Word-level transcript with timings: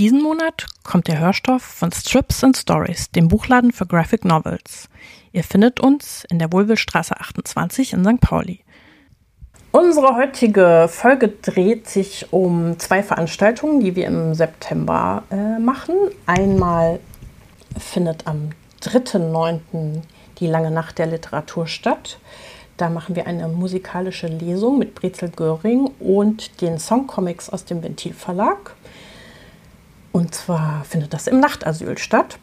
Diesen 0.00 0.22
Monat 0.22 0.66
kommt 0.82 1.08
der 1.08 1.18
Hörstoff 1.18 1.60
von 1.60 1.92
Strips 1.92 2.42
and 2.42 2.56
Stories, 2.56 3.10
dem 3.10 3.28
Buchladen 3.28 3.70
für 3.70 3.84
Graphic 3.84 4.24
Novels. 4.24 4.88
Ihr 5.30 5.44
findet 5.44 5.78
uns 5.78 6.24
in 6.30 6.38
der 6.38 6.50
Wohlwillstraße 6.54 7.20
28 7.20 7.92
in 7.92 8.02
St. 8.02 8.18
Pauli. 8.18 8.60
Unsere 9.72 10.16
heutige 10.16 10.88
Folge 10.88 11.28
dreht 11.28 11.86
sich 11.86 12.32
um 12.32 12.78
zwei 12.78 13.02
Veranstaltungen, 13.02 13.80
die 13.80 13.94
wir 13.94 14.06
im 14.06 14.32
September 14.32 15.22
äh, 15.30 15.58
machen. 15.58 15.94
Einmal 16.24 16.98
findet 17.78 18.26
am 18.26 18.52
3.9. 18.82 20.00
die 20.38 20.46
lange 20.46 20.70
Nacht 20.70 20.96
der 20.96 21.08
Literatur 21.08 21.66
statt. 21.66 22.18
Da 22.78 22.88
machen 22.88 23.16
wir 23.16 23.26
eine 23.26 23.48
musikalische 23.48 24.28
Lesung 24.28 24.78
mit 24.78 24.94
Brezel 24.94 25.28
Göring 25.28 25.90
und 25.98 26.62
den 26.62 26.78
Songcomics 26.78 27.50
aus 27.50 27.66
dem 27.66 27.82
Ventil 27.82 28.14
Verlag. 28.14 28.74
Und 30.12 30.34
zwar 30.34 30.84
findet 30.84 31.12
das 31.14 31.26
im 31.26 31.40
Nachtasyl 31.40 31.96
statt. 31.98 32.38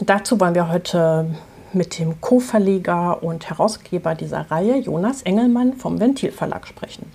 Dazu 0.00 0.40
wollen 0.40 0.54
wir 0.54 0.68
heute 0.68 1.26
mit 1.72 1.98
dem 1.98 2.20
Co-Verleger 2.20 3.22
und 3.22 3.48
Herausgeber 3.48 4.14
dieser 4.14 4.50
Reihe, 4.50 4.78
Jonas 4.78 5.22
Engelmann 5.22 5.74
vom 5.74 6.00
Ventil 6.00 6.32
Verlag, 6.32 6.66
sprechen. 6.66 7.06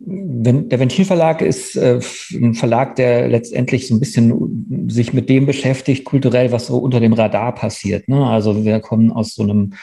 Der 0.00 0.78
Ventilverlag 0.78 1.42
ist 1.42 1.76
äh, 1.76 2.00
ein 2.32 2.54
Verlag, 2.54 2.96
der 2.96 3.28
letztendlich 3.28 3.88
so 3.88 3.94
ein 3.94 4.00
bisschen 4.00 4.86
sich 4.88 5.12
mit 5.12 5.28
dem 5.28 5.44
beschäftigt, 5.44 6.04
kulturell, 6.04 6.52
was 6.52 6.68
so 6.68 6.78
unter 6.78 7.00
dem 7.00 7.12
Radar 7.12 7.54
passiert. 7.54 8.08
Ne? 8.08 8.24
Also 8.24 8.64
wir 8.64 8.80
kommen 8.80 9.10
aus 9.10 9.34
so 9.34 9.42
einem 9.42 9.74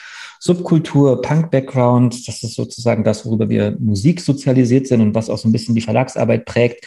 Subkultur, 0.45 1.23
Punk-Background. 1.23 2.27
Das 2.27 2.43
ist 2.43 2.53
sozusagen 2.53 3.03
das, 3.03 3.25
worüber 3.25 3.49
wir 3.49 3.75
Musik 3.79 4.21
sozialisiert 4.21 4.85
sind 4.85 5.01
und 5.01 5.15
was 5.15 5.27
auch 5.31 5.39
so 5.39 5.49
ein 5.49 5.51
bisschen 5.51 5.73
die 5.73 5.81
Verlagsarbeit 5.81 6.45
prägt. 6.45 6.85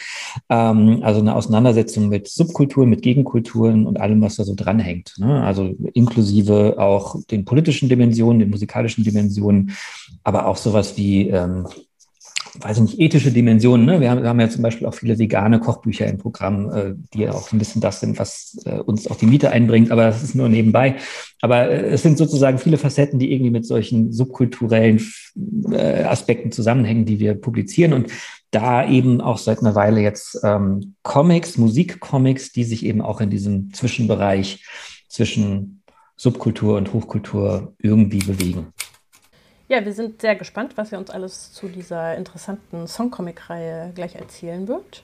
Ähm, 0.49 0.99
also 1.01 1.19
eine 1.19 1.35
Auseinandersetzung 1.35 2.07
mit 2.07 2.29
Subkulturen, 2.29 2.89
mit 2.89 3.01
Gegenkulturen 3.01 3.85
und 3.85 3.99
allem, 3.99 4.21
was 4.21 4.37
da 4.37 4.45
so 4.45 4.55
dranhängt. 4.55 5.15
Ne? 5.17 5.43
Also 5.43 5.75
inklusive 5.93 6.75
auch 6.79 7.21
den 7.25 7.43
politischen 7.43 7.89
Dimensionen, 7.89 8.39
den 8.39 8.49
musikalischen 8.49 9.03
Dimensionen, 9.03 9.71
aber 10.23 10.47
auch 10.47 10.55
sowas 10.55 10.95
wie 10.95 11.27
ähm, 11.27 11.67
weiß 12.59 12.77
ich 12.77 12.83
nicht, 12.83 12.99
ethische 12.99 13.31
Dimensionen. 13.31 13.85
Ne? 13.85 13.99
Wir, 13.99 14.11
haben, 14.11 14.21
wir 14.21 14.29
haben 14.29 14.39
ja 14.39 14.49
zum 14.49 14.61
Beispiel 14.61 14.87
auch 14.87 14.93
viele 14.93 15.19
vegane 15.19 15.59
Kochbücher 15.59 16.07
im 16.07 16.17
Programm, 16.17 16.69
äh, 16.71 16.93
die 17.13 17.21
ja 17.21 17.31
auch 17.31 17.51
ein 17.51 17.59
bisschen 17.59 17.81
das 17.81 17.99
sind, 17.99 18.19
was 18.19 18.57
äh, 18.65 18.79
uns 18.79 19.09
auch 19.09 19.15
die 19.15 19.27
Miete 19.27 19.51
einbringt, 19.51 19.91
aber 19.91 20.05
das 20.05 20.23
ist 20.23 20.35
nur 20.35 20.49
nebenbei. 20.49 20.95
Aber 21.41 21.69
äh, 21.69 21.89
es 21.89 22.01
sind 22.01 22.17
sozusagen 22.17 22.57
viele 22.57 22.77
Facetten, 22.77 23.19
die 23.19 23.31
irgendwie 23.31 23.51
mit 23.51 23.65
solchen 23.65 24.11
subkulturellen 24.11 25.01
äh, 25.71 26.03
Aspekten 26.03 26.51
zusammenhängen, 26.51 27.05
die 27.05 27.19
wir 27.19 27.35
publizieren. 27.35 27.93
Und 27.93 28.11
da 28.51 28.87
eben 28.87 29.21
auch 29.21 29.37
seit 29.37 29.59
einer 29.59 29.75
Weile 29.75 30.01
jetzt 30.01 30.39
ähm, 30.43 30.95
Comics, 31.03 31.57
Musikcomics, 31.57 32.51
die 32.51 32.63
sich 32.63 32.85
eben 32.85 33.01
auch 33.01 33.21
in 33.21 33.29
diesem 33.29 33.73
Zwischenbereich 33.73 34.65
zwischen 35.07 35.83
Subkultur 36.15 36.77
und 36.77 36.91
Hochkultur 36.93 37.73
irgendwie 37.79 38.19
bewegen. 38.19 38.73
Ja, 39.69 39.85
wir 39.85 39.93
sind 39.93 40.19
sehr 40.19 40.35
gespannt, 40.35 40.77
was 40.77 40.91
er 40.91 40.97
uns 40.97 41.11
alles 41.11 41.53
zu 41.53 41.67
dieser 41.67 42.15
interessanten 42.15 42.87
Songcomic-Reihe 42.87 43.91
gleich 43.93 44.15
erzählen 44.15 44.67
wird. 44.67 45.03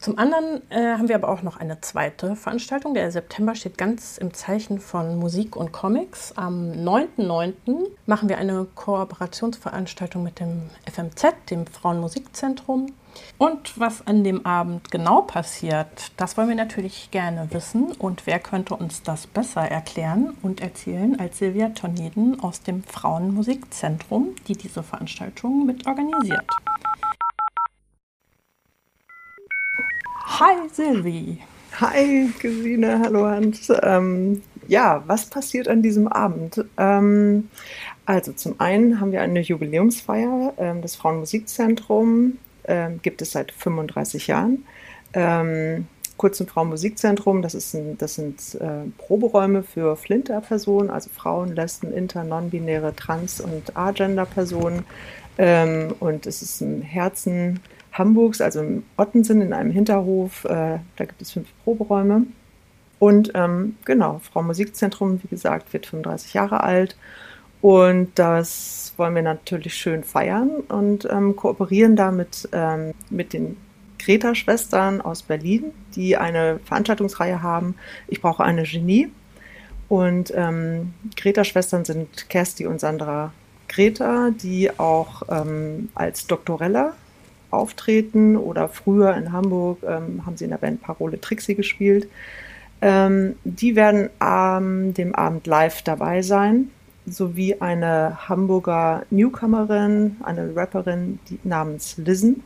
Zum 0.00 0.18
anderen 0.18 0.68
äh, 0.68 0.96
haben 0.98 1.08
wir 1.08 1.14
aber 1.14 1.28
auch 1.28 1.42
noch 1.42 1.58
eine 1.58 1.80
zweite 1.80 2.34
Veranstaltung. 2.34 2.94
Der 2.94 3.12
September 3.12 3.54
steht 3.54 3.78
ganz 3.78 4.18
im 4.18 4.34
Zeichen 4.34 4.80
von 4.80 5.16
Musik 5.16 5.54
und 5.54 5.70
Comics. 5.70 6.32
Am 6.36 6.72
9.9. 6.72 7.86
machen 8.04 8.28
wir 8.28 8.38
eine 8.38 8.66
Kooperationsveranstaltung 8.74 10.24
mit 10.24 10.40
dem 10.40 10.70
FMZ, 10.92 11.26
dem 11.50 11.64
Frauenmusikzentrum. 11.64 12.86
Und 13.38 13.78
was 13.78 14.06
an 14.06 14.24
dem 14.24 14.46
Abend 14.46 14.90
genau 14.90 15.22
passiert, 15.22 16.12
das 16.16 16.36
wollen 16.36 16.48
wir 16.48 16.56
natürlich 16.56 17.10
gerne 17.10 17.48
wissen. 17.50 17.92
Und 17.92 18.26
wer 18.26 18.38
könnte 18.38 18.74
uns 18.74 19.02
das 19.02 19.26
besser 19.26 19.62
erklären 19.62 20.36
und 20.42 20.60
erzählen 20.60 21.18
als 21.18 21.38
Silvia 21.38 21.70
Torneden 21.70 22.40
aus 22.40 22.62
dem 22.62 22.82
Frauenmusikzentrum, 22.82 24.34
die 24.46 24.56
diese 24.56 24.82
Veranstaltung 24.82 25.66
mit 25.66 25.86
organisiert. 25.86 26.44
Hi 30.26 30.68
Silvi. 30.72 31.38
Hi 31.80 32.30
Gesine, 32.38 33.00
hallo 33.00 33.26
Hans. 33.26 33.72
Ähm, 33.82 34.42
ja, 34.68 35.02
was 35.06 35.26
passiert 35.26 35.68
an 35.68 35.82
diesem 35.82 36.08
Abend? 36.08 36.64
Ähm, 36.76 37.50
also 38.06 38.32
zum 38.32 38.60
einen 38.60 39.00
haben 39.00 39.12
wir 39.12 39.22
eine 39.22 39.40
Jubiläumsfeier. 39.40 40.54
Ähm, 40.56 40.82
das 40.82 40.96
Frauenmusikzentrum 40.96 42.38
ähm, 42.66 43.00
gibt 43.02 43.22
es 43.22 43.32
seit 43.32 43.52
35 43.52 44.26
Jahren. 44.26 44.64
Ähm, 45.12 45.86
Kurz 46.16 46.38
zum 46.38 46.46
Frauenmusikzentrum, 46.46 47.42
das, 47.42 47.54
ist 47.54 47.74
ein, 47.74 47.98
das 47.98 48.14
sind 48.14 48.54
äh, 48.60 48.88
Proberäume 48.98 49.64
für 49.64 49.96
Flinter-Personen, 49.96 50.88
also 50.88 51.10
Frauen, 51.10 51.56
Lesben, 51.56 51.92
Inter, 51.92 52.22
Non-Binäre, 52.22 52.94
Trans- 52.94 53.40
und 53.40 53.76
Agender-Personen. 53.76 54.84
Ähm, 55.38 55.92
und 55.98 56.26
es 56.26 56.40
ist 56.40 56.60
im 56.60 56.82
Herzen 56.82 57.58
Hamburgs, 57.92 58.40
also 58.40 58.60
im 58.60 58.84
Ottensen 58.96 59.42
in 59.42 59.52
einem 59.52 59.72
Hinterhof. 59.72 60.44
Äh, 60.44 60.78
da 60.96 61.04
gibt 61.04 61.20
es 61.20 61.32
fünf 61.32 61.48
Proberäume. 61.64 62.26
Und 63.00 63.32
ähm, 63.34 63.76
genau, 63.84 64.20
Frauenmusikzentrum, 64.20 65.20
wie 65.24 65.28
gesagt, 65.28 65.72
wird 65.72 65.86
35 65.86 66.32
Jahre 66.32 66.62
alt. 66.62 66.96
Und 67.64 68.10
das 68.16 68.92
wollen 68.98 69.14
wir 69.14 69.22
natürlich 69.22 69.74
schön 69.74 70.04
feiern 70.04 70.50
und 70.68 71.08
ähm, 71.10 71.34
kooperieren 71.34 71.96
damit 71.96 72.46
ähm, 72.52 72.92
mit 73.08 73.32
den 73.32 73.56
Greta-Schwestern 73.98 75.00
aus 75.00 75.22
Berlin, 75.22 75.72
die 75.96 76.18
eine 76.18 76.60
Veranstaltungsreihe 76.66 77.42
haben. 77.42 77.76
Ich 78.06 78.20
brauche 78.20 78.44
eine 78.44 78.64
Genie. 78.64 79.08
Und 79.88 80.30
ähm, 80.36 80.92
Greta-Schwestern 81.16 81.86
sind 81.86 82.28
Kersti 82.28 82.66
und 82.66 82.80
Sandra 82.80 83.32
Greta, 83.68 84.28
die 84.28 84.78
auch 84.78 85.22
ähm, 85.30 85.88
als 85.94 86.26
Doktorella 86.26 86.92
auftreten 87.50 88.36
oder 88.36 88.68
früher 88.68 89.16
in 89.16 89.32
Hamburg 89.32 89.78
ähm, 89.84 90.26
haben 90.26 90.36
sie 90.36 90.44
in 90.44 90.50
der 90.50 90.58
Band 90.58 90.82
Parole 90.82 91.18
Trixie 91.18 91.54
gespielt. 91.54 92.10
Ähm, 92.82 93.36
die 93.44 93.74
werden 93.74 94.10
an 94.18 94.92
dem 94.92 95.14
Abend 95.14 95.46
live 95.46 95.80
dabei 95.80 96.20
sein 96.20 96.70
sowie 97.06 97.56
eine 97.60 98.28
Hamburger 98.28 99.04
Newcomerin, 99.10 100.16
eine 100.22 100.54
Rapperin 100.54 101.18
namens 101.42 101.96
Listen. 101.98 102.42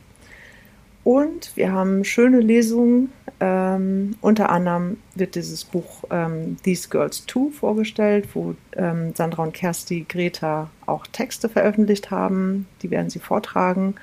Und 1.03 1.55
wir 1.55 1.71
haben 1.71 2.03
schöne 2.03 2.39
Lesungen. 2.39 3.11
Ähm, 3.39 4.15
unter 4.21 4.49
anderem 4.49 4.97
wird 5.15 5.35
dieses 5.35 5.63
Buch 5.63 6.03
ähm, 6.11 6.57
These 6.61 6.89
Girls 6.89 7.25
Too 7.25 7.51
vorgestellt, 7.51 8.27
wo 8.33 8.53
ähm, 8.75 9.13
Sandra 9.15 9.43
und 9.43 9.53
Kersti 9.53 10.05
Greta 10.07 10.69
auch 10.85 11.07
Texte 11.07 11.47
veröffentlicht 11.47 12.11
haben. 12.11 12.67
Die 12.81 12.91
werden 12.91 13.09
sie 13.09 13.19
vortragen. 13.19 13.95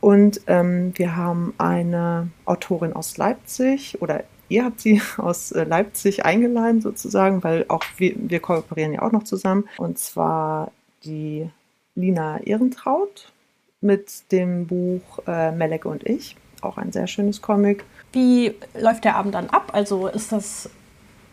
Und 0.00 0.42
ähm, 0.46 0.92
wir 0.96 1.16
haben 1.16 1.54
eine 1.58 2.28
Autorin 2.44 2.92
aus 2.92 3.16
Leipzig 3.16 4.00
oder 4.00 4.24
Ihr 4.50 4.64
habt 4.64 4.80
sie 4.80 5.00
aus 5.16 5.52
äh, 5.52 5.64
Leipzig 5.64 6.26
eingeladen 6.26 6.82
sozusagen, 6.82 7.42
weil 7.42 7.64
auch 7.68 7.84
wir, 7.96 8.14
wir 8.16 8.40
kooperieren 8.40 8.92
ja 8.92 9.02
auch 9.02 9.12
noch 9.12 9.22
zusammen. 9.22 9.66
Und 9.78 9.98
zwar 9.98 10.72
die 11.04 11.48
Lina 11.94 12.38
Ehrentraut 12.40 13.32
mit 13.80 14.30
dem 14.30 14.66
Buch 14.66 15.20
äh, 15.26 15.52
Melek 15.52 15.86
und 15.86 16.06
ich. 16.06 16.36
Auch 16.60 16.76
ein 16.76 16.92
sehr 16.92 17.06
schönes 17.06 17.40
Comic. 17.40 17.84
Wie 18.12 18.54
läuft 18.78 19.04
der 19.04 19.16
Abend 19.16 19.34
dann 19.34 19.48
ab? 19.48 19.70
Also 19.72 20.08
ist 20.08 20.32
das 20.32 20.68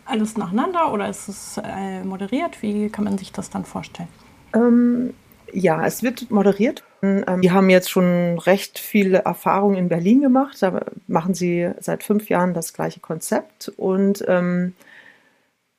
alles 0.06 0.38
nacheinander 0.38 0.90
oder 0.92 1.08
ist 1.08 1.28
es 1.28 1.60
äh, 1.62 2.02
moderiert? 2.04 2.62
Wie 2.62 2.88
kann 2.88 3.04
man 3.04 3.18
sich 3.18 3.32
das 3.32 3.50
dann 3.50 3.64
vorstellen? 3.64 4.08
Ähm, 4.54 5.12
ja, 5.52 5.84
es 5.84 6.02
wird 6.02 6.30
moderiert. 6.30 6.84
Ähm, 7.02 7.40
die 7.40 7.50
haben 7.50 7.70
jetzt 7.70 7.90
schon 7.90 8.38
recht 8.38 8.78
viele 8.78 9.18
Erfahrungen 9.18 9.76
in 9.76 9.88
Berlin 9.88 10.20
gemacht. 10.20 10.56
Da 10.60 10.80
machen 11.06 11.34
sie 11.34 11.70
seit 11.80 12.02
fünf 12.02 12.28
Jahren 12.28 12.54
das 12.54 12.72
gleiche 12.72 13.00
Konzept 13.00 13.72
und 13.76 14.24
ähm, 14.26 14.74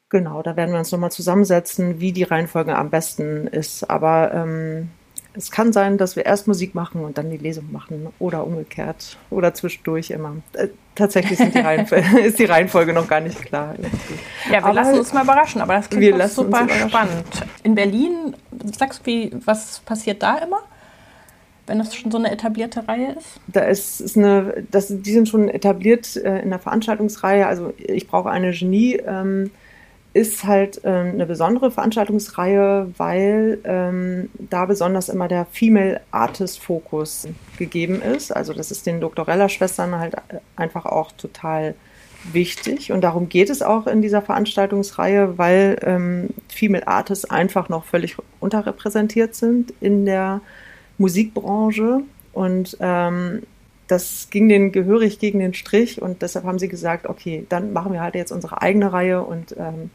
genau, 0.09 0.41
da 0.41 0.55
werden 0.55 0.71
wir 0.71 0.79
uns 0.79 0.91
nochmal 0.91 1.11
zusammensetzen, 1.11 1.99
wie 1.99 2.11
die 2.11 2.23
Reihenfolge 2.23 2.75
am 2.75 2.89
besten 2.89 3.47
ist. 3.47 3.89
Aber 3.89 4.33
ähm, 4.33 4.89
es 5.33 5.51
kann 5.51 5.71
sein, 5.71 5.97
dass 5.97 6.15
wir 6.15 6.25
erst 6.25 6.47
Musik 6.47 6.73
machen 6.73 7.03
und 7.03 7.17
dann 7.17 7.29
die 7.29 7.37
Lesung 7.37 7.71
machen 7.71 8.07
oder 8.17 8.45
umgekehrt 8.45 9.17
oder 9.29 9.53
zwischendurch 9.53 10.09
immer. 10.09 10.37
Äh, 10.53 10.69
tatsächlich 10.95 11.37
die 11.37 11.59
ist 12.23 12.39
die 12.39 12.45
Reihenfolge 12.45 12.93
noch 12.93 13.07
gar 13.07 13.19
nicht 13.19 13.45
klar. 13.45 13.75
Ja, 14.45 14.51
wir 14.51 14.65
aber 14.65 14.73
lassen 14.73 14.99
uns 14.99 15.13
mal 15.13 15.23
überraschen, 15.23 15.61
aber 15.61 15.75
das 15.75 15.89
klingt 15.89 16.29
super 16.29 16.67
spannend. 16.67 17.25
In 17.63 17.75
Berlin, 17.75 18.35
sagst 18.77 19.01
du, 19.01 19.05
wie, 19.05 19.31
was 19.45 19.79
passiert 19.79 20.23
da 20.23 20.37
immer? 20.39 20.59
Wenn 21.69 21.79
das 21.79 21.95
schon 21.95 22.11
so 22.11 22.17
eine 22.17 22.31
etablierte 22.31 22.87
Reihe 22.87 23.13
ist? 23.13 23.39
Da 23.47 23.61
ist, 23.61 24.01
ist 24.01 24.17
eine, 24.17 24.65
das, 24.71 24.87
die 24.89 25.13
sind 25.13 25.29
schon 25.29 25.47
etabliert 25.47 26.17
äh, 26.17 26.41
in 26.41 26.49
der 26.49 26.59
Veranstaltungsreihe. 26.59 27.47
Also 27.47 27.73
ich 27.77 28.07
brauche 28.07 28.29
eine 28.29 28.51
Genie. 28.51 28.95
Ähm, 29.05 29.51
ist 30.13 30.43
halt 30.43 30.81
ähm, 30.85 31.11
eine 31.13 31.25
besondere 31.27 31.69
Veranstaltungsreihe, 31.69 32.91
weil 32.97 33.59
ähm, 33.63 34.29
da 34.37 34.65
besonders 34.65 35.07
immer 35.07 35.27
der 35.27 35.45
Female 35.45 36.01
Artist 36.09 36.59
Fokus 36.59 37.27
gegeben 37.57 38.01
ist. 38.01 38.35
Also 38.35 38.53
das 38.53 38.71
ist 38.71 38.87
den 38.87 39.01
Doktorella-Schwestern 39.01 39.99
halt 39.99 40.15
äh, 40.15 40.39
einfach 40.55 40.85
auch 40.85 41.11
total 41.11 41.75
wichtig 42.33 42.91
und 42.91 43.01
darum 43.01 43.29
geht 43.29 43.49
es 43.49 43.61
auch 43.61 43.87
in 43.87 44.01
dieser 44.01 44.21
Veranstaltungsreihe, 44.21 45.37
weil 45.37 45.77
ähm, 45.83 46.29
Female 46.49 46.85
Artists 46.87 47.29
einfach 47.29 47.69
noch 47.69 47.85
völlig 47.85 48.17
unterrepräsentiert 48.41 49.35
sind 49.35 49.73
in 49.79 50.05
der 50.05 50.41
Musikbranche 50.99 52.01
und 52.33 52.77
ähm, 52.79 53.41
das 53.87 54.27
ging 54.29 54.47
denen 54.47 54.71
gehörig 54.71 55.17
gegen 55.17 55.39
den 55.39 55.55
Strich 55.55 55.99
und 55.99 56.21
deshalb 56.21 56.45
haben 56.45 56.59
sie 56.59 56.67
gesagt, 56.67 57.07
okay, 57.07 57.45
dann 57.49 57.73
machen 57.73 57.91
wir 57.91 58.01
halt 58.01 58.13
jetzt 58.13 58.31
unsere 58.31 58.61
eigene 58.61 58.93
Reihe 58.93 59.23
und 59.23 59.55
ähm, 59.57 59.89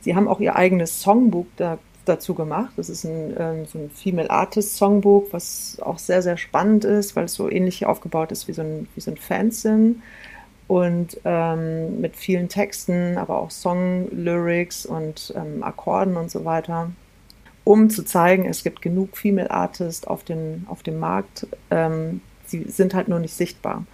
sie 0.00 0.16
haben 0.16 0.26
auch 0.26 0.40
ihr 0.40 0.56
eigenes 0.56 1.00
Songbook 1.00 1.46
da, 1.56 1.78
dazu 2.06 2.34
gemacht. 2.34 2.72
Das 2.76 2.88
ist 2.88 3.04
ein, 3.04 3.36
ähm, 3.38 3.66
so 3.66 3.78
ein 3.78 3.90
Female 3.90 4.30
Artist 4.30 4.76
Songbook, 4.76 5.32
was 5.32 5.78
auch 5.80 5.98
sehr, 5.98 6.22
sehr 6.22 6.36
spannend 6.36 6.84
ist, 6.84 7.14
weil 7.14 7.26
es 7.26 7.34
so 7.34 7.48
ähnlich 7.48 7.86
aufgebaut 7.86 8.32
ist 8.32 8.48
wie 8.48 8.52
so 8.52 8.62
ein, 8.62 8.88
wie 8.96 9.00
so 9.00 9.12
ein 9.12 9.16
Fanzine 9.16 9.94
und 10.66 11.20
ähm, 11.24 12.00
mit 12.00 12.16
vielen 12.16 12.48
Texten, 12.48 13.16
aber 13.16 13.38
auch 13.38 13.52
Song-Lyrics 13.52 14.86
und 14.86 15.32
ähm, 15.36 15.62
Akkorden 15.62 16.16
und 16.16 16.32
so 16.32 16.44
weiter 16.44 16.90
um 17.66 17.90
zu 17.90 18.04
zeigen, 18.04 18.46
es 18.46 18.62
gibt 18.62 18.80
genug 18.80 19.16
Female 19.16 19.50
Artists 19.50 20.06
auf, 20.06 20.22
den, 20.22 20.64
auf 20.68 20.84
dem 20.84 21.00
Markt. 21.00 21.48
Ähm, 21.72 22.20
sie 22.46 22.62
sind 22.68 22.94
halt 22.94 23.08
nur 23.08 23.18
nicht 23.18 23.34
sichtbar. 23.34 23.84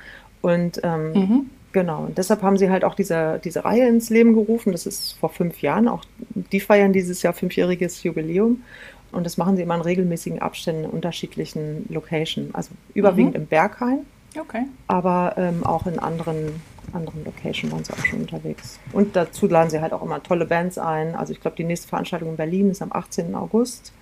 Und 0.43 0.83
ähm, 0.85 1.13
mhm. 1.13 1.51
genau, 1.73 2.05
und 2.05 2.19
deshalb 2.19 2.43
haben 2.43 2.59
sie 2.59 2.69
halt 2.69 2.85
auch 2.85 2.95
diese, 2.95 3.41
diese 3.43 3.65
Reihe 3.65 3.89
ins 3.89 4.11
Leben 4.11 4.35
gerufen. 4.35 4.73
Das 4.73 4.85
ist 4.85 5.13
vor 5.19 5.31
fünf 5.31 5.63
Jahren. 5.63 5.89
Auch 5.89 6.05
die 6.35 6.61
feiern 6.61 6.93
dieses 6.93 7.23
Jahr 7.23 7.33
fünfjähriges 7.33 8.03
Jubiläum. 8.03 8.63
Und 9.11 9.25
das 9.25 9.39
machen 9.39 9.57
sie 9.57 9.63
immer 9.63 9.77
in 9.77 9.81
regelmäßigen 9.81 10.43
Abständen 10.43 10.85
in 10.85 10.91
unterschiedlichen 10.91 11.87
Locations. 11.89 12.55
Also 12.55 12.73
überwiegend 12.93 13.33
mhm. 13.33 13.41
im 13.41 13.47
Berghain, 13.47 14.01
okay. 14.39 14.65
aber 14.87 15.35
ähm, 15.37 15.65
auch 15.65 15.87
in 15.87 15.99
anderen 15.99 16.61
anderen 16.93 17.25
Location 17.25 17.71
waren 17.73 17.85
sie 17.85 17.93
auch 17.93 18.05
schon 18.05 18.21
unterwegs. 18.21 18.79
Und 18.93 19.17
dazu 19.17 19.47
laden 19.47 19.71
sie 19.71 19.81
halt 19.81 19.93
auch 19.93 20.03
immer 20.03 20.23
tolle 20.23 20.47
Bands 20.47 20.79
ein. 20.79 21.15
Also 21.15 21.33
ich 21.33 21.41
glaube, 21.41 21.57
die 21.57 21.65
nächste 21.65 21.89
Veranstaltung 21.89 22.31
in 22.31 22.37
Berlin 22.37 22.71
ist 22.71 22.83
am 22.83 22.93
18. 22.93 23.35
August 23.35 23.93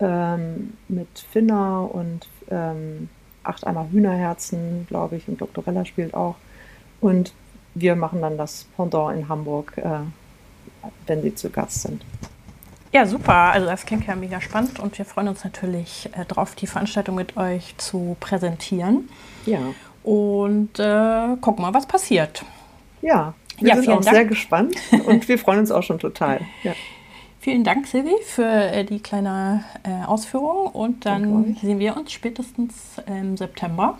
ähm, 0.00 0.74
mit 0.88 1.18
Finna 1.30 1.80
und 1.80 2.28
ähm, 2.50 3.08
Acht 3.44 3.66
Eimer 3.66 3.90
Hühnerherzen, 3.90 4.86
glaube 4.88 5.16
ich, 5.16 5.26
und 5.28 5.40
Doktorella 5.40 5.84
spielt 5.84 6.14
auch. 6.14 6.36
Und 7.00 7.32
wir 7.74 7.96
machen 7.96 8.20
dann 8.20 8.38
das 8.38 8.66
Pendant 8.76 9.18
in 9.18 9.28
Hamburg, 9.28 9.76
äh, 9.78 10.00
wenn 11.06 11.22
sie 11.22 11.34
zu 11.34 11.50
Gast 11.50 11.82
sind. 11.82 12.04
Ja, 12.92 13.06
super. 13.06 13.34
Also 13.34 13.66
das 13.66 13.86
klingt 13.86 14.06
ja 14.06 14.14
mega 14.14 14.40
spannend 14.40 14.78
und 14.78 14.96
wir 14.98 15.04
freuen 15.04 15.28
uns 15.28 15.44
natürlich 15.44 16.10
äh, 16.12 16.24
darauf, 16.26 16.54
die 16.54 16.66
Veranstaltung 16.66 17.14
mit 17.14 17.36
euch 17.36 17.74
zu 17.78 18.16
präsentieren. 18.20 19.08
Ja 19.46 19.58
und 20.02 20.78
äh, 20.78 21.36
gucken 21.40 21.62
mal, 21.62 21.74
was 21.74 21.86
passiert. 21.86 22.44
Ja, 23.00 23.34
wir 23.58 23.68
ja, 23.68 23.76
sind 23.76 23.88
auch 23.90 24.00
Dank. 24.00 24.16
sehr 24.16 24.24
gespannt 24.24 24.76
und 25.06 25.28
wir 25.28 25.38
freuen 25.38 25.60
uns 25.60 25.70
auch 25.70 25.82
schon 25.82 25.98
total. 25.98 26.40
Ja. 26.62 26.72
Vielen 27.40 27.64
Dank, 27.64 27.88
Silvi, 27.88 28.14
für 28.24 28.44
äh, 28.44 28.84
die 28.84 29.00
kleine 29.00 29.64
äh, 29.82 30.06
Ausführung 30.06 30.68
und 30.68 31.04
dann 31.06 31.56
sehen 31.60 31.80
wir 31.80 31.96
uns 31.96 32.12
spätestens 32.12 32.72
im 33.06 33.36
September. 33.36 33.98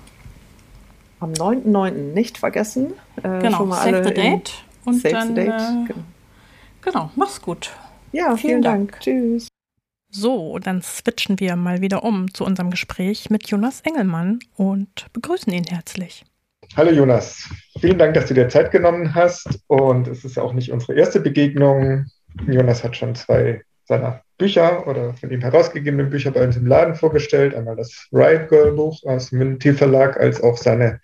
Am 1.18 1.32
9.9. 1.32 1.90
nicht 2.14 2.38
vergessen. 2.38 2.92
Äh, 3.16 3.40
genau, 3.40 3.66
Save 3.72 4.04
the 4.04 4.14
Date. 4.14 4.52
Und 4.84 4.94
Save 4.94 5.14
dann, 5.14 5.28
the 5.28 5.34
Date. 5.34 5.48
Äh, 5.48 5.86
genau. 5.88 6.00
genau, 6.82 7.10
mach's 7.16 7.42
gut. 7.42 7.72
Ja, 8.12 8.36
vielen, 8.36 8.38
vielen 8.38 8.62
Dank. 8.62 8.92
Dank. 8.92 9.00
Tschüss. 9.00 9.48
So, 10.10 10.58
dann 10.58 10.82
switchen 10.82 11.40
wir 11.40 11.56
mal 11.56 11.80
wieder 11.80 12.04
um 12.04 12.32
zu 12.34 12.44
unserem 12.44 12.70
Gespräch 12.70 13.30
mit 13.30 13.48
Jonas 13.48 13.80
Engelmann 13.80 14.40
und 14.56 15.06
begrüßen 15.14 15.50
ihn 15.52 15.64
herzlich. 15.64 16.24
Hallo 16.76 16.90
Jonas, 16.90 17.48
vielen 17.80 17.98
Dank, 17.98 18.14
dass 18.14 18.26
du 18.26 18.34
dir 18.34 18.48
Zeit 18.48 18.70
genommen 18.70 19.14
hast. 19.14 19.60
Und 19.68 20.08
es 20.08 20.24
ist 20.24 20.38
auch 20.38 20.52
nicht 20.52 20.70
unsere 20.70 20.94
erste 20.94 21.20
Begegnung. 21.20 22.06
Jonas 22.46 22.84
hat 22.84 22.96
schon 22.96 23.14
zwei 23.14 23.62
seiner 23.84 24.22
Bücher 24.42 24.88
oder 24.88 25.14
von 25.14 25.30
ihm 25.30 25.40
herausgegebenen 25.40 26.10
Bücher 26.10 26.32
bei 26.32 26.44
uns 26.44 26.56
im 26.56 26.66
Laden 26.66 26.96
vorgestellt. 26.96 27.54
Einmal 27.54 27.76
das 27.76 28.08
Riot 28.12 28.48
Girl 28.48 28.72
Buch 28.72 29.00
aus 29.04 29.30
dem 29.30 29.38
Minty 29.38 29.72
Verlag, 29.72 30.18
als 30.18 30.42
auch 30.42 30.56
seine 30.56 31.00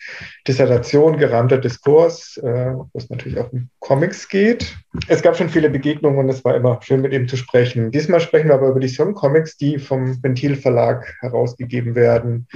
Dissertation 0.48 1.18
Gerahmter 1.18 1.58
Diskurs, 1.58 2.36
äh, 2.38 2.72
wo 2.74 2.88
es 2.94 3.08
natürlich 3.10 3.38
auch 3.38 3.52
um 3.52 3.68
Comics 3.78 4.28
geht. 4.28 4.76
Es 5.06 5.22
gab 5.22 5.36
schon 5.36 5.50
viele 5.50 5.70
Begegnungen 5.70 6.18
und 6.18 6.28
es 6.28 6.44
war 6.44 6.56
immer 6.56 6.80
schön 6.82 7.00
mit 7.00 7.12
ihm 7.12 7.28
zu 7.28 7.36
sprechen. 7.36 7.92
Diesmal 7.92 8.18
sprechen 8.18 8.48
wir 8.48 8.54
aber 8.54 8.70
über 8.70 8.80
die 8.80 8.88
Song 8.88 9.14
Comics, 9.14 9.56
die 9.56 9.78
vom 9.78 10.20
Ventil 10.20 10.56
Verlag 10.56 11.14
herausgegeben 11.20 11.94
werden. 11.94 12.48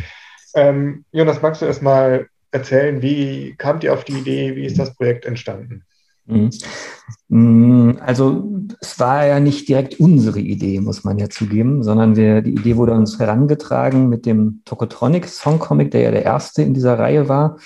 Ähm, 0.57 1.05
Jonas, 1.13 1.41
magst 1.43 1.63
du 1.63 1.67
erst 1.67 1.83
mal 1.83 2.27
erzählen, 2.51 3.01
wie 3.03 3.55
kamt 3.57 3.85
ihr 3.85 3.93
auf 3.93 4.03
die 4.03 4.19
Idee, 4.19 4.57
wie 4.57 4.67
ist 4.67 4.81
das 4.81 4.97
Projekt 4.97 5.27
entstanden? 5.27 5.85
Mhm. 6.27 6.51
Mm, 7.29 7.99
also 8.01 8.49
es 8.81 8.99
war 9.01 9.27
ja 9.27 9.41
nicht 9.41 9.69
direkt 9.69 9.99
unsere 10.01 10.41
Idee, 10.41 10.81
muss 10.81 11.05
man 11.05 11.19
ja 11.19 11.29
zugeben, 11.29 11.83
sondern 11.83 12.17
wir, 12.17 12.43
die 12.43 12.53
Idee 12.53 12.77
wurde 12.77 12.93
uns 12.93 13.19
herangetragen 13.19 14.09
mit 14.09 14.27
dem 14.27 14.63
Tokotronic 14.65 15.27
Song 15.27 15.59
Comic, 15.59 15.91
der 15.91 16.03
ja 16.03 16.11
der 16.11 16.25
erste 16.25 16.63
in 16.63 16.75
dieser 16.75 16.99
Reihe 16.99 17.29
war. 17.29 17.57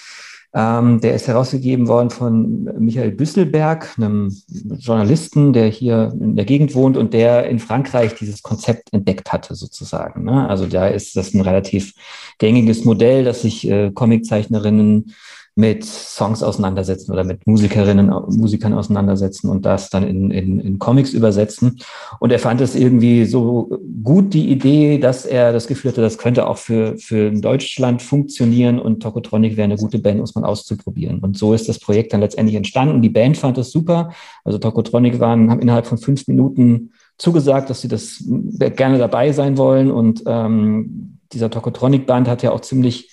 Ähm, 0.55 1.03
der 1.03 1.14
ist 1.14 1.29
herausgegeben 1.29 1.87
worden 1.87 2.08
von 2.08 2.64
Michael 2.79 3.11
Büsselberg, 3.11 3.93
einem 3.99 4.35
Journalisten, 4.79 5.52
der 5.52 5.66
hier 5.66 6.14
in 6.19 6.35
der 6.35 6.47
Gegend 6.47 6.75
wohnt 6.75 6.97
und 6.97 7.12
der 7.12 7.47
in 7.50 7.59
Frankreich 7.59 8.14
dieses 8.14 8.42
Konzept 8.42 8.90
entdeckt 8.95 9.33
hatte, 9.35 9.54
sozusagen. 9.54 10.25
Ne? 10.25 10.49
Also 10.49 10.66
da 10.66 10.88
ist 10.88 11.14
das 11.14 11.35
ein 11.35 11.42
relativ 11.42 11.92
gängiges 12.38 12.87
Modell, 12.87 13.25
dass 13.25 13.42
sich 13.42 13.69
äh, 13.69 13.90
Comiczeichnerinnen 13.90 15.12
mit 15.59 15.85
Songs 15.85 16.43
auseinandersetzen 16.43 17.13
oder 17.13 17.25
mit 17.25 17.47
Musikerinnen, 17.47 18.09
Musikern 18.09 18.75
auseinandersetzen 18.75 19.49
und 19.49 19.65
das 19.65 19.89
dann 19.89 20.07
in, 20.07 20.31
in, 20.31 20.61
in 20.61 20.79
Comics 20.79 21.15
übersetzen. 21.15 21.81
Und 22.21 22.31
er 22.31 22.39
fand 22.39 22.61
es 22.61 22.77
irgendwie 22.77 23.25
so 23.25 23.71
gut, 24.05 24.35
die 24.35 24.51
Idee, 24.51 24.99
dass 24.99 25.25
er 25.25 25.55
das 25.55 25.67
Gefühl 25.67 25.93
hatte, 25.93 26.03
das 26.03 26.19
könnte 26.19 26.47
auch 26.47 26.59
für, 26.59 26.99
für 26.99 27.31
Deutschland 27.31 28.03
funktionieren 28.03 28.79
und 28.79 29.03
Tokotronic 29.03 29.57
wäre 29.57 29.65
eine 29.65 29.77
gute 29.77 29.99
Band, 29.99 30.21
muss 30.21 30.35
man 30.35 30.45
auszuprobieren. 30.45 31.21
Und 31.21 31.39
so 31.39 31.55
ist 31.55 31.71
das 31.71 31.79
Projekt 31.79 32.13
dann 32.13 32.21
letztendlich 32.21 32.57
entstanden. 32.57 33.01
Die 33.01 33.09
Band 33.09 33.39
fand 33.39 33.57
es 33.57 33.73
super. 33.73 34.11
Also 34.45 34.59
Tokotronic 34.59 35.21
waren, 35.21 35.51
haben 35.51 35.61
innerhalb 35.61 35.87
von 35.87 35.97
fünf 35.97 36.29
Minuten 36.29 36.93
zugesagt, 37.17 37.71
dass 37.71 37.81
sie 37.81 37.89
das 37.89 38.23
gerne 38.29 38.99
dabei 38.99 39.33
sein 39.33 39.57
wollen. 39.57 39.91
Und 39.91 40.23
ähm, 40.27 41.19
dieser 41.33 41.51
Tokotronic-Band 41.51 42.29
hat 42.29 42.43
ja 42.43 42.53
auch 42.53 42.61
ziemlich 42.61 43.11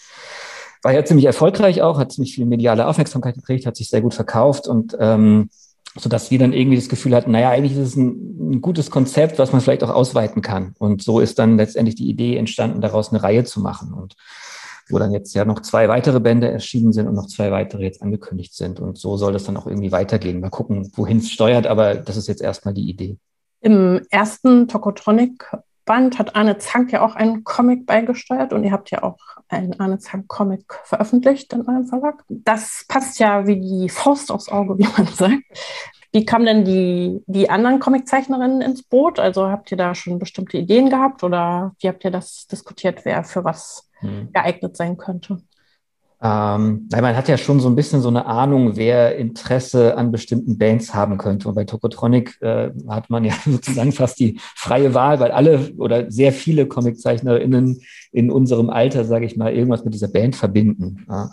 war 0.83 0.93
ja 0.93 1.03
ziemlich 1.05 1.25
erfolgreich 1.25 1.81
auch, 1.81 1.97
hat 1.97 2.11
ziemlich 2.11 2.35
viel 2.35 2.45
mediale 2.45 2.87
Aufmerksamkeit 2.87 3.35
gekriegt, 3.35 3.65
hat 3.65 3.75
sich 3.75 3.89
sehr 3.89 4.01
gut 4.01 4.13
verkauft 4.13 4.67
und 4.67 4.95
ähm, 4.99 5.49
so 5.95 6.09
dass 6.09 6.31
wir 6.31 6.39
dann 6.39 6.53
irgendwie 6.53 6.75
das 6.75 6.89
Gefühl 6.89 7.15
hatten, 7.15 7.31
naja, 7.31 7.49
eigentlich 7.49 7.73
ist 7.73 7.89
es 7.89 7.95
ein, 7.95 8.55
ein, 8.55 8.61
gutes 8.61 8.89
Konzept, 8.89 9.37
was 9.37 9.51
man 9.51 9.61
vielleicht 9.61 9.83
auch 9.83 9.91
ausweiten 9.91 10.41
kann. 10.41 10.73
Und 10.79 11.03
so 11.03 11.19
ist 11.19 11.37
dann 11.37 11.57
letztendlich 11.57 11.95
die 11.95 12.09
Idee 12.09 12.35
entstanden, 12.35 12.81
daraus 12.81 13.11
eine 13.11 13.21
Reihe 13.21 13.43
zu 13.43 13.59
machen. 13.59 13.93
Und 13.93 14.15
wo 14.89 14.99
dann 14.99 15.11
jetzt 15.11 15.33
ja 15.33 15.45
noch 15.45 15.61
zwei 15.61 15.87
weitere 15.87 16.19
Bände 16.19 16.51
erschienen 16.51 16.93
sind 16.93 17.07
und 17.07 17.15
noch 17.15 17.27
zwei 17.27 17.51
weitere 17.51 17.83
jetzt 17.83 18.01
angekündigt 18.01 18.55
sind. 18.55 18.79
Und 18.79 18.97
so 18.97 19.17
soll 19.17 19.33
das 19.33 19.43
dann 19.43 19.55
auch 19.55 19.67
irgendwie 19.67 19.91
weitergehen. 19.91 20.39
Mal 20.39 20.49
gucken, 20.49 20.91
wohin 20.95 21.17
es 21.17 21.31
steuert, 21.31 21.67
aber 21.67 21.95
das 21.95 22.17
ist 22.17 22.27
jetzt 22.27 22.41
erstmal 22.41 22.73
die 22.73 22.89
Idee. 22.89 23.17
Im 23.61 24.01
ersten 24.09 24.67
Tokotronic 24.67 25.55
Band 25.85 26.17
hat 26.19 26.35
Arne 26.35 26.57
Zank 26.57 26.91
ja 26.91 27.01
auch 27.05 27.15
einen 27.15 27.43
Comic 27.43 27.85
beigesteuert 27.85 28.53
und 28.53 28.63
ihr 28.63 28.71
habt 28.71 28.91
ja 28.91 29.03
auch 29.03 29.17
einen 29.49 29.79
Arne 29.79 29.99
Zank 29.99 30.27
Comic 30.27 30.79
veröffentlicht 30.83 31.53
in 31.53 31.67
eurem 31.67 31.85
Verlag. 31.85 32.23
Das 32.29 32.85
passt 32.87 33.19
ja 33.19 33.45
wie 33.47 33.59
die 33.59 33.89
Faust 33.89 34.31
aufs 34.31 34.49
Auge, 34.49 34.77
wie 34.77 34.87
man 34.97 35.07
sagt. 35.07 35.43
Wie 36.11 36.25
kamen 36.25 36.45
denn 36.45 36.63
die, 36.63 37.23
die 37.25 37.49
anderen 37.49 37.79
Comiczeichnerinnen 37.79 38.61
ins 38.61 38.83
Boot? 38.83 39.19
Also 39.19 39.49
habt 39.49 39.71
ihr 39.71 39.77
da 39.77 39.95
schon 39.95 40.19
bestimmte 40.19 40.57
Ideen 40.57 40.89
gehabt 40.89 41.23
oder 41.23 41.75
wie 41.79 41.87
habt 41.87 42.05
ihr 42.05 42.11
das 42.11 42.45
diskutiert, 42.45 43.03
wer 43.03 43.23
für 43.23 43.43
was 43.43 43.89
hm. 43.99 44.31
geeignet 44.31 44.77
sein 44.77 44.97
könnte? 44.97 45.41
Ähm, 46.25 46.87
man 46.89 47.17
hat 47.17 47.27
ja 47.27 47.37
schon 47.37 47.59
so 47.59 47.67
ein 47.67 47.75
bisschen 47.75 48.01
so 48.01 48.07
eine 48.07 48.25
Ahnung, 48.25 48.77
wer 48.77 49.17
Interesse 49.17 49.97
an 49.97 50.13
bestimmten 50.13 50.57
Bands 50.57 50.93
haben 50.93 51.17
könnte. 51.17 51.49
Und 51.49 51.55
bei 51.55 51.65
Tokotronic 51.65 52.41
äh, 52.41 52.69
hat 52.87 53.09
man 53.09 53.25
ja 53.25 53.33
sozusagen 53.45 53.91
fast 53.91 54.21
die 54.21 54.39
freie 54.55 54.93
Wahl, 54.93 55.19
weil 55.19 55.31
alle 55.31 55.73
oder 55.77 56.09
sehr 56.09 56.31
viele 56.31 56.65
ComiczeichnerInnen 56.65 57.81
in 58.13 58.31
unserem 58.31 58.69
Alter, 58.69 59.03
sage 59.03 59.25
ich 59.25 59.35
mal, 59.35 59.53
irgendwas 59.53 59.83
mit 59.83 59.93
dieser 59.93 60.07
Band 60.07 60.37
verbinden. 60.37 61.05
Ja. 61.09 61.29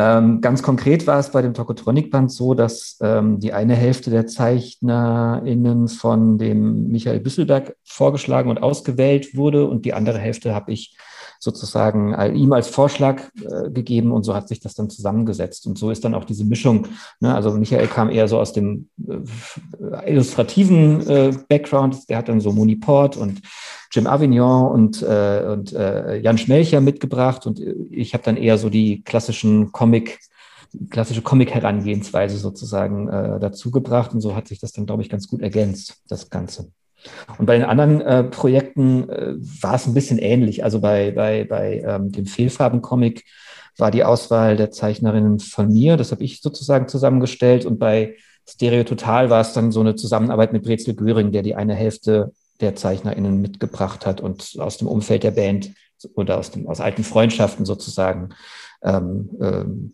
Ähm, 0.00 0.40
ganz 0.40 0.62
konkret 0.62 1.08
war 1.08 1.18
es 1.18 1.32
bei 1.32 1.42
dem 1.42 1.54
Tokotronic-Band 1.54 2.30
so, 2.30 2.54
dass 2.54 2.98
ähm, 3.02 3.40
die 3.40 3.52
eine 3.52 3.74
Hälfte 3.74 4.10
der 4.10 4.28
ZeichnerInnen 4.28 5.88
von 5.88 6.38
dem 6.38 6.86
Michael 6.86 7.18
Büsselberg 7.18 7.74
vorgeschlagen 7.82 8.50
und 8.50 8.62
ausgewählt 8.62 9.34
wurde 9.34 9.66
und 9.66 9.84
die 9.84 9.94
andere 9.94 10.18
Hälfte 10.18 10.54
habe 10.54 10.70
ich 10.70 10.96
sozusagen 11.38 12.14
ihm 12.34 12.52
als 12.52 12.68
Vorschlag 12.68 13.22
äh, 13.40 13.70
gegeben 13.70 14.12
und 14.12 14.24
so 14.24 14.34
hat 14.34 14.48
sich 14.48 14.60
das 14.60 14.74
dann 14.74 14.90
zusammengesetzt. 14.90 15.66
Und 15.66 15.78
so 15.78 15.90
ist 15.90 16.04
dann 16.04 16.14
auch 16.14 16.24
diese 16.24 16.44
Mischung. 16.44 16.88
Ne? 17.20 17.34
Also 17.34 17.52
Michael 17.52 17.86
kam 17.86 18.10
eher 18.10 18.28
so 18.28 18.38
aus 18.38 18.52
dem 18.52 18.88
äh, 19.06 20.10
illustrativen 20.10 21.06
äh, 21.08 21.32
Background, 21.48 22.08
der 22.08 22.18
hat 22.18 22.28
dann 22.28 22.40
so 22.40 22.52
Moniport 22.52 23.16
und 23.16 23.40
Jim 23.92 24.06
Avignon 24.06 24.70
und, 24.70 25.02
äh, 25.02 25.44
und 25.48 25.72
äh, 25.72 26.16
Jan 26.18 26.38
Schmelcher 26.38 26.80
mitgebracht 26.80 27.46
und 27.46 27.60
ich 27.90 28.14
habe 28.14 28.24
dann 28.24 28.36
eher 28.36 28.58
so 28.58 28.68
die 28.68 29.02
klassischen 29.02 29.72
Comic 29.72 30.18
klassische 30.90 31.22
Comic-Herangehensweise 31.22 32.36
sozusagen 32.36 33.08
äh, 33.08 33.40
dazu 33.40 33.70
und 33.72 34.20
so 34.20 34.34
hat 34.34 34.48
sich 34.48 34.60
das 34.60 34.72
dann, 34.72 34.86
glaube 34.86 35.02
ich, 35.02 35.08
ganz 35.08 35.26
gut 35.26 35.40
ergänzt, 35.40 36.02
das 36.08 36.28
Ganze. 36.28 36.70
Und 37.38 37.46
bei 37.46 37.56
den 37.56 37.66
anderen 37.66 38.00
äh, 38.00 38.24
Projekten 38.24 39.08
äh, 39.08 39.34
war 39.62 39.74
es 39.74 39.86
ein 39.86 39.94
bisschen 39.94 40.18
ähnlich. 40.18 40.64
Also 40.64 40.80
bei, 40.80 41.12
bei, 41.12 41.44
bei 41.44 41.82
ähm, 41.86 42.12
dem 42.12 42.26
Fehlfarben-Comic 42.26 43.24
war 43.76 43.90
die 43.90 44.04
Auswahl 44.04 44.56
der 44.56 44.70
Zeichnerinnen 44.70 45.38
von 45.38 45.68
mir. 45.68 45.96
Das 45.96 46.10
habe 46.10 46.24
ich 46.24 46.40
sozusagen 46.40 46.88
zusammengestellt. 46.88 47.64
Und 47.64 47.78
bei 47.78 48.16
Stereo 48.48 48.84
Total 48.84 49.30
war 49.30 49.40
es 49.40 49.52
dann 49.52 49.72
so 49.72 49.80
eine 49.80 49.94
Zusammenarbeit 49.94 50.52
mit 50.52 50.64
Brezel 50.64 50.94
Göring, 50.94 51.32
der 51.32 51.42
die 51.42 51.54
eine 51.54 51.74
Hälfte 51.74 52.32
der 52.60 52.74
ZeichnerInnen 52.74 53.40
mitgebracht 53.40 54.04
hat 54.04 54.20
und 54.20 54.56
aus 54.58 54.78
dem 54.78 54.88
Umfeld 54.88 55.22
der 55.22 55.30
Band 55.30 55.70
oder 56.14 56.38
aus, 56.38 56.50
dem, 56.50 56.66
aus 56.66 56.80
alten 56.80 57.04
Freundschaften 57.04 57.64
sozusagen 57.64 58.30
ähm, 58.82 59.30
ähm, 59.40 59.92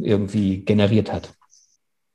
irgendwie 0.00 0.64
generiert 0.64 1.12
hat. 1.12 1.34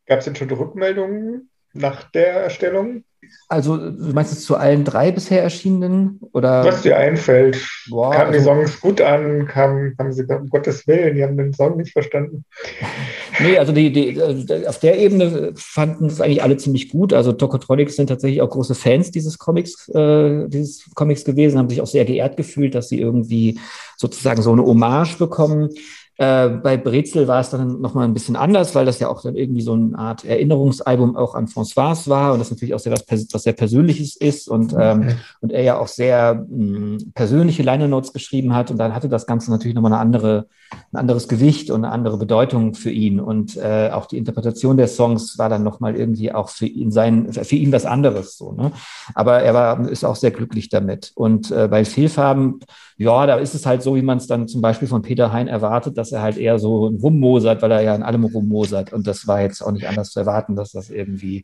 Gab 0.05 0.19
es 0.19 0.25
denn 0.25 0.35
schon 0.35 0.49
Rückmeldungen 0.51 1.49
nach 1.73 2.03
der 2.11 2.43
Erstellung? 2.43 3.03
Also, 3.47 3.77
du 3.77 4.13
meinst 4.13 4.33
es 4.33 4.45
zu 4.45 4.55
allen 4.55 4.83
drei 4.83 5.11
bisher 5.11 5.43
erschienenen? 5.43 6.19
Oder? 6.33 6.63
Was 6.65 6.81
dir 6.81 6.97
einfällt. 6.97 7.57
Boah, 7.89 8.11
kamen 8.11 8.31
die 8.31 8.39
also 8.39 8.49
Songs 8.49 8.81
gut 8.81 9.01
an? 9.01 9.47
Kamen, 9.47 9.95
haben 9.97 10.11
sie, 10.11 10.23
um 10.23 10.49
Gottes 10.49 10.87
Willen, 10.87 11.15
die 11.15 11.23
haben 11.23 11.37
den 11.37 11.53
Song 11.53 11.77
nicht 11.77 11.93
verstanden? 11.93 12.45
nee, 13.39 13.57
also 13.57 13.71
die, 13.71 13.91
die, 13.91 14.17
äh, 14.17 14.67
auf 14.67 14.79
der 14.79 14.97
Ebene 14.97 15.53
fanden 15.55 16.07
es 16.07 16.21
eigentlich 16.21 16.43
alle 16.43 16.57
ziemlich 16.57 16.89
gut. 16.89 17.13
Also 17.13 17.31
Tokotronics 17.31 17.95
sind 17.95 18.07
tatsächlich 18.07 18.41
auch 18.41 18.49
große 18.49 18.75
Fans 18.75 19.11
dieses 19.11 19.37
Comics, 19.37 19.87
äh, 19.89 20.47
dieses 20.47 20.89
Comics 20.95 21.23
gewesen, 21.23 21.57
haben 21.57 21.69
sich 21.69 21.81
auch 21.81 21.87
sehr 21.87 22.05
geehrt 22.05 22.37
gefühlt, 22.37 22.75
dass 22.75 22.89
sie 22.89 22.99
irgendwie 22.99 23.59
sozusagen 23.97 24.41
so 24.41 24.51
eine 24.51 24.65
Hommage 24.65 25.17
bekommen. 25.17 25.69
Äh, 26.17 26.49
bei 26.49 26.77
Brezel 26.77 27.27
war 27.27 27.39
es 27.39 27.49
dann 27.49 27.81
nochmal 27.81 28.05
ein 28.05 28.13
bisschen 28.13 28.35
anders, 28.35 28.75
weil 28.75 28.85
das 28.85 28.99
ja 28.99 29.07
auch 29.07 29.23
dann 29.23 29.35
irgendwie 29.35 29.63
so 29.63 29.73
eine 29.73 29.97
Art 29.97 30.23
Erinnerungsalbum 30.23 31.15
auch 31.15 31.33
an 31.33 31.47
François 31.47 32.07
war 32.07 32.33
und 32.33 32.39
das 32.39 32.51
natürlich 32.51 32.75
auch 32.75 32.79
sehr 32.79 32.93
was, 32.93 33.03
was 33.09 33.43
sehr 33.43 33.53
Persönliches 33.53 34.15
ist 34.15 34.47
und, 34.47 34.75
ähm, 34.77 35.15
und 35.41 35.51
er 35.51 35.63
ja 35.63 35.79
auch 35.79 35.87
sehr 35.87 36.35
mh, 36.35 36.47
hm, 36.47 37.11
persönliche 37.15 37.63
Liner 37.63 37.87
Notes 37.87 38.13
geschrieben 38.13 38.53
hat 38.53 38.69
und 38.69 38.77
dann 38.77 38.93
hatte 38.93 39.09
das 39.09 39.25
Ganze 39.25 39.49
natürlich 39.49 39.73
nochmal 39.73 39.93
eine 39.93 40.01
andere, 40.01 40.45
ein 40.91 40.97
anderes 40.97 41.27
Gewicht 41.27 41.71
und 41.71 41.83
eine 41.83 41.93
andere 41.93 42.17
Bedeutung 42.17 42.73
für 42.73 42.91
ihn 42.91 43.19
und 43.19 43.57
äh, 43.57 43.89
auch 43.91 44.05
die 44.05 44.17
Interpretation 44.17 44.77
der 44.77 44.87
Songs 44.87 45.37
war 45.37 45.49
dann 45.49 45.63
nochmal 45.63 45.95
irgendwie 45.95 46.31
auch 46.31 46.49
für 46.49 46.65
ihn 46.65 46.91
sein, 46.91 47.31
für 47.31 47.55
ihn 47.55 47.71
was 47.71 47.85
anderes 47.85 48.37
so, 48.37 48.51
ne? 48.51 48.71
Aber 49.15 49.41
er 49.41 49.53
war, 49.53 49.89
ist 49.89 50.03
auch 50.03 50.15
sehr 50.15 50.31
glücklich 50.31 50.69
damit 50.69 51.11
und 51.15 51.51
äh, 51.51 51.67
bei 51.67 51.85
Fehlfarben 51.85 52.59
ja, 52.97 53.25
da 53.25 53.35
ist 53.35 53.55
es 53.55 53.65
halt 53.65 53.81
so, 53.81 53.95
wie 53.95 54.01
man 54.01 54.17
es 54.17 54.27
dann 54.27 54.47
zum 54.47 54.61
Beispiel 54.61 54.87
von 54.87 55.01
Peter 55.01 55.33
Hein 55.33 55.47
erwartet, 55.47 55.97
dass 55.97 56.11
er 56.11 56.21
halt 56.21 56.37
eher 56.37 56.59
so 56.59 56.87
rummosert, 56.87 57.61
weil 57.61 57.71
er 57.71 57.81
ja 57.81 57.95
in 57.95 58.03
allem 58.03 58.23
rummosert. 58.23 58.93
Und 58.93 59.07
das 59.07 59.27
war 59.27 59.41
jetzt 59.41 59.61
auch 59.61 59.71
nicht 59.71 59.87
anders 59.87 60.11
zu 60.11 60.19
erwarten, 60.19 60.55
dass 60.55 60.71
das 60.71 60.89
irgendwie. 60.89 61.43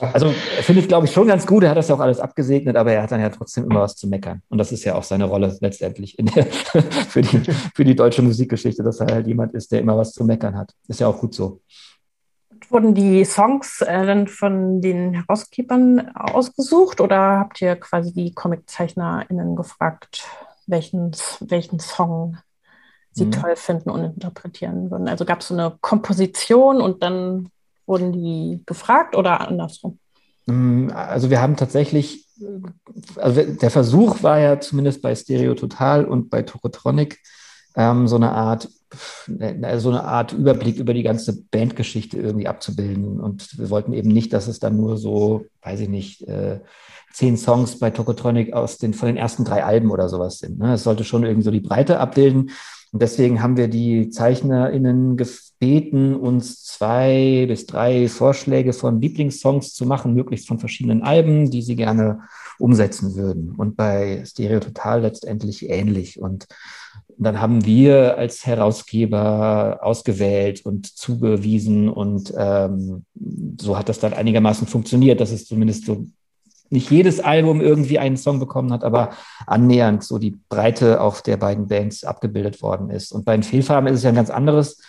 Also 0.00 0.26
er 0.26 0.62
findet, 0.62 0.88
glaube 0.88 1.06
ich, 1.06 1.12
schon 1.12 1.26
ganz 1.26 1.46
gut. 1.46 1.62
Er 1.62 1.70
hat 1.70 1.76
das 1.76 1.88
ja 1.88 1.94
auch 1.94 2.00
alles 2.00 2.20
abgesegnet, 2.20 2.76
aber 2.76 2.92
er 2.92 3.02
hat 3.02 3.12
dann 3.12 3.20
ja 3.20 3.30
trotzdem 3.30 3.64
immer 3.64 3.80
was 3.80 3.94
zu 3.94 4.08
meckern. 4.08 4.42
Und 4.48 4.58
das 4.58 4.72
ist 4.72 4.84
ja 4.84 4.96
auch 4.96 5.04
seine 5.04 5.24
Rolle 5.24 5.56
letztendlich 5.60 6.16
der, 6.18 6.46
für, 7.08 7.22
die, 7.22 7.40
für 7.74 7.84
die 7.84 7.94
deutsche 7.94 8.22
Musikgeschichte, 8.22 8.67
dass 8.76 9.00
er 9.00 9.06
halt 9.06 9.26
jemand 9.26 9.54
ist, 9.54 9.72
der 9.72 9.80
immer 9.80 9.96
was 9.96 10.12
zu 10.12 10.24
meckern 10.24 10.56
hat. 10.56 10.74
Ist 10.88 11.00
ja 11.00 11.08
auch 11.08 11.18
gut 11.18 11.34
so 11.34 11.60
wurden 12.70 12.92
die 12.92 13.24
Songs 13.24 13.80
äh, 13.80 14.04
dann 14.04 14.26
von 14.26 14.82
den 14.82 15.14
Herausgebern 15.14 16.10
ausgesucht 16.14 17.00
oder 17.00 17.38
habt 17.38 17.62
ihr 17.62 17.76
quasi 17.76 18.12
die 18.12 18.34
ComiczeichnerInnen 18.34 19.56
gefragt? 19.56 20.26
welchen, 20.68 21.12
welchen 21.40 21.80
Song 21.80 22.36
sie 23.10 23.26
mhm. 23.26 23.32
toll 23.32 23.56
finden 23.56 23.90
und 23.90 24.04
interpretieren 24.04 24.90
würden. 24.90 25.08
Also 25.08 25.24
gab 25.24 25.40
es 25.40 25.48
so 25.48 25.54
eine 25.54 25.76
Komposition 25.80 26.80
und 26.80 27.02
dann 27.02 27.50
wurden 27.86 28.12
die 28.12 28.62
gefragt 28.66 29.16
oder 29.16 29.40
andersrum? 29.40 29.98
Mm, 30.46 30.90
also 30.90 31.30
wir 31.30 31.40
haben 31.40 31.56
tatsächlich, 31.56 32.26
also 33.16 33.42
der 33.42 33.70
Versuch 33.70 34.22
war 34.22 34.38
ja 34.38 34.60
zumindest 34.60 35.02
bei 35.02 35.14
Stereo 35.14 35.54
Total 35.54 36.04
und 36.04 36.30
bei 36.30 36.42
Tokotronic 36.42 37.18
ähm, 37.76 38.08
so 38.08 38.16
eine 38.16 38.32
Art 38.32 38.68
so 39.76 39.90
eine 39.90 40.04
Art 40.04 40.32
Überblick 40.32 40.78
über 40.78 40.94
die 40.94 41.02
ganze 41.02 41.42
Bandgeschichte 41.50 42.16
irgendwie 42.16 42.48
abzubilden. 42.48 43.20
Und 43.20 43.58
wir 43.58 43.68
wollten 43.68 43.92
eben 43.92 44.08
nicht, 44.08 44.32
dass 44.32 44.48
es 44.48 44.60
dann 44.60 44.76
nur 44.76 44.96
so, 44.96 45.44
weiß 45.62 45.80
ich 45.80 45.88
nicht, 45.88 46.26
äh, 46.26 46.60
zehn 47.12 47.36
Songs 47.36 47.78
bei 47.78 47.90
Tokotronic 47.90 48.52
aus 48.52 48.78
den, 48.78 48.94
von 48.94 49.08
den 49.08 49.16
ersten 49.16 49.44
drei 49.44 49.64
Alben 49.64 49.90
oder 49.90 50.08
sowas 50.08 50.38
sind. 50.38 50.58
Ne? 50.58 50.74
Es 50.74 50.84
sollte 50.84 51.04
schon 51.04 51.24
irgendwie 51.24 51.44
so 51.44 51.50
die 51.50 51.60
Breite 51.60 52.00
abbilden. 52.00 52.50
Und 52.90 53.02
deswegen 53.02 53.42
haben 53.42 53.58
wir 53.58 53.68
die 53.68 54.08
ZeichnerInnen 54.08 55.18
gebeten, 55.18 56.14
uns 56.14 56.64
zwei 56.64 57.44
bis 57.46 57.66
drei 57.66 58.08
Vorschläge 58.08 58.72
von 58.72 59.00
Lieblingssongs 59.00 59.74
zu 59.74 59.84
machen, 59.84 60.14
möglichst 60.14 60.48
von 60.48 60.58
verschiedenen 60.58 61.02
Alben, 61.02 61.50
die 61.50 61.60
sie 61.60 61.76
gerne 61.76 62.20
umsetzen 62.58 63.14
würden. 63.14 63.54
Und 63.54 63.76
bei 63.76 64.24
Stereo 64.24 64.60
Total 64.60 65.02
letztendlich 65.02 65.68
ähnlich. 65.68 66.18
Und 66.18 66.46
dann 67.18 67.40
haben 67.40 67.64
wir 67.64 68.16
als 68.16 68.46
Herausgeber 68.46 69.80
ausgewählt 69.82 70.64
und 70.64 70.86
zugewiesen 70.86 71.88
und 71.88 72.32
ähm, 72.36 73.04
so 73.60 73.76
hat 73.76 73.88
das 73.88 73.98
dann 73.98 74.14
einigermaßen 74.14 74.68
funktioniert, 74.68 75.20
dass 75.20 75.32
es 75.32 75.46
zumindest 75.46 75.86
so 75.86 76.06
nicht 76.70 76.90
jedes 76.90 77.20
Album 77.20 77.60
irgendwie 77.60 77.98
einen 77.98 78.16
Song 78.16 78.38
bekommen 78.38 78.72
hat, 78.72 78.84
aber 78.84 79.10
annähernd 79.46 80.04
so 80.04 80.18
die 80.18 80.38
Breite 80.48 81.00
auch 81.00 81.20
der 81.20 81.38
beiden 81.38 81.66
Bands 81.68 82.04
abgebildet 82.04 82.62
worden 82.62 82.90
ist. 82.90 83.10
Und 83.10 83.24
bei 83.24 83.32
den 83.36 83.42
Fehlfarben 83.42 83.88
ist 83.88 83.98
es 83.98 84.02
ja 84.04 84.10
ein 84.10 84.14
ganz 84.14 84.30
anderes, 84.30 84.80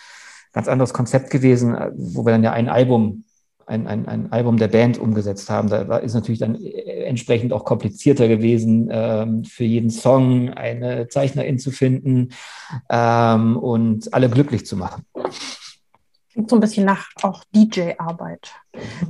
ganz 0.52 0.68
anderes 0.68 0.92
Konzept 0.92 1.30
gewesen, 1.30 1.76
wo 1.96 2.24
wir 2.24 2.32
dann 2.32 2.44
ja 2.44 2.52
ein 2.52 2.68
Album, 2.68 3.24
ein, 3.70 3.86
ein, 3.86 4.06
ein 4.06 4.32
Album 4.32 4.58
der 4.58 4.68
Band 4.68 4.98
umgesetzt 4.98 5.48
haben. 5.48 5.68
Da 5.68 5.96
ist 5.98 6.14
natürlich 6.14 6.40
dann 6.40 6.62
entsprechend 6.62 7.52
auch 7.52 7.64
komplizierter 7.64 8.28
gewesen, 8.28 8.88
ähm, 8.90 9.44
für 9.44 9.64
jeden 9.64 9.90
Song 9.90 10.50
eine 10.50 11.08
Zeichnerin 11.08 11.58
zu 11.58 11.70
finden 11.70 12.30
ähm, 12.90 13.56
und 13.56 14.12
alle 14.12 14.28
glücklich 14.28 14.66
zu 14.66 14.76
machen. 14.76 15.04
Klingt 16.32 16.50
so 16.50 16.56
ein 16.56 16.60
bisschen 16.60 16.84
nach 16.84 17.08
auch 17.22 17.42
DJ-Arbeit, 17.54 18.52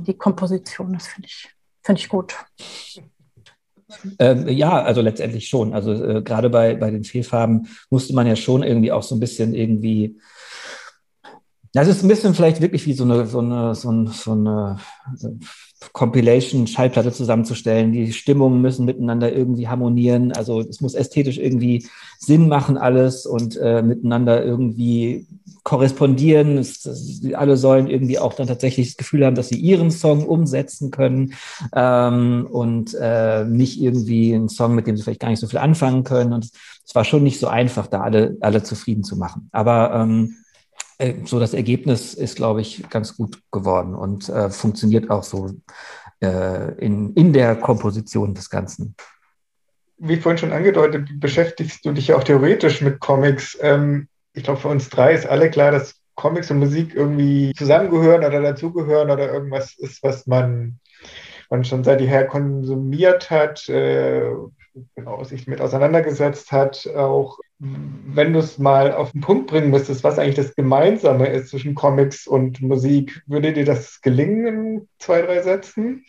die 0.07 0.13
Komposition, 0.13 0.93
das 0.93 1.07
finde 1.07 1.27
ich 1.27 1.49
Finde 1.83 1.99
ich 1.99 2.09
gut. 2.09 2.35
Ähm, 4.19 4.47
ja, 4.47 4.81
also 4.81 5.01
letztendlich 5.01 5.47
schon. 5.47 5.73
Also 5.73 5.93
äh, 5.93 6.21
gerade 6.21 6.49
bei, 6.49 6.75
bei 6.75 6.91
den 6.91 7.03
Fehlfarben 7.03 7.67
musste 7.89 8.13
man 8.13 8.27
ja 8.27 8.35
schon 8.35 8.63
irgendwie 8.63 8.91
auch 8.91 9.03
so 9.03 9.15
ein 9.15 9.19
bisschen 9.19 9.53
irgendwie. 9.53 10.17
Das 11.73 11.87
ist 11.87 12.03
ein 12.03 12.09
bisschen 12.09 12.33
vielleicht 12.33 12.61
wirklich 12.61 12.85
wie 12.85 12.93
so 12.93 13.05
eine, 13.05 13.25
so 13.25 13.39
eine, 13.39 13.75
so 13.75 13.89
eine, 13.89 14.13
so 14.13 14.31
eine 14.31 14.79
Compilation-Schallplatte 15.93 17.11
zusammenzustellen. 17.11 17.91
Die 17.91 18.11
Stimmungen 18.11 18.61
müssen 18.61 18.85
miteinander 18.85 19.31
irgendwie 19.33 19.67
harmonieren. 19.67 20.31
Also 20.31 20.59
es 20.59 20.81
muss 20.81 20.93
ästhetisch 20.93 21.37
irgendwie 21.37 21.87
Sinn 22.19 22.47
machen 22.47 22.77
alles 22.77 23.25
und 23.25 23.57
äh, 23.57 23.81
miteinander 23.81 24.43
irgendwie 24.43 25.27
korrespondieren. 25.63 26.57
Es, 26.57 26.85
es, 26.85 27.21
alle 27.33 27.57
sollen 27.57 27.87
irgendwie 27.87 28.19
auch 28.19 28.33
dann 28.33 28.47
tatsächlich 28.47 28.89
das 28.89 28.97
Gefühl 28.97 29.25
haben, 29.25 29.35
dass 29.35 29.49
sie 29.49 29.59
ihren 29.59 29.91
Song 29.91 30.25
umsetzen 30.25 30.91
können 30.91 31.33
ähm, 31.73 32.47
und 32.51 32.95
äh, 32.99 33.45
nicht 33.45 33.81
irgendwie 33.81 34.35
einen 34.35 34.49
Song, 34.49 34.75
mit 34.75 34.87
dem 34.87 34.97
sie 34.97 35.03
vielleicht 35.03 35.21
gar 35.21 35.29
nicht 35.29 35.39
so 35.39 35.47
viel 35.47 35.59
anfangen 35.59 36.03
können. 36.03 36.33
Und 36.33 36.49
es 36.85 36.95
war 36.95 37.05
schon 37.05 37.23
nicht 37.23 37.39
so 37.39 37.47
einfach, 37.47 37.87
da 37.87 38.01
alle, 38.01 38.37
alle 38.41 38.61
zufrieden 38.61 39.03
zu 39.03 39.17
machen. 39.17 39.49
Aber 39.51 39.93
ähm, 39.95 40.35
äh, 40.35 40.40
so 41.25 41.39
das 41.39 41.53
Ergebnis 41.53 42.13
ist, 42.13 42.35
glaube 42.35 42.61
ich, 42.61 42.87
ganz 42.89 43.15
gut 43.17 43.39
geworden 43.51 43.95
und 43.95 44.29
äh, 44.29 44.49
funktioniert 44.49 45.09
auch 45.09 45.23
so 45.23 45.51
äh, 46.21 46.73
in, 46.75 47.13
in 47.13 47.33
der 47.33 47.55
Komposition 47.55 48.33
des 48.33 48.49
Ganzen. 48.49 48.95
Wie 49.97 50.17
vorhin 50.17 50.37
schon 50.37 50.51
angedeutet, 50.51 51.09
beschäftigst 51.19 51.85
du 51.85 51.91
dich 51.91 52.07
ja 52.07 52.17
auch 52.17 52.23
theoretisch 52.23 52.81
mit 52.81 52.99
Comics. 52.99 53.57
Ähm, 53.61 54.07
ich 54.33 54.43
glaube, 54.43 54.59
für 54.59 54.67
uns 54.67 54.89
drei 54.89 55.13
ist 55.13 55.27
alle 55.27 55.49
klar, 55.49 55.71
dass 55.71 55.95
Comics 56.15 56.51
und 56.51 56.59
Musik 56.59 56.95
irgendwie 56.95 57.53
zusammengehören 57.57 58.23
oder 58.23 58.41
dazugehören 58.41 59.09
oder 59.09 59.31
irgendwas 59.31 59.75
ist, 59.77 60.03
was 60.03 60.27
man, 60.27 60.79
man 61.49 61.63
schon 61.63 61.83
seit 61.83 62.01
jeher 62.01 62.27
konsumiert 62.27 63.29
hat, 63.29 63.67
äh, 63.69 64.31
genau, 64.95 65.23
sich 65.23 65.47
mit 65.47 65.61
auseinandergesetzt 65.61 66.51
hat, 66.51 66.87
auch 66.95 67.39
wenn 67.63 68.33
du 68.33 68.39
es 68.39 68.57
mal 68.57 68.91
auf 68.91 69.11
den 69.11 69.21
Punkt 69.21 69.47
bringen 69.47 69.69
müsstest, 69.69 70.03
was 70.03 70.17
eigentlich 70.17 70.35
das 70.35 70.55
Gemeinsame 70.55 71.27
ist 71.27 71.49
zwischen 71.49 71.75
Comics 71.75 72.25
und 72.25 72.59
Musik, 72.61 73.21
würde 73.27 73.53
dir 73.53 73.65
das 73.65 74.01
gelingen 74.01 74.47
in 74.47 74.87
zwei, 74.97 75.21
drei 75.21 75.43
Sätzen? 75.43 76.03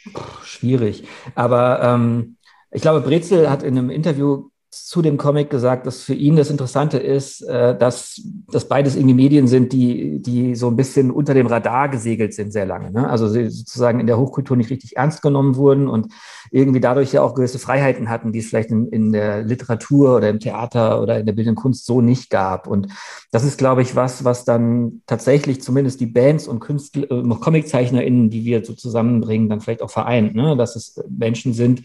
Schwierig. 0.45 1.05
Aber 1.35 1.83
ähm, 1.83 2.37
ich 2.71 2.81
glaube, 2.81 3.03
Brezel 3.03 3.51
hat 3.51 3.63
in 3.63 3.77
einem 3.77 3.91
Interview 3.91 4.49
zu 4.73 5.03
dem 5.03 5.19
Comic 5.19 5.51
gesagt, 5.51 5.87
dass 5.87 6.03
für 6.03 6.15
ihn 6.15 6.35
das 6.35 6.49
Interessante 6.49 6.97
ist, 6.97 7.43
äh, 7.43 7.77
dass, 7.77 8.23
dass 8.51 8.67
beides 8.67 8.97
irgendwie 8.97 9.15
Medien 9.15 9.47
sind, 9.47 9.73
die, 9.75 10.23
die 10.23 10.55
so 10.55 10.69
ein 10.69 10.77
bisschen 10.77 11.11
unter 11.11 11.35
dem 11.35 11.47
Radar 11.47 11.91
gesegelt 11.91 12.33
sind 12.33 12.55
sehr 12.55 12.65
lange. 12.65 12.91
Ne? 12.91 13.09
Also 13.09 13.29
sozusagen 13.29 14.01
in 14.01 14.07
der 14.07 14.19
Hochkultur 14.19 14.57
nicht 14.57 14.71
richtig 14.71 14.97
ernst 14.97 15.21
genommen 15.21 15.57
wurden 15.57 15.89
und 15.89 16.09
irgendwie 16.51 16.81
dadurch 16.81 17.13
ja 17.13 17.21
auch 17.21 17.35
gewisse 17.35 17.59
Freiheiten 17.59 18.09
hatten, 18.09 18.33
die 18.33 18.39
es 18.39 18.49
vielleicht 18.49 18.71
in, 18.71 18.89
in 18.89 19.13
der 19.13 19.43
Literatur 19.43 20.17
oder 20.17 20.31
im 20.31 20.41
Theater 20.41 21.03
oder 21.03 21.21
in 21.21 21.27
der 21.27 21.35
bildenden 21.35 21.63
Kunst 21.63 21.85
so 21.85 22.01
nicht 22.01 22.31
gab. 22.31 22.67
Und 22.67 22.89
das 23.31 23.45
ist, 23.45 23.59
glaube 23.59 23.83
ich, 23.83 23.95
was, 23.95 24.25
was 24.25 24.47
dann 24.47 25.03
tatsächlich 25.07 25.61
zumindest 25.61 26.01
die 26.01 26.07
Bands 26.07 26.49
und 26.49 26.61
Künstler, 26.61 27.11
äh, 27.11 27.23
ComiczeichnerInnen, 27.23 28.31
die 28.31 28.47
wir 28.47 28.65
so 28.65 28.73
zusammenbringen, 28.73 29.51
dann 29.51 29.61
vielleicht 29.61 29.83
auch 29.83 29.91
vereint, 29.91 30.35
ne? 30.35 30.57
dass 30.57 30.77
es 30.77 30.99
Menschen 31.11 31.53
sind, 31.53 31.83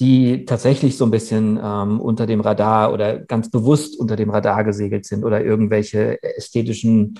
die 0.00 0.46
tatsächlich 0.46 0.96
so 0.96 1.04
ein 1.04 1.10
bisschen 1.10 1.60
ähm, 1.62 2.00
unter 2.00 2.26
dem 2.26 2.40
Radar 2.40 2.92
oder 2.92 3.18
ganz 3.18 3.50
bewusst 3.50 3.98
unter 4.00 4.16
dem 4.16 4.30
Radar 4.30 4.64
gesegelt 4.64 5.04
sind 5.04 5.24
oder 5.24 5.44
irgendwelche 5.44 6.22
ästhetischen 6.22 7.18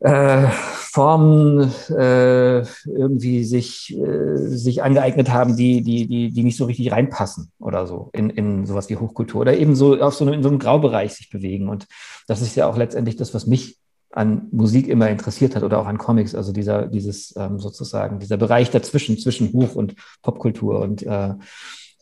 äh, 0.00 0.48
Formen 0.48 1.72
äh, 1.90 2.60
irgendwie 2.86 3.44
sich, 3.44 3.96
äh, 3.98 4.36
sich 4.36 4.82
angeeignet 4.82 5.30
haben, 5.30 5.56
die, 5.56 5.82
die, 5.82 6.06
die, 6.06 6.30
die 6.30 6.42
nicht 6.42 6.56
so 6.56 6.64
richtig 6.66 6.92
reinpassen 6.92 7.50
oder 7.58 7.86
so 7.86 8.10
in, 8.12 8.30
in 8.30 8.64
sowas 8.64 8.88
wie 8.88 8.96
Hochkultur 8.96 9.42
oder 9.42 9.56
eben 9.56 9.74
so 9.74 10.00
auf 10.00 10.14
so 10.14 10.24
einem, 10.24 10.34
in 10.34 10.42
so 10.42 10.48
einem 10.48 10.58
Graubereich 10.58 11.14
sich 11.14 11.30
bewegen. 11.30 11.68
Und 11.68 11.86
das 12.28 12.42
ist 12.42 12.54
ja 12.56 12.66
auch 12.66 12.76
letztendlich 12.76 13.16
das, 13.16 13.34
was 13.34 13.46
mich 13.46 13.78
an 14.14 14.48
Musik 14.52 14.86
immer 14.86 15.10
interessiert 15.10 15.56
hat 15.56 15.64
oder 15.64 15.80
auch 15.80 15.86
an 15.86 15.98
Comics, 15.98 16.34
also 16.34 16.52
dieser, 16.52 16.86
dieses 16.86 17.34
ähm, 17.36 17.58
sozusagen, 17.58 18.20
dieser 18.20 18.36
Bereich 18.36 18.70
dazwischen, 18.70 19.18
zwischen 19.18 19.52
Buch 19.52 19.74
und 19.74 19.96
Popkultur 20.22 20.80
und 20.80 21.02
äh, 21.02 21.34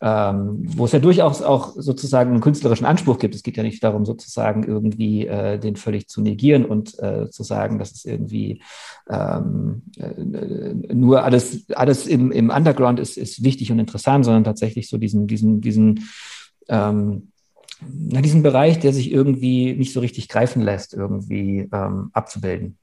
ähm, 0.04 0.64
wo 0.76 0.84
es 0.84 0.92
ja 0.92 0.98
durchaus 0.98 1.42
auch 1.42 1.74
sozusagen 1.76 2.32
einen 2.32 2.40
künstlerischen 2.40 2.84
Anspruch 2.84 3.18
gibt. 3.18 3.36
Es 3.36 3.44
geht 3.44 3.56
ja 3.56 3.62
nicht 3.62 3.82
darum, 3.84 4.04
sozusagen 4.04 4.64
irgendwie 4.64 5.26
äh, 5.28 5.58
den 5.58 5.76
völlig 5.76 6.08
zu 6.08 6.20
negieren 6.20 6.64
und 6.64 6.98
äh, 6.98 7.30
zu 7.30 7.44
sagen, 7.44 7.78
dass 7.78 7.92
es 7.92 8.04
irgendwie 8.04 8.62
ähm, 9.08 9.82
äh, 9.96 10.92
nur 10.92 11.22
alles, 11.22 11.70
alles 11.70 12.08
im, 12.08 12.32
im 12.32 12.50
Underground 12.50 12.98
ist, 12.98 13.16
ist 13.16 13.44
wichtig 13.44 13.70
und 13.70 13.78
interessant, 13.78 14.24
sondern 14.24 14.42
tatsächlich 14.42 14.88
so 14.88 14.98
diesen, 14.98 15.28
diesen, 15.28 15.60
diesen 15.60 16.08
ähm, 16.68 17.31
na, 17.88 18.20
diesen 18.20 18.42
Bereich, 18.42 18.78
der 18.78 18.92
sich 18.92 19.10
irgendwie 19.10 19.74
nicht 19.74 19.92
so 19.92 20.00
richtig 20.00 20.28
greifen 20.28 20.62
lässt, 20.62 20.94
irgendwie 20.94 21.68
ähm, 21.72 22.10
abzubilden. 22.12 22.78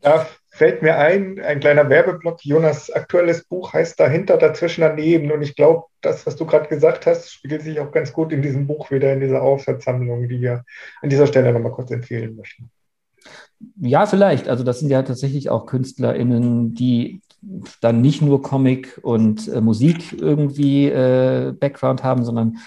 Da 0.00 0.26
fällt 0.48 0.82
mir 0.82 0.96
ein, 0.96 1.38
ein 1.40 1.60
kleiner 1.60 1.88
Werbeblock. 1.88 2.44
Jonas 2.44 2.90
aktuelles 2.90 3.44
Buch 3.44 3.72
heißt 3.72 4.00
Dahinter, 4.00 4.38
dazwischen, 4.38 4.80
daneben. 4.80 5.30
Und 5.30 5.42
ich 5.42 5.54
glaube, 5.54 5.84
das, 6.00 6.26
was 6.26 6.36
du 6.36 6.46
gerade 6.46 6.68
gesagt 6.68 7.06
hast, 7.06 7.30
spiegelt 7.30 7.62
sich 7.62 7.80
auch 7.80 7.92
ganz 7.92 8.12
gut 8.12 8.32
in 8.32 8.42
diesem 8.42 8.66
Buch 8.66 8.90
wieder, 8.90 9.12
in 9.12 9.20
dieser 9.20 9.42
Aufsatzsammlung, 9.42 10.28
die 10.28 10.40
wir 10.40 10.64
an 11.02 11.10
dieser 11.10 11.26
Stelle 11.26 11.52
nochmal 11.52 11.72
kurz 11.72 11.90
empfehlen 11.90 12.34
möchten. 12.36 12.70
Ja, 13.76 14.06
vielleicht. 14.06 14.48
Also 14.48 14.64
das 14.64 14.80
sind 14.80 14.90
ja 14.90 15.02
tatsächlich 15.02 15.50
auch 15.50 15.66
KünstlerInnen, 15.66 16.74
die 16.74 17.20
dann 17.80 18.00
nicht 18.00 18.22
nur 18.22 18.42
Comic 18.42 18.98
und 19.02 19.48
äh, 19.48 19.60
Musik 19.60 20.14
irgendwie 20.18 20.86
äh, 20.86 21.52
Background 21.52 22.02
haben, 22.02 22.24
sondern 22.24 22.58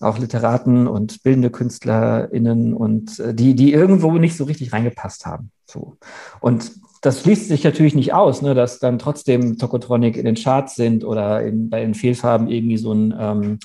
auch 0.00 0.18
Literaten 0.18 0.86
und 0.86 1.22
bildende 1.22 1.50
KünstlerInnen 1.50 2.74
und 2.74 3.18
äh, 3.18 3.34
die, 3.34 3.54
die 3.54 3.72
irgendwo 3.72 4.12
nicht 4.12 4.36
so 4.36 4.44
richtig 4.44 4.72
reingepasst 4.72 5.26
haben. 5.26 5.50
So. 5.66 5.96
Und 6.40 6.72
das 7.00 7.22
schließt 7.22 7.48
sich 7.48 7.64
natürlich 7.64 7.94
nicht 7.94 8.12
aus, 8.12 8.42
ne, 8.42 8.54
dass 8.54 8.78
dann 8.78 8.98
trotzdem 8.98 9.58
Tokotronic 9.58 10.16
in 10.16 10.24
den 10.24 10.34
Charts 10.34 10.74
sind 10.74 11.04
oder 11.04 11.42
in, 11.42 11.70
bei 11.70 11.80
den 11.80 11.94
Fehlfarben 11.94 12.48
irgendwie 12.48 12.78
so 12.78 12.92
ein 12.92 13.14
ähm, 13.18 13.58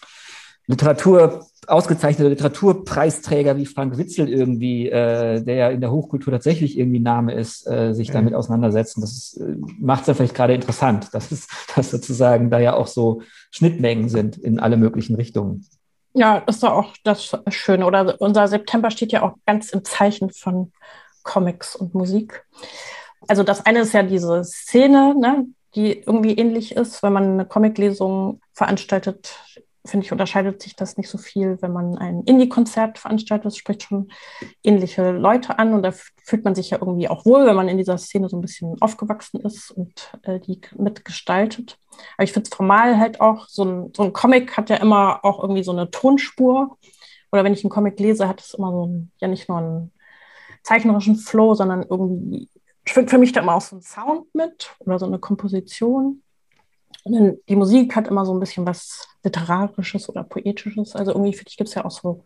Literatur, 0.67 1.46
ausgezeichneter 1.67 2.30
Literaturpreisträger 2.30 3.58
wie 3.58 3.65
Frank 3.65 3.98
Witzel 3.98 4.30
irgendwie, 4.30 4.89
äh, 4.89 5.41
der 5.41 5.56
ja 5.56 5.69
in 5.69 5.82
der 5.82 5.91
Hochkultur 5.91 6.32
tatsächlich 6.32 6.78
irgendwie 6.78 7.00
Name 7.00 7.34
ist, 7.34 7.67
äh, 7.67 7.93
sich 7.93 8.12
damit 8.12 8.34
auseinandersetzen. 8.34 9.02
Das 9.02 9.39
äh, 9.41 9.56
macht 9.80 10.02
es 10.02 10.08
ja 10.08 10.13
vielleicht 10.13 10.36
gerade 10.36 10.54
interessant, 10.54 11.10
dass 11.13 11.32
es, 11.32 11.48
dass 11.76 11.91
sozusagen 11.91 12.50
da 12.50 12.60
ja 12.60 12.76
auch 12.76 12.88
so 12.88 13.22
Schnittmengen 13.52 14.10
sind 14.10 14.38
in 14.38 14.60
alle 14.60 14.78
möglichen 14.78 15.15
Richtungen. 15.15 15.65
Ja, 16.13 16.38
ist 16.38 16.62
doch 16.62 16.71
auch 16.71 16.93
das 17.04 17.36
Schöne. 17.49 17.86
Oder 17.86 18.21
unser 18.21 18.47
September 18.47 18.91
steht 18.91 19.12
ja 19.12 19.23
auch 19.23 19.36
ganz 19.45 19.71
im 19.71 19.84
Zeichen 19.84 20.30
von 20.32 20.71
Comics 21.23 21.76
und 21.76 21.95
Musik. 21.95 22.45
Also 23.28 23.43
das 23.43 23.65
eine 23.65 23.80
ist 23.82 23.93
ja 23.93 24.04
diese 24.04 24.43
Szene, 24.43 25.15
ne, 25.15 25.47
die 25.76 25.99
irgendwie 25.99 26.34
ähnlich 26.34 26.76
ist, 26.76 27.02
wenn 27.02 27.13
man 27.13 27.23
eine 27.34 27.45
Comiclesung 27.45 28.41
veranstaltet. 28.54 29.39
Finde 29.86 30.06
ich, 30.06 30.12
unterscheidet 30.13 30.62
sich 30.62 30.78
das 30.78 30.96
nicht 30.96 31.10
so 31.10 31.17
viel, 31.17 31.62
wenn 31.62 31.74
man 31.74 31.98
ein 31.98 32.24
Indie-Konzert 32.24 33.00
veranstaltet. 33.00 33.46
Das 33.46 33.58
spricht 33.58 33.84
schon 33.84 34.10
ähnliche 34.63 35.12
Leute 35.12 35.60
an 35.60 35.74
und 35.74 35.84
da 35.84 35.91
fühlt 35.91 36.46
man 36.46 36.56
sich 36.56 36.69
ja 36.69 36.78
irgendwie 36.80 37.10
auch 37.10 37.26
wohl, 37.26 37.46
wenn 37.46 37.56
man 37.56 37.67
in 37.67 37.78
dieser 37.78 37.98
Szene 37.98 38.30
so 38.30 38.38
ein 38.38 38.41
bisschen 38.41 38.82
aufgewachsen 38.82 39.41
ist 39.41 39.72
und 39.72 40.17
äh, 40.24 40.39
die 40.39 40.62
mitgestaltet. 40.78 41.78
Aber 42.15 42.24
ich 42.24 42.32
finde 42.32 42.50
es 42.50 42.56
formal 42.56 42.98
halt 42.98 43.19
auch, 43.19 43.48
so 43.50 43.65
ein, 43.65 43.91
so 43.96 44.04
ein 44.04 44.13
Comic 44.13 44.56
hat 44.56 44.69
ja 44.69 44.78
immer 44.78 45.24
auch 45.26 45.41
irgendwie 45.41 45.63
so 45.63 45.74
eine 45.74 45.91
Tonspur. 45.91 46.78
Oder 47.32 47.43
wenn 47.43 47.54
ich 47.54 47.63
einen 47.63 47.72
Comic 47.72 48.00
lese, 48.00 48.28
hat 48.28 48.39
es 48.39 48.54
immer 48.54 48.72
so 48.72 48.86
ein, 48.86 49.12
ja 49.19 49.28
nicht 49.28 49.50
nur 49.50 49.58
einen 49.58 49.91
zeichnerischen 50.63 51.17
Flow, 51.17 51.56
sondern 51.56 51.84
irgendwie 51.84 52.50
schwingt 52.86 53.10
für 53.10 53.17
mich 53.17 53.32
da 53.32 53.41
immer 53.41 53.56
auch 53.56 53.62
so 53.62 53.76
ein 53.76 53.82
Sound 53.82 54.34
mit 54.34 54.76
oder 54.80 55.00
so 55.00 55.06
eine 55.06 55.19
Komposition. 55.19 56.23
Die 57.06 57.56
Musik 57.56 57.96
hat 57.96 58.08
immer 58.08 58.26
so 58.26 58.34
ein 58.34 58.40
bisschen 58.40 58.66
was 58.66 59.08
Literarisches 59.24 60.10
oder 60.10 60.24
Poetisches. 60.24 60.96
Also 60.96 61.12
irgendwie, 61.12 61.34
finde 61.34 61.50
ich, 61.50 61.58
gibt 61.58 61.70
es 61.70 61.76
ja 61.76 61.86
auch 61.86 61.92
so 61.92 62.24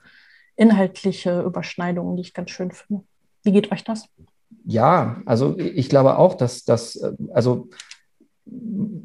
inhaltliche 0.55 1.41
Überschneidungen, 1.41 2.15
die 2.15 2.21
ich 2.21 2.33
ganz 2.33 2.51
schön 2.51 2.71
finde. 2.71 3.03
Wie 3.43 3.51
geht 3.51 3.71
euch 3.71 3.83
das? 3.83 4.05
Ja, 4.65 5.21
also 5.25 5.57
ich 5.57 5.89
glaube 5.89 6.17
auch, 6.17 6.33
dass 6.33 6.65
das, 6.65 7.01
also 7.33 7.69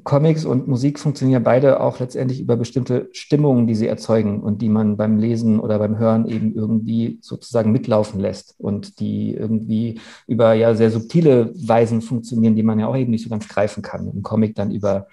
Comics 0.04 0.44
und 0.44 0.68
Musik 0.68 0.98
funktionieren 0.98 1.42
beide 1.42 1.80
auch 1.80 1.98
letztendlich 2.00 2.40
über 2.40 2.56
bestimmte 2.56 3.08
Stimmungen, 3.12 3.66
die 3.66 3.74
sie 3.74 3.86
erzeugen 3.86 4.40
und 4.40 4.62
die 4.62 4.68
man 4.68 4.96
beim 4.96 5.18
Lesen 5.18 5.60
oder 5.60 5.78
beim 5.78 5.98
Hören 5.98 6.26
eben 6.26 6.54
irgendwie 6.54 7.18
sozusagen 7.22 7.72
mitlaufen 7.72 8.20
lässt 8.20 8.54
und 8.58 9.00
die 9.00 9.34
irgendwie 9.34 10.00
über 10.26 10.54
ja 10.54 10.74
sehr 10.74 10.90
subtile 10.90 11.52
Weisen 11.54 12.02
funktionieren, 12.02 12.56
die 12.56 12.62
man 12.62 12.78
ja 12.78 12.86
auch 12.86 12.96
eben 12.96 13.10
nicht 13.10 13.24
so 13.24 13.30
ganz 13.30 13.48
greifen 13.48 13.82
kann. 13.82 14.08
Im 14.08 14.22
Comic 14.22 14.54
dann 14.54 14.70
über 14.70 15.08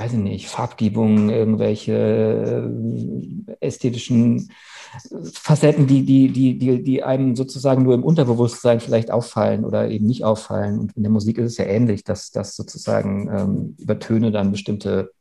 weiß 0.00 0.14
ich 0.14 0.18
nicht, 0.18 0.48
Farbgebung, 0.48 1.28
irgendwelche 1.28 1.92
äh, 1.92 3.54
ästhetischen 3.60 4.50
Facetten, 5.34 5.86
die, 5.86 6.04
die, 6.06 6.32
die, 6.32 6.58
die, 6.58 6.82
die 6.82 7.02
einem 7.02 7.36
sozusagen 7.36 7.82
nur 7.82 7.94
im 7.94 8.02
Unterbewusstsein 8.02 8.80
vielleicht 8.80 9.10
auffallen 9.10 9.66
oder 9.66 9.90
eben 9.90 10.06
nicht 10.06 10.24
auffallen. 10.24 10.78
Und 10.78 10.96
in 10.96 11.02
der 11.02 11.12
Musik 11.12 11.36
ist 11.36 11.52
es 11.52 11.58
ja 11.58 11.66
ähnlich, 11.66 12.02
dass, 12.02 12.30
dass 12.30 12.56
sozusagen 12.56 13.28
ähm, 13.30 13.76
über 13.78 13.98
Töne 13.98 14.32
dann 14.32 14.52
bestimmte, 14.52 15.12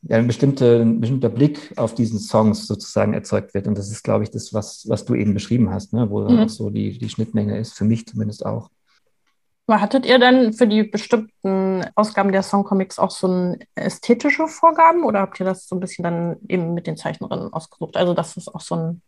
ja, 0.00 0.16
ein, 0.16 0.26
bestimmte, 0.26 0.80
ein 0.80 0.98
bestimmter 0.98 1.28
Blick 1.28 1.74
auf 1.76 1.94
diesen 1.94 2.18
Songs 2.18 2.66
sozusagen 2.66 3.12
erzeugt 3.12 3.52
wird. 3.52 3.66
Und 3.66 3.76
das 3.76 3.90
ist, 3.90 4.02
glaube 4.02 4.24
ich, 4.24 4.30
das, 4.30 4.54
was, 4.54 4.88
was 4.88 5.04
du 5.04 5.14
eben 5.14 5.34
beschrieben 5.34 5.70
hast, 5.70 5.92
ne? 5.92 6.08
wo 6.08 6.20
mhm. 6.22 6.38
auch 6.38 6.48
so 6.48 6.70
die, 6.70 6.98
die 6.98 7.10
Schnittmenge 7.10 7.58
ist, 7.58 7.74
für 7.74 7.84
mich 7.84 8.06
zumindest 8.06 8.46
auch. 8.46 8.70
Hattet 9.68 10.06
ihr 10.06 10.20
denn 10.20 10.52
für 10.52 10.68
die 10.68 10.84
bestimmten 10.84 11.84
Ausgaben 11.96 12.30
der 12.30 12.44
Songcomics 12.44 13.00
auch 13.00 13.10
so 13.10 13.26
ein 13.26 13.58
ästhetische 13.74 14.46
Vorgaben 14.46 15.04
oder 15.04 15.20
habt 15.20 15.40
ihr 15.40 15.46
das 15.46 15.66
so 15.66 15.74
ein 15.74 15.80
bisschen 15.80 16.04
dann 16.04 16.36
eben 16.48 16.72
mit 16.72 16.86
den 16.86 16.96
Zeichnerinnen 16.96 17.52
ausgesucht? 17.52 17.96
Also, 17.96 18.14
dass 18.14 18.36
es 18.36 18.46
auch 18.46 18.60
so 18.60 18.76
ein, 18.76 19.02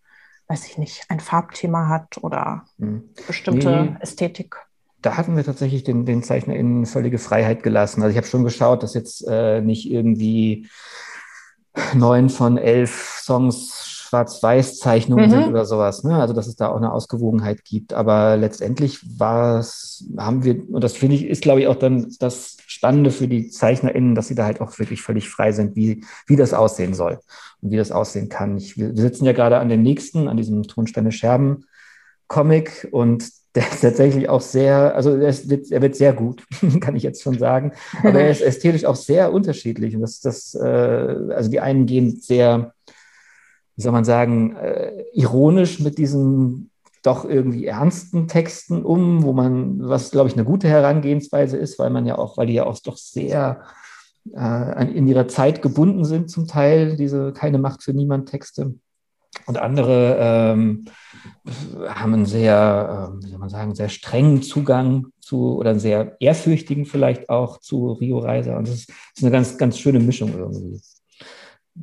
weiß 0.48 0.66
ich 0.66 0.76
nicht, 0.76 1.04
ein 1.10 1.20
Farbthema 1.20 1.88
hat 1.88 2.18
oder 2.22 2.64
hm. 2.78 3.08
bestimmte 3.28 3.70
nee, 3.70 3.96
Ästhetik? 4.00 4.56
Da 5.00 5.16
hatten 5.16 5.36
wir 5.36 5.44
tatsächlich 5.44 5.84
den, 5.84 6.04
den 6.04 6.24
ZeichnerInnen 6.24 6.86
völlige 6.86 7.18
Freiheit 7.18 7.62
gelassen. 7.62 8.02
Also, 8.02 8.10
ich 8.10 8.16
habe 8.16 8.26
schon 8.26 8.42
geschaut, 8.42 8.82
dass 8.82 8.94
jetzt 8.94 9.24
äh, 9.28 9.60
nicht 9.60 9.88
irgendwie 9.88 10.68
neun 11.94 12.30
von 12.30 12.58
elf 12.58 13.20
Songs 13.22 13.87
Schwarz-Weiß-Zeichnungen 14.08 15.26
mhm. 15.26 15.30
sind 15.30 15.48
oder 15.48 15.64
sowas. 15.64 16.02
Ne? 16.02 16.16
Also 16.16 16.32
dass 16.32 16.46
es 16.46 16.56
da 16.56 16.68
auch 16.68 16.76
eine 16.76 16.92
Ausgewogenheit 16.92 17.64
gibt. 17.64 17.92
Aber 17.92 18.36
letztendlich 18.36 19.00
war 19.18 19.58
es, 19.58 20.04
haben 20.16 20.44
wir, 20.44 20.66
und 20.70 20.82
das 20.82 20.94
finde 20.94 21.16
ich, 21.16 21.26
ist, 21.26 21.42
glaube 21.42 21.60
ich, 21.60 21.66
auch 21.66 21.76
dann 21.76 22.14
das 22.18 22.56
Spannende 22.66 23.10
für 23.10 23.28
die 23.28 23.50
ZeichnerInnen, 23.50 24.14
dass 24.14 24.28
sie 24.28 24.34
da 24.34 24.44
halt 24.44 24.60
auch 24.60 24.78
wirklich 24.78 25.02
völlig 25.02 25.28
frei 25.28 25.52
sind, 25.52 25.76
wie, 25.76 26.04
wie 26.26 26.36
das 26.36 26.54
aussehen 26.54 26.94
soll 26.94 27.20
und 27.60 27.70
wie 27.70 27.76
das 27.76 27.92
aussehen 27.92 28.28
kann. 28.28 28.56
Ich, 28.56 28.78
wir 28.78 28.94
sitzen 28.96 29.26
ja 29.26 29.32
gerade 29.32 29.58
an 29.58 29.68
dem 29.68 29.82
nächsten, 29.82 30.28
an 30.28 30.36
diesem 30.36 30.62
Tonsteine 30.62 31.12
Scherben 31.12 31.66
Comic 32.28 32.88
und 32.90 33.28
der 33.54 33.68
ist 33.68 33.80
tatsächlich 33.80 34.28
auch 34.28 34.42
sehr, 34.42 34.94
also 34.94 35.16
er, 35.16 35.28
ist, 35.28 35.50
er 35.72 35.82
wird 35.82 35.96
sehr 35.96 36.12
gut, 36.12 36.44
kann 36.80 36.96
ich 36.96 37.02
jetzt 37.02 37.22
schon 37.22 37.38
sagen. 37.38 37.72
Aber 38.02 38.20
er 38.20 38.30
ist 38.30 38.42
ästhetisch 38.42 38.84
auch 38.84 38.96
sehr 38.96 39.32
unterschiedlich. 39.32 39.94
Und 39.94 40.02
das, 40.02 40.20
das, 40.20 40.54
äh, 40.54 40.66
also 40.66 41.50
die 41.50 41.60
einen 41.60 41.86
gehen 41.86 42.20
sehr, 42.20 42.72
wie 43.78 43.82
soll 43.82 43.92
man 43.92 44.04
sagen, 44.04 44.56
äh, 44.56 45.04
ironisch 45.12 45.78
mit 45.78 45.98
diesen 45.98 46.70
doch 47.04 47.24
irgendwie 47.24 47.66
ernsten 47.66 48.26
Texten 48.26 48.84
um, 48.84 49.22
wo 49.22 49.32
man, 49.32 49.88
was 49.88 50.10
glaube 50.10 50.28
ich 50.28 50.34
eine 50.34 50.44
gute 50.44 50.66
Herangehensweise 50.66 51.56
ist, 51.56 51.78
weil 51.78 51.90
man 51.90 52.04
ja 52.04 52.18
auch, 52.18 52.36
weil 52.36 52.48
die 52.48 52.54
ja 52.54 52.66
auch 52.66 52.76
doch 52.80 52.96
sehr 52.96 53.62
äh, 54.34 54.92
in 54.92 55.06
ihrer 55.06 55.28
Zeit 55.28 55.62
gebunden 55.62 56.04
sind 56.04 56.28
zum 56.28 56.48
Teil, 56.48 56.96
diese 56.96 57.32
keine 57.32 57.58
Macht 57.58 57.84
für 57.84 57.92
niemand 57.92 58.28
Texte. 58.28 58.74
Und 59.46 59.58
andere 59.58 60.16
ähm, 60.18 60.86
haben 61.86 62.14
einen 62.14 62.26
sehr, 62.26 63.12
äh, 63.14 63.24
wie 63.24 63.30
soll 63.30 63.38
man 63.38 63.48
sagen, 63.48 63.76
sehr 63.76 63.90
strengen 63.90 64.42
Zugang 64.42 65.06
zu 65.20 65.56
oder 65.56 65.70
einen 65.70 65.78
sehr 65.78 66.16
ehrfürchtigen 66.20 66.84
vielleicht 66.84 67.28
auch 67.28 67.60
zu 67.60 67.92
Rio 67.92 68.18
Reiser. 68.18 68.56
Und 68.56 68.66
das 68.66 68.74
ist, 68.74 68.88
das 68.88 68.96
ist 69.18 69.22
eine 69.22 69.30
ganz, 69.30 69.56
ganz 69.56 69.78
schöne 69.78 70.00
Mischung 70.00 70.36
irgendwie. 70.36 70.80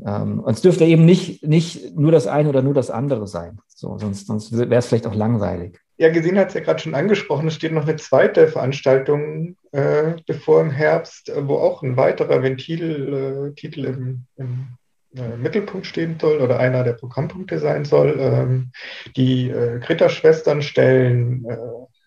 Ähm, 0.05 0.39
und 0.39 0.53
es 0.53 0.61
dürfte 0.61 0.85
eben 0.85 1.05
nicht, 1.05 1.43
nicht 1.43 1.95
nur 1.95 2.11
das 2.11 2.27
eine 2.27 2.49
oder 2.49 2.61
nur 2.61 2.73
das 2.73 2.89
andere 2.89 3.27
sein. 3.27 3.59
So, 3.67 3.97
sonst 3.97 4.27
sonst 4.27 4.57
wäre 4.57 4.75
es 4.75 4.87
vielleicht 4.87 5.07
auch 5.07 5.15
langweilig. 5.15 5.79
Ja, 5.97 6.09
gesehen 6.09 6.37
hat 6.37 6.49
es 6.49 6.53
ja 6.55 6.61
gerade 6.61 6.79
schon 6.79 6.95
angesprochen, 6.95 7.47
es 7.47 7.55
steht 7.55 7.71
noch 7.71 7.87
eine 7.87 7.95
zweite 7.95 8.49
Veranstaltung 8.49 9.55
äh, 9.71 10.15
bevor 10.27 10.59
im 10.61 10.71
Herbst, 10.71 11.31
wo 11.43 11.55
auch 11.55 11.83
ein 11.83 11.95
weiterer 11.95 12.43
Ventil-Titel 12.43 13.85
äh, 13.85 13.89
im, 13.89 14.25
im 14.35 14.67
äh, 15.15 15.37
Mittelpunkt 15.37 15.87
stehen 15.87 16.17
soll 16.19 16.41
oder 16.41 16.59
einer 16.59 16.83
der 16.83 16.93
Programmpunkte 16.93 17.59
sein 17.59 17.85
soll. 17.85 18.17
Ähm, 18.19 18.71
die 19.15 19.49
äh, 19.49 19.79
Greta-Schwestern 19.79 20.61
stellen 20.61 21.45
äh, 21.45 21.57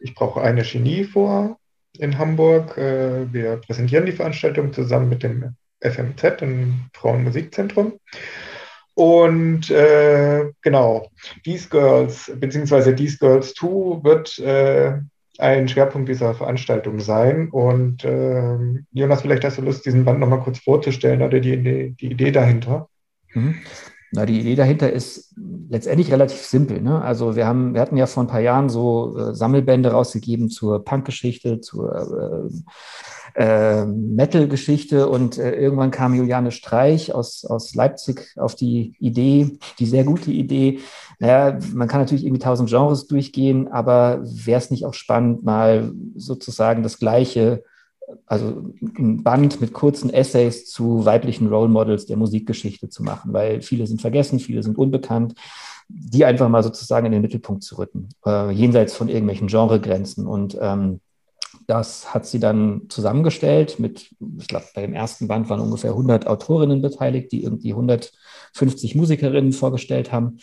Ich 0.01 0.15
brauche 0.15 0.43
eine 0.43 0.63
Genie 0.63 1.05
vor 1.05 1.59
in 1.99 2.19
Hamburg. 2.19 2.77
Äh, 2.77 3.33
wir 3.33 3.57
präsentieren 3.57 4.05
die 4.05 4.13
Veranstaltung 4.13 4.73
zusammen 4.75 5.09
mit 5.09 5.23
dem 5.23 5.57
FMZ, 5.81 6.41
dem 6.41 6.91
Frauenmusikzentrum. 6.93 7.99
Und 8.95 9.71
äh, 9.71 10.51
genau, 10.61 11.09
These 11.45 11.69
Girls, 11.69 12.33
beziehungsweise 12.37 12.97
These 12.97 13.19
Girls 13.19 13.55
2 13.55 14.03
wird 14.03 14.39
äh, 14.41 14.99
ein 15.39 15.69
Schwerpunkt 15.69 16.09
dieser 16.09 16.35
Veranstaltung 16.35 16.99
sein. 16.99 17.49
Und 17.51 18.05
äh, 18.05 18.57
Jonas, 18.93 19.23
vielleicht 19.23 19.45
hast 19.45 19.59
du 19.59 19.63
Lust, 19.63 19.87
diesen 19.87 20.05
Band 20.05 20.19
nochmal 20.19 20.41
kurz 20.41 20.59
vorzustellen 20.59 21.23
oder 21.23 21.39
die, 21.39 21.95
die 21.95 22.07
Idee 22.07 22.33
dahinter. 22.33 22.89
Mhm. 23.35 23.55
Na, 24.11 24.25
die 24.25 24.41
Idee 24.41 24.55
dahinter 24.55 24.91
ist 24.91 25.35
letztendlich 25.69 26.11
relativ 26.11 26.39
simpel. 26.39 26.81
Ne? 26.81 27.01
Also 27.01 27.37
wir 27.37 27.47
haben, 27.47 27.75
wir 27.75 27.81
hatten 27.81 27.97
ja 27.97 28.07
vor 28.07 28.25
ein 28.25 28.29
paar 28.29 28.41
Jahren 28.41 28.71
so 28.71 29.17
äh, 29.19 29.35
Sammelbände 29.35 29.93
rausgegeben 29.93 30.49
zur 30.49 30.85
Punkgeschichte, 30.85 31.61
zur 31.61 31.95
äh, 31.95 32.55
äh, 33.39 33.85
Metal-Geschichte 33.87 35.09
und 35.09 35.39
äh, 35.39 35.53
irgendwann 35.53 35.93
kam 35.93 36.13
Juliane 36.13 36.51
Streich 36.51 37.15
aus, 37.15 37.45
aus 37.45 37.73
Leipzig 37.73 38.33
auf 38.37 38.57
die 38.57 38.97
Idee, 38.99 39.59
die 39.79 39.87
sehr 39.87 40.03
gute 40.03 40.33
Idee. 40.33 40.81
Naja, 41.21 41.57
man 41.73 41.87
kann 41.87 42.01
natürlich 42.01 42.25
irgendwie 42.25 42.43
tausend 42.43 42.69
Genres 42.69 43.07
durchgehen, 43.07 43.69
aber 43.69 44.21
wäre 44.25 44.59
es 44.59 44.73
nicht 44.73 44.85
auch 44.85 44.95
spannend, 44.95 45.45
mal 45.45 45.93
sozusagen 46.17 46.83
das 46.83 46.99
Gleiche 46.99 47.63
also 48.27 48.73
ein 48.83 49.23
Band 49.23 49.61
mit 49.61 49.73
kurzen 49.73 50.11
Essays 50.11 50.67
zu 50.67 51.05
weiblichen 51.05 51.47
Role 51.49 51.69
Models 51.69 52.07
der 52.07 52.17
Musikgeschichte 52.17 52.89
zu 52.89 53.05
machen, 53.05 53.33
weil 53.35 53.61
viele 53.61 53.87
sind 53.87 54.01
vergessen, 54.01 54.41
viele 54.41 54.63
sind 54.63 54.79
unbekannt, 54.79 55.35
die 55.89 56.25
einfach 56.25 56.49
mal 56.49 56.63
sozusagen 56.63 57.07
in 57.07 57.13
den 57.13 57.23
Mittelpunkt 57.23 57.63
zu 57.63 57.77
rücken, 57.77 58.09
äh, 58.27 58.51
jenseits 58.51 58.95
von 58.95 59.09
irgendwelchen 59.09 59.47
Genregrenzen. 59.47 60.27
Und 60.27 60.57
ähm, 60.61 61.01
das 61.69 62.15
hat 62.15 62.27
sie 62.27 62.41
dann 62.41 62.87
zusammengestellt 62.89 63.79
mit, 63.79 64.11
ich 64.39 64.49
glaube, 64.49 64.65
bei 64.75 64.81
dem 64.81 64.95
ersten 64.95 65.29
Band 65.29 65.51
waren 65.51 65.61
ungefähr 65.61 65.91
100 65.91 66.27
Autorinnen 66.27 66.81
beteiligt, 66.81 67.31
die 67.31 67.45
irgendwie 67.45 67.73
150 67.73 68.95
Musikerinnen 68.95 69.53
vorgestellt 69.53 70.11
haben. 70.11 70.39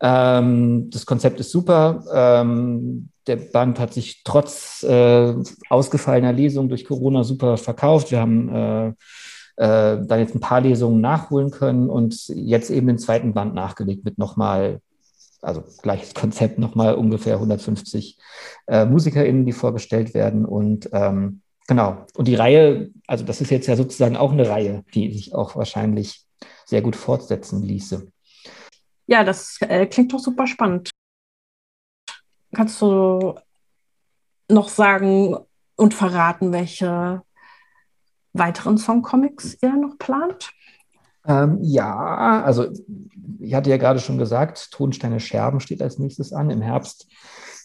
Ähm, 0.00 0.90
das 0.90 1.06
Konzept 1.06 1.40
ist 1.40 1.50
super. 1.50 2.04
Ähm, 2.12 3.08
der 3.26 3.36
Band 3.36 3.80
hat 3.80 3.94
sich 3.94 4.22
trotz 4.22 4.82
äh, 4.82 5.34
ausgefallener 5.70 6.34
Lesungen 6.34 6.68
durch 6.68 6.84
Corona 6.84 7.24
super 7.24 7.56
verkauft. 7.56 8.10
Wir 8.10 8.20
haben 8.20 8.54
äh, 8.54 8.88
äh, 9.56 9.98
dann 10.06 10.20
jetzt 10.20 10.34
ein 10.34 10.40
paar 10.40 10.60
Lesungen 10.60 11.00
nachholen 11.00 11.50
können 11.50 11.88
und 11.88 12.28
jetzt 12.28 12.68
eben 12.68 12.86
den 12.86 12.98
zweiten 12.98 13.32
Band 13.32 13.54
nachgelegt 13.54 14.04
mit 14.04 14.18
nochmal, 14.18 14.80
also 15.42 15.64
gleiches 15.82 16.14
Konzept, 16.14 16.58
nochmal 16.58 16.94
ungefähr 16.94 17.34
150 17.34 18.18
äh, 18.66 18.84
MusikerInnen, 18.84 19.46
die 19.46 19.52
vorgestellt 19.52 20.14
werden. 20.14 20.44
Und 20.44 20.88
ähm, 20.92 21.42
genau, 21.66 22.06
und 22.14 22.28
die 22.28 22.34
Reihe, 22.34 22.90
also 23.06 23.24
das 23.24 23.40
ist 23.40 23.50
jetzt 23.50 23.66
ja 23.66 23.76
sozusagen 23.76 24.16
auch 24.16 24.32
eine 24.32 24.48
Reihe, 24.48 24.84
die 24.94 25.12
sich 25.12 25.34
auch 25.34 25.56
wahrscheinlich 25.56 26.24
sehr 26.64 26.82
gut 26.82 26.96
fortsetzen 26.96 27.62
ließe. 27.62 28.10
Ja, 29.06 29.24
das 29.24 29.58
äh, 29.60 29.86
klingt 29.86 30.12
doch 30.12 30.18
super 30.18 30.46
spannend. 30.46 30.90
Kannst 32.54 32.80
du 32.80 33.34
noch 34.48 34.68
sagen 34.68 35.36
und 35.76 35.94
verraten, 35.94 36.52
welche 36.52 37.22
weiteren 38.32 38.78
Songcomics 38.78 39.58
ihr 39.62 39.76
noch 39.76 39.98
plant? 39.98 40.52
Ähm, 41.26 41.58
ja, 41.62 42.42
also 42.44 42.66
ich 43.38 43.54
hatte 43.54 43.70
ja 43.70 43.76
gerade 43.76 44.00
schon 44.00 44.18
gesagt, 44.18 44.70
Tonsteine 44.72 45.20
Scherben 45.20 45.60
steht 45.60 45.82
als 45.82 45.98
nächstes 45.98 46.32
an. 46.32 46.50
Im 46.50 46.62
Herbst 46.62 47.06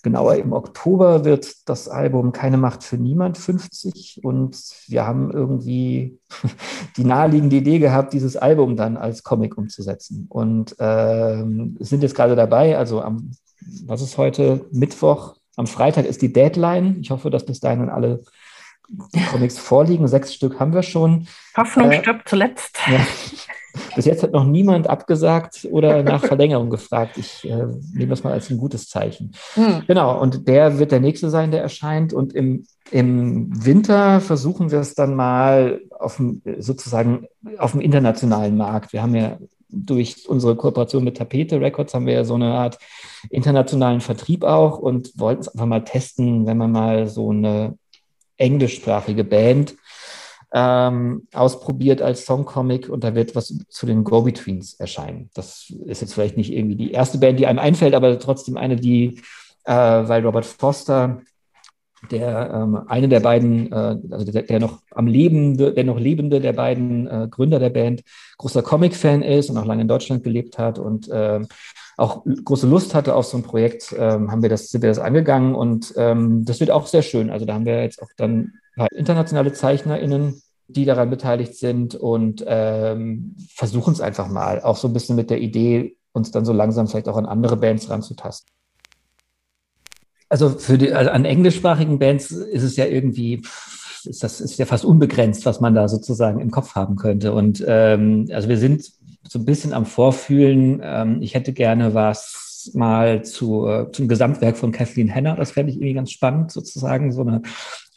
Genauer 0.04 0.36
im 0.36 0.52
Oktober 0.52 1.26
wird 1.26 1.70
das 1.70 1.88
Album 1.88 2.32
Keine 2.32 2.58
Macht 2.58 2.84
für 2.84 2.98
Niemand 2.98 3.38
50 3.38 4.22
und 4.24 4.58
wir 4.88 5.06
haben 5.06 5.32
irgendwie 5.32 6.20
die 6.98 7.04
naheliegende 7.04 7.58
Idee 7.58 7.78
gehabt, 7.78 8.14
dieses 8.14 8.36
Album 8.36 8.76
dann 8.76 8.98
als 8.98 9.24
Comic 9.24 9.58
umzusetzen. 9.58 10.26
Und 10.30 10.76
ähm, 10.80 11.78
sind 11.80 12.02
jetzt 12.02 12.16
gerade 12.16 12.36
dabei, 12.36 12.78
also 12.78 13.02
am, 13.02 13.32
was 13.86 14.02
ist 14.02 14.18
heute, 14.18 14.66
Mittwoch, 14.72 15.36
am 15.56 15.68
Freitag 15.68 16.06
ist 16.06 16.24
die 16.24 16.34
Deadline. 16.34 16.98
Ich 17.02 17.12
hoffe, 17.12 17.30
dass 17.30 17.46
bis 17.46 17.60
dahin 17.60 17.90
alle 17.90 18.22
Comics 19.32 19.58
vorliegen. 19.58 20.08
Sechs 20.08 20.34
Stück 20.34 20.60
haben 20.60 20.74
wir 20.74 20.84
schon. 20.84 21.28
Hoffnung 21.56 21.92
äh, 21.92 22.02
stirbt 22.02 22.28
zuletzt. 22.28 22.78
Ja. 22.88 23.00
Bis 23.96 24.06
jetzt 24.06 24.22
hat 24.22 24.34
noch 24.34 24.46
niemand 24.46 24.90
abgesagt 24.90 25.68
oder 25.72 26.04
nach 26.04 26.26
Verlängerung 26.26 26.70
gefragt. 26.70 27.18
Ich 27.18 27.50
äh, 27.50 27.68
nehme 27.94 28.10
das 28.10 28.24
mal 28.24 28.34
als 28.34 28.50
ein 28.50 28.58
gutes 28.58 28.90
Zeichen. 28.90 29.32
Hm. 29.54 29.84
Genau, 29.88 30.20
und 30.20 30.48
der 30.48 30.78
wird 30.78 30.92
der 30.92 31.00
nächste 31.00 31.30
sein, 31.30 31.52
der 31.52 31.62
erscheint. 31.62 32.12
Und 32.12 32.34
im, 32.34 32.66
im 32.92 33.50
Winter 33.66 34.20
versuchen 34.20 34.72
wir 34.72 34.80
es 34.80 34.94
dann 34.94 35.16
mal 35.16 35.82
auf 35.98 36.18
dem, 36.18 36.42
sozusagen 36.60 37.28
auf 37.58 37.72
dem 37.72 37.82
internationalen 37.82 38.58
Markt. 38.58 38.92
Wir 38.92 39.02
haben 39.02 39.16
ja 39.16 39.38
durch 39.72 40.28
unsere 40.28 40.56
Kooperation 40.56 41.04
mit 41.04 41.18
Tapete 41.18 41.62
Records 41.62 41.94
haben 41.94 42.06
wir 42.06 42.14
ja 42.14 42.24
so 42.26 42.36
eine 42.36 42.54
Art 42.54 42.78
internationalen 43.30 44.02
Vertrieb 44.02 44.44
auch 44.44 44.80
und 44.80 45.18
wollten 45.18 45.42
es 45.42 45.48
einfach 45.48 45.66
mal 45.66 45.84
testen, 45.84 46.46
wenn 46.46 46.58
man 46.58 46.72
mal 46.72 47.08
so 47.08 47.30
eine 47.30 47.78
englischsprachige 48.42 49.24
Band 49.24 49.76
ähm, 50.54 51.28
ausprobiert 51.34 52.02
als 52.02 52.26
Songcomic 52.26 52.90
und 52.90 53.04
da 53.04 53.16
wird 53.16 53.36
was 53.36 53.58
zu 53.70 53.86
den 53.86 54.04
Go-Betweens 54.04 54.74
erscheinen. 54.74 55.30
Das 55.34 55.72
ist 55.86 56.02
jetzt 56.02 56.14
vielleicht 56.14 56.36
nicht 56.36 56.52
irgendwie 56.52 56.76
die 56.76 56.92
erste 56.92 57.20
Band, 57.20 57.40
die 57.40 57.48
einem 57.48 57.60
einfällt, 57.60 57.96
aber 57.96 58.20
trotzdem 58.20 58.58
eine, 58.58 58.76
die, 58.76 59.22
äh, 59.64 59.74
weil 59.74 60.26
Robert 60.26 60.46
Foster, 60.46 61.22
der 62.10 62.52
ähm, 62.54 62.82
eine 62.88 63.08
der 63.08 63.20
beiden, 63.20 63.72
äh, 63.72 63.98
also 64.12 64.26
der, 64.26 64.42
der, 64.42 64.60
noch 64.60 64.82
am 64.92 65.08
lebende, 65.08 65.74
der 65.74 65.84
noch 65.84 66.00
lebende 66.00 66.42
der 66.42 66.54
beiden 66.54 67.08
äh, 67.08 67.28
Gründer 67.30 67.60
der 67.60 67.70
Band, 67.70 68.02
großer 68.38 68.64
Comic-Fan 68.64 69.22
ist 69.22 69.50
und 69.50 69.58
auch 69.58 69.66
lange 69.66 69.84
in 69.84 69.88
Deutschland 69.88 70.24
gelebt 70.24 70.58
hat 70.58 70.80
und 70.80 71.10
ähm, 71.14 71.48
auch 72.02 72.26
große 72.26 72.68
Lust 72.68 72.96
hatte 72.96 73.16
auf 73.16 73.26
so 73.26 73.38
ein 73.38 73.44
Projekt, 73.44 73.96
ähm, 73.98 74.32
haben 74.32 74.42
wir 74.42 74.50
das, 74.50 74.70
sind 74.70 74.82
wir 74.82 74.90
das 74.90 75.00
angegangen 75.00 75.56
und 75.56 75.94
ähm, 75.98 76.44
das 76.46 76.60
wird 76.60 76.72
auch 76.72 76.88
sehr 76.88 77.04
schön. 77.04 77.30
Also 77.30 77.46
da 77.46 77.54
haben 77.54 77.66
wir 77.66 77.82
jetzt 77.82 78.02
auch 78.02 78.10
dann 78.18 78.54
internationale 78.94 79.54
ZeichnerInnen, 79.54 80.42
die 80.68 80.86
daran 80.86 81.10
beteiligt 81.10 81.56
sind 81.56 81.96
und 81.96 82.44
ähm, 82.48 83.36
versuchen 83.54 83.94
es 83.94 84.02
einfach 84.02 84.30
mal, 84.30 84.62
auch 84.62 84.78
so 84.78 84.88
ein 84.88 84.94
bisschen 84.94 85.16
mit 85.16 85.30
der 85.30 85.42
Idee, 85.42 85.96
uns 86.12 86.32
dann 86.32 86.46
so 86.46 86.54
langsam 86.54 86.88
vielleicht 86.88 87.08
auch 87.08 87.18
an 87.18 87.26
andere 87.26 87.58
Bands 87.58 87.90
ranzutasten. 87.90 88.52
Also 90.28 90.50
für 90.50 90.78
die, 90.78 90.94
also 90.94 91.12
an 91.12 91.26
englischsprachigen 91.26 92.00
Bands 92.00 92.32
ist 92.32 92.64
es 92.64 92.78
ja 92.78 92.86
irgendwie, 92.86 93.42
ist 94.06 94.24
das 94.24 94.42
ist 94.42 94.58
ja 94.58 94.66
fast 94.66 94.86
unbegrenzt, 94.86 95.46
was 95.46 95.60
man 95.60 95.76
da 95.76 95.88
sozusagen 95.88 96.40
im 96.40 96.52
Kopf 96.52 96.74
haben 96.74 96.96
könnte. 96.96 97.34
Und 97.34 97.64
ähm, 97.68 98.28
also 98.32 98.48
wir 98.48 98.58
sind 98.58 98.92
so 99.32 99.40
ein 99.40 99.46
bisschen 99.46 99.72
am 99.72 99.86
Vorfühlen. 99.86 100.82
Ähm, 100.84 101.22
ich 101.22 101.36
hätte 101.36 101.54
gerne 101.54 101.94
was 101.94 102.70
mal 102.74 103.24
zu, 103.24 103.66
äh, 103.66 103.90
zum 103.94 104.10
Gesamtwerk 104.10 104.58
von 104.58 104.74
Kathleen 104.74 105.08
Henner. 105.08 105.38
Das 105.38 105.52
fände 105.52 105.72
ich 105.72 105.78
irgendwie 105.78 105.94
ganz 105.94 106.12
spannend, 106.12 106.52
sozusagen, 106.52 107.14
so 107.14 107.22
eine 107.22 107.42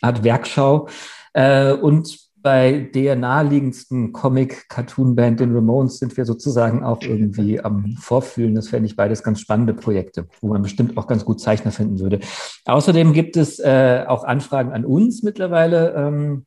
Art 0.01 0.23
Werkschau. 0.23 0.87
Äh, 1.33 1.73
und 1.73 2.21
bei 2.41 2.89
der 2.95 3.17
naheliegendsten 3.17 4.13
Comic-Cartoon-Band, 4.13 5.41
den 5.41 5.53
Ramones, 5.53 5.99
sind 5.99 6.17
wir 6.17 6.25
sozusagen 6.25 6.85
auch 6.85 7.03
irgendwie 7.03 7.59
am 7.59 7.97
Vorfühlen. 7.99 8.55
Das 8.55 8.69
fände 8.69 8.87
ich 8.87 8.95
beides 8.95 9.25
ganz 9.25 9.41
spannende 9.41 9.75
Projekte, 9.75 10.29
wo 10.41 10.47
man 10.47 10.63
bestimmt 10.63 10.97
auch 10.97 11.09
ganz 11.09 11.25
gut 11.25 11.41
Zeichner 11.41 11.73
finden 11.73 11.99
würde. 11.99 12.21
Außerdem 12.65 13.13
gibt 13.13 13.37
es 13.37 13.59
äh, 13.59 14.05
auch 14.07 14.23
Anfragen 14.23 14.71
an 14.71 14.85
uns 14.85 15.25
mittlerweile, 15.25 15.95
ähm, 15.97 16.47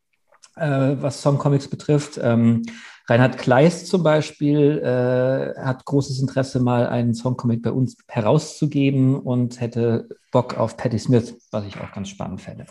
äh, 0.60 1.02
was 1.02 1.22
Songcomics 1.22 1.67
betrifft. 1.70 2.20
Ähm, 2.22 2.63
Reinhard 3.10 3.38
Kleist 3.38 3.88
zum 3.88 4.04
Beispiel 4.04 4.80
äh, 4.80 5.58
hat 5.60 5.86
großes 5.86 6.20
Interesse, 6.20 6.60
mal 6.60 6.88
einen 6.88 7.13
Songcomic 7.13 7.62
bei 7.62 7.72
uns 7.72 7.98
herauszugeben 8.08 9.15
und 9.15 9.62
hätte 9.62 10.10
Bock 10.32 10.58
auf 10.58 10.76
Patti 10.76 11.00
Smith, 11.00 11.38
was 11.52 11.65
ich 11.65 11.80
auch 11.80 11.91
ganz 11.93 12.10
spannend 12.10 12.41
fände. 12.41 12.65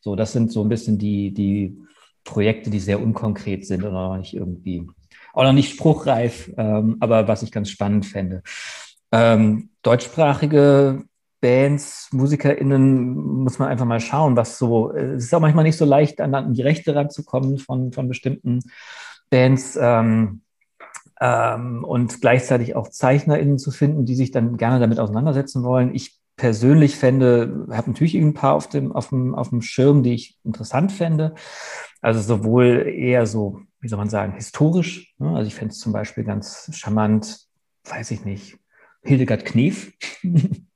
So, 0.00 0.16
das 0.16 0.32
sind 0.32 0.50
so 0.52 0.62
ein 0.62 0.70
bisschen 0.70 0.98
die, 0.98 1.34
die 1.34 1.76
Projekte, 2.24 2.70
die 2.70 2.80
sehr 2.80 3.02
unkonkret 3.02 3.66
sind 3.66 3.84
oder 3.84 4.08
noch 4.08 4.16
nicht 4.16 4.32
irgendwie, 4.32 4.86
auch 5.34 5.42
noch 5.42 5.52
nicht 5.52 5.74
spruchreif, 5.74 6.50
ähm, 6.56 6.96
aber 7.00 7.28
was 7.28 7.42
ich 7.42 7.52
ganz 7.52 7.68
spannend 7.68 8.06
fände. 8.06 8.42
Ähm, 9.12 9.68
deutschsprachige 9.82 11.04
Bands, 11.44 12.08
MusikerInnen 12.10 13.16
muss 13.16 13.58
man 13.58 13.68
einfach 13.68 13.84
mal 13.84 14.00
schauen, 14.00 14.34
was 14.34 14.56
so, 14.56 14.90
es 14.92 15.24
ist 15.24 15.34
auch 15.34 15.40
manchmal 15.40 15.64
nicht 15.64 15.76
so 15.76 15.84
leicht, 15.84 16.22
an, 16.22 16.34
an 16.34 16.54
die 16.54 16.62
Rechte 16.62 16.94
ranzukommen 16.94 17.58
von, 17.58 17.92
von 17.92 18.08
bestimmten 18.08 18.60
Bands 19.28 19.78
ähm, 19.78 20.40
ähm, 21.20 21.84
und 21.84 22.22
gleichzeitig 22.22 22.74
auch 22.76 22.88
ZeichnerInnen 22.88 23.58
zu 23.58 23.72
finden, 23.72 24.06
die 24.06 24.14
sich 24.14 24.30
dann 24.30 24.56
gerne 24.56 24.80
damit 24.80 24.98
auseinandersetzen 24.98 25.64
wollen. 25.64 25.94
Ich 25.94 26.18
persönlich 26.36 26.96
fände, 26.96 27.66
habe 27.70 27.90
natürlich 27.90 28.14
ein 28.14 28.32
paar 28.32 28.54
auf 28.54 28.70
dem, 28.70 28.92
auf, 28.92 29.10
dem, 29.10 29.34
auf 29.34 29.50
dem 29.50 29.60
Schirm, 29.60 30.02
die 30.02 30.14
ich 30.14 30.38
interessant 30.44 30.92
fände. 30.92 31.34
Also 32.00 32.20
sowohl 32.22 32.86
eher 32.88 33.26
so, 33.26 33.60
wie 33.80 33.88
soll 33.88 33.98
man 33.98 34.08
sagen, 34.08 34.32
historisch. 34.32 35.14
Ne? 35.18 35.36
Also 35.36 35.48
ich 35.48 35.54
fände 35.54 35.72
es 35.72 35.78
zum 35.78 35.92
Beispiel 35.92 36.24
ganz 36.24 36.70
charmant, 36.72 37.40
weiß 37.84 38.12
ich 38.12 38.24
nicht, 38.24 38.56
Hildegard 39.02 39.44
Knef. 39.44 39.92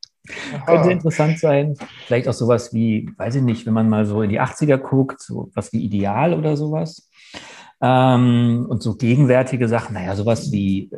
Könnte 0.67 0.91
interessant 0.91 1.39
sein. 1.39 1.75
Vielleicht 2.07 2.29
auch 2.29 2.35
sowas 2.35 2.73
wie, 2.75 3.11
weiß 3.17 3.37
ich 3.37 3.43
nicht, 3.43 3.67
wenn 3.67 3.75
man 3.75 3.89
mal 3.89 4.07
so 4.07 4.23
in 4.23 4.31
die 4.31 4.41
80er 4.41 4.77
guckt, 4.77 5.21
so 5.21 5.51
was 5.55 5.73
wie 5.73 5.85
Ideal 5.85 6.35
oder 6.35 6.57
sowas. 6.57 7.11
Ähm, 7.81 8.67
und 8.69 8.83
so 8.83 8.97
gegenwärtige 8.97 9.69
Sachen, 9.69 9.95
naja, 9.95 10.17
sowas 10.17 10.51
wie 10.51 10.91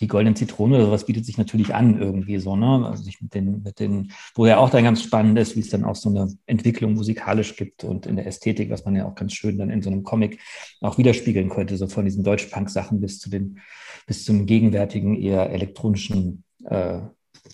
die 0.00 0.06
goldene 0.06 0.34
Zitrone 0.34 0.76
oder 0.76 0.86
sowas 0.86 1.06
bietet 1.06 1.26
sich 1.26 1.36
natürlich 1.36 1.74
an 1.74 2.00
irgendwie 2.00 2.38
so, 2.38 2.54
ne? 2.54 2.86
Also 2.86 3.02
sich 3.02 3.20
mit 3.20 3.34
den, 3.34 3.62
mit 3.62 3.80
den, 3.80 4.12
wo 4.34 4.46
ja 4.46 4.58
auch 4.58 4.70
dann 4.70 4.84
ganz 4.84 5.02
spannend 5.02 5.38
ist, 5.38 5.56
wie 5.56 5.60
es 5.60 5.70
dann 5.70 5.84
auch 5.84 5.96
so 5.96 6.10
eine 6.10 6.32
Entwicklung 6.46 6.94
musikalisch 6.94 7.56
gibt 7.56 7.82
und 7.82 8.06
in 8.06 8.16
der 8.16 8.26
Ästhetik, 8.26 8.70
was 8.70 8.84
man 8.84 8.94
ja 8.94 9.06
auch 9.06 9.14
ganz 9.16 9.32
schön 9.32 9.58
dann 9.58 9.70
in 9.70 9.82
so 9.82 9.90
einem 9.90 10.04
Comic 10.04 10.38
auch 10.80 10.96
widerspiegeln 10.96 11.48
könnte, 11.48 11.76
so 11.76 11.88
von 11.88 12.04
diesen 12.04 12.22
Deutsch-Punk-Sachen 12.22 13.00
bis 13.00 13.18
zu 13.18 13.30
den, 13.30 13.58
bis 14.06 14.24
zum 14.24 14.46
gegenwärtigen 14.46 15.20
eher 15.20 15.50
elektronischen, 15.50 16.44
äh, 16.64 17.00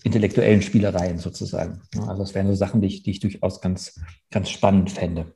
intellektuellen 0.04 0.62
Spielereien 0.62 1.18
sozusagen. 1.18 1.80
Also 2.06 2.22
das 2.22 2.34
wären 2.34 2.48
so 2.48 2.54
Sachen, 2.54 2.80
die 2.80 2.88
ich, 2.88 3.02
die 3.02 3.10
ich 3.10 3.20
durchaus 3.20 3.60
ganz, 3.60 4.00
ganz 4.30 4.50
spannend 4.50 4.90
fände. 4.90 5.34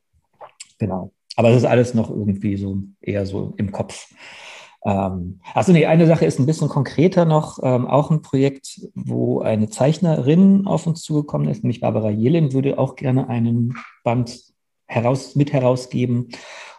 Genau. 0.78 1.12
Aber 1.36 1.50
es 1.50 1.58
ist 1.58 1.64
alles 1.64 1.94
noch 1.94 2.10
irgendwie 2.10 2.56
so 2.56 2.78
eher 3.00 3.24
so 3.24 3.54
im 3.56 3.72
Kopf. 3.72 4.12
Ähm, 4.84 5.40
also 5.54 5.72
nee, 5.72 5.86
eine 5.86 6.06
Sache 6.06 6.26
ist 6.26 6.38
ein 6.38 6.46
bisschen 6.46 6.68
konkreter 6.68 7.24
noch, 7.24 7.58
ähm, 7.62 7.86
auch 7.86 8.10
ein 8.10 8.22
Projekt, 8.22 8.80
wo 8.94 9.40
eine 9.40 9.68
Zeichnerin 9.68 10.66
auf 10.66 10.86
uns 10.86 11.02
zugekommen 11.02 11.48
ist, 11.48 11.62
nämlich 11.62 11.80
Barbara 11.80 12.10
Jelin, 12.10 12.52
würde 12.52 12.78
auch 12.78 12.96
gerne 12.96 13.28
einen 13.28 13.74
Band 14.02 14.42
heraus, 14.86 15.36
mit 15.36 15.52
herausgeben 15.52 16.28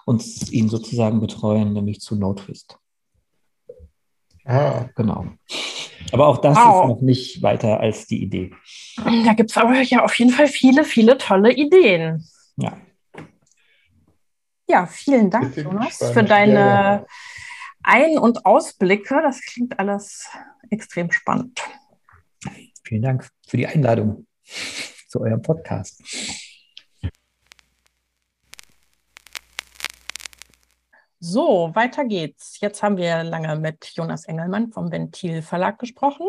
und 0.05 0.51
ihn 0.51 0.69
sozusagen 0.69 1.19
betreuen, 1.19 1.73
nämlich 1.73 2.01
zu 2.01 2.15
No 2.15 2.33
Twist. 2.33 2.77
Ah. 4.45 4.89
Genau. 4.95 5.27
Aber 6.11 6.27
auch 6.27 6.39
das 6.39 6.55
wow. 6.57 6.83
ist 6.83 6.89
noch 6.89 7.01
nicht 7.01 7.41
weiter 7.41 7.79
als 7.79 8.05
die 8.05 8.21
Idee. 8.21 8.51
Da 9.25 9.33
gibt 9.33 9.51
es 9.51 9.57
aber 9.57 9.81
ja 9.81 10.03
auf 10.03 10.17
jeden 10.19 10.31
Fall 10.31 10.47
viele, 10.47 10.83
viele 10.83 11.17
tolle 11.17 11.53
Ideen. 11.53 12.23
Ja. 12.57 12.77
Ja, 14.67 14.85
vielen 14.85 15.29
Dank, 15.29 15.55
Jonas, 15.57 15.97
für 16.13 16.23
deine 16.23 16.53
ja, 16.53 16.93
ja. 16.95 17.05
Ein- 17.83 18.17
und 18.17 18.45
Ausblicke. 18.45 19.21
Das 19.21 19.41
klingt 19.41 19.77
alles 19.77 20.29
extrem 20.69 21.11
spannend. 21.11 21.61
Vielen 22.85 23.01
Dank 23.01 23.29
für 23.47 23.57
die 23.57 23.67
Einladung 23.67 24.27
zu 25.07 25.21
eurem 25.21 25.41
Podcast. 25.41 26.01
So, 31.25 31.71
weiter 31.73 32.03
geht's. 32.03 32.59
Jetzt 32.59 32.83
haben 32.83 32.97
wir 32.97 33.23
lange 33.23 33.55
mit 33.55 33.85
Jonas 33.93 34.25
Engelmann 34.25 34.73
vom 34.73 34.91
Ventil 34.91 35.41
Verlag 35.41 35.79
gesprochen 35.79 36.27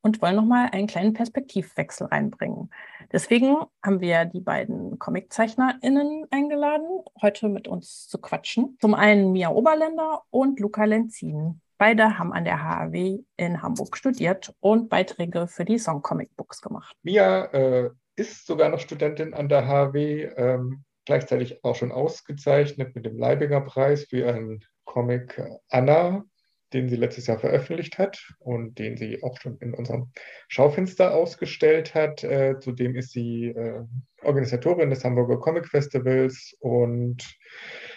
und 0.00 0.20
wollen 0.20 0.34
nochmal 0.34 0.70
einen 0.72 0.88
kleinen 0.88 1.12
Perspektivwechsel 1.12 2.08
reinbringen. 2.08 2.68
Deswegen 3.12 3.58
haben 3.80 4.00
wir 4.00 4.24
die 4.24 4.40
beiden 4.40 4.98
ComiczeichnerInnen 4.98 6.26
eingeladen, 6.32 7.04
heute 7.22 7.48
mit 7.48 7.68
uns 7.68 8.08
zu 8.08 8.18
quatschen. 8.18 8.76
Zum 8.80 8.94
einen 8.94 9.30
Mia 9.30 9.50
Oberländer 9.50 10.22
und 10.30 10.58
Luca 10.58 10.82
Lenzin. 10.82 11.60
Beide 11.78 12.18
haben 12.18 12.32
an 12.32 12.44
der 12.44 12.60
HAW 12.60 13.20
in 13.36 13.62
Hamburg 13.62 13.96
studiert 13.96 14.52
und 14.58 14.88
Beiträge 14.88 15.46
für 15.46 15.64
die 15.64 15.78
Song 15.78 16.02
Comic 16.02 16.34
Books 16.36 16.60
gemacht. 16.60 16.96
Mia 17.04 17.44
äh, 17.52 17.90
ist 18.16 18.48
sogar 18.48 18.68
noch 18.68 18.80
Studentin 18.80 19.32
an 19.32 19.48
der 19.48 19.68
HAW, 19.68 19.96
ähm, 20.36 20.82
gleichzeitig 21.04 21.64
auch 21.64 21.74
schon 21.74 21.92
ausgezeichnet 21.92 22.94
mit 22.94 23.06
dem 23.06 23.18
Leibinger 23.18 23.60
Preis 23.60 24.04
für 24.04 24.18
ihren 24.18 24.64
Comic 24.84 25.40
Anna, 25.68 26.24
den 26.72 26.88
sie 26.88 26.96
letztes 26.96 27.28
Jahr 27.28 27.38
veröffentlicht 27.38 27.98
hat 27.98 28.20
und 28.40 28.78
den 28.78 28.96
sie 28.96 29.22
auch 29.22 29.40
schon 29.40 29.56
in 29.58 29.74
unserem 29.74 30.10
Schaufenster 30.48 31.14
ausgestellt 31.14 31.94
hat. 31.94 32.24
Äh, 32.24 32.58
zudem 32.58 32.96
ist 32.96 33.12
sie 33.12 33.46
äh, 33.46 33.84
Organisatorin 34.22 34.90
des 34.90 35.04
Hamburger 35.04 35.38
Comic 35.38 35.68
Festivals 35.68 36.54
und 36.60 37.36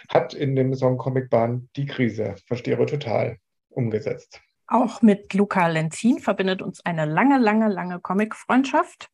hat 0.08 0.32
in 0.32 0.54
dem 0.54 0.74
Song 0.74 0.96
Comic 0.96 1.28
Bahn 1.28 1.68
die 1.76 1.86
Krise, 1.86 2.36
verstehe 2.46 2.76
total, 2.86 3.38
umgesetzt. 3.70 4.40
Auch 4.68 5.02
mit 5.02 5.32
Luca 5.34 5.66
Lenzin 5.66 6.18
verbindet 6.18 6.62
uns 6.62 6.84
eine 6.84 7.06
lange, 7.06 7.38
lange, 7.38 7.68
lange 7.68 8.00
Comic-Freundschaft. 8.00 9.08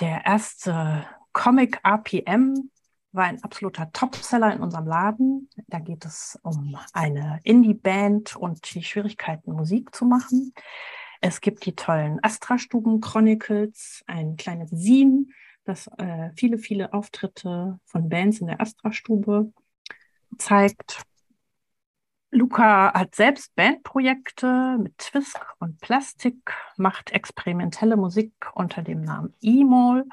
Der 0.00 0.22
erste 0.24 1.04
Comic 1.32 1.80
RPM 1.84 2.70
war 3.12 3.24
ein 3.24 3.42
absoluter 3.42 3.90
Topseller 3.92 4.52
in 4.52 4.60
unserem 4.60 4.86
Laden. 4.86 5.48
Da 5.68 5.78
geht 5.78 6.04
es 6.04 6.38
um 6.42 6.76
eine 6.92 7.40
Indie-Band 7.42 8.36
und 8.36 8.74
die 8.74 8.82
Schwierigkeiten, 8.82 9.52
Musik 9.52 9.94
zu 9.94 10.04
machen. 10.04 10.52
Es 11.20 11.40
gibt 11.40 11.66
die 11.66 11.74
tollen 11.74 12.18
Astra-Stuben 12.22 13.00
Chronicles, 13.00 14.02
ein 14.06 14.36
kleines 14.36 14.70
Zine, 14.70 15.26
das 15.64 15.88
äh, 15.98 16.30
viele, 16.36 16.58
viele 16.58 16.92
Auftritte 16.92 17.78
von 17.84 18.08
Bands 18.08 18.40
in 18.40 18.46
der 18.46 18.60
Astra-Stube 18.60 19.52
zeigt. 20.38 21.02
Luca 22.30 22.94
hat 22.94 23.16
selbst 23.16 23.54
Bandprojekte 23.56 24.78
mit 24.80 24.96
Twisk 24.98 25.38
und 25.58 25.80
Plastik, 25.80 26.54
macht 26.76 27.10
experimentelle 27.10 27.96
Musik 27.96 28.32
unter 28.54 28.82
dem 28.82 29.00
Namen 29.00 29.34
E-Mall 29.40 30.06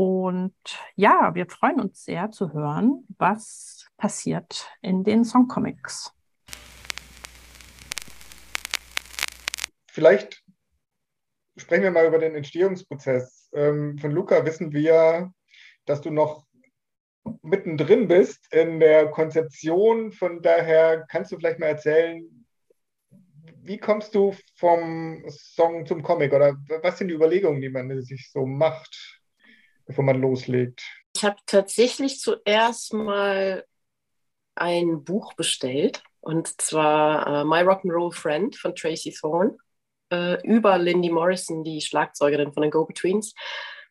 und 0.00 0.54
ja, 0.96 1.34
wir 1.34 1.44
freuen 1.46 1.78
uns 1.78 2.06
sehr 2.06 2.30
zu 2.30 2.54
hören, 2.54 3.04
was 3.18 3.86
passiert 3.98 4.66
in 4.80 5.04
den 5.04 5.26
Songcomics. 5.26 6.14
Vielleicht 9.92 10.42
sprechen 11.58 11.82
wir 11.82 11.90
mal 11.90 12.06
über 12.06 12.18
den 12.18 12.34
Entstehungsprozess. 12.34 13.50
Ähm, 13.52 13.98
von 13.98 14.10
Luca 14.10 14.46
wissen 14.46 14.72
wir, 14.72 15.34
dass 15.84 16.00
du 16.00 16.10
noch 16.10 16.46
mittendrin 17.42 18.08
bist 18.08 18.50
in 18.54 18.80
der 18.80 19.10
Konzeption. 19.10 20.12
Von 20.12 20.40
daher 20.40 21.04
kannst 21.10 21.30
du 21.30 21.36
vielleicht 21.36 21.58
mal 21.58 21.66
erzählen, 21.66 22.46
wie 23.62 23.76
kommst 23.76 24.14
du 24.14 24.34
vom 24.54 25.22
Song 25.28 25.84
zum 25.84 26.02
Comic 26.02 26.32
oder 26.32 26.56
was 26.80 26.96
sind 26.96 27.08
die 27.08 27.14
Überlegungen, 27.14 27.60
die 27.60 27.68
man 27.68 28.00
sich 28.00 28.30
so 28.32 28.46
macht? 28.46 29.19
Bevor 29.90 30.04
man 30.04 30.20
loslegt? 30.20 30.82
Ich 31.16 31.24
habe 31.24 31.36
tatsächlich 31.46 32.20
zuerst 32.20 32.94
mal 32.94 33.64
ein 34.54 35.02
Buch 35.02 35.34
bestellt 35.34 36.04
und 36.20 36.60
zwar 36.60 37.42
uh, 37.42 37.44
My 37.44 37.62
Rock'n'Roll 37.62 38.14
Friend 38.14 38.54
von 38.54 38.76
Tracy 38.76 39.12
Thorn 39.12 39.58
uh, 40.12 40.36
über 40.44 40.78
Lindy 40.78 41.10
Morrison, 41.10 41.64
die 41.64 41.80
Schlagzeugerin 41.80 42.52
von 42.52 42.62
den 42.62 42.70
Go-Betweens, 42.70 43.34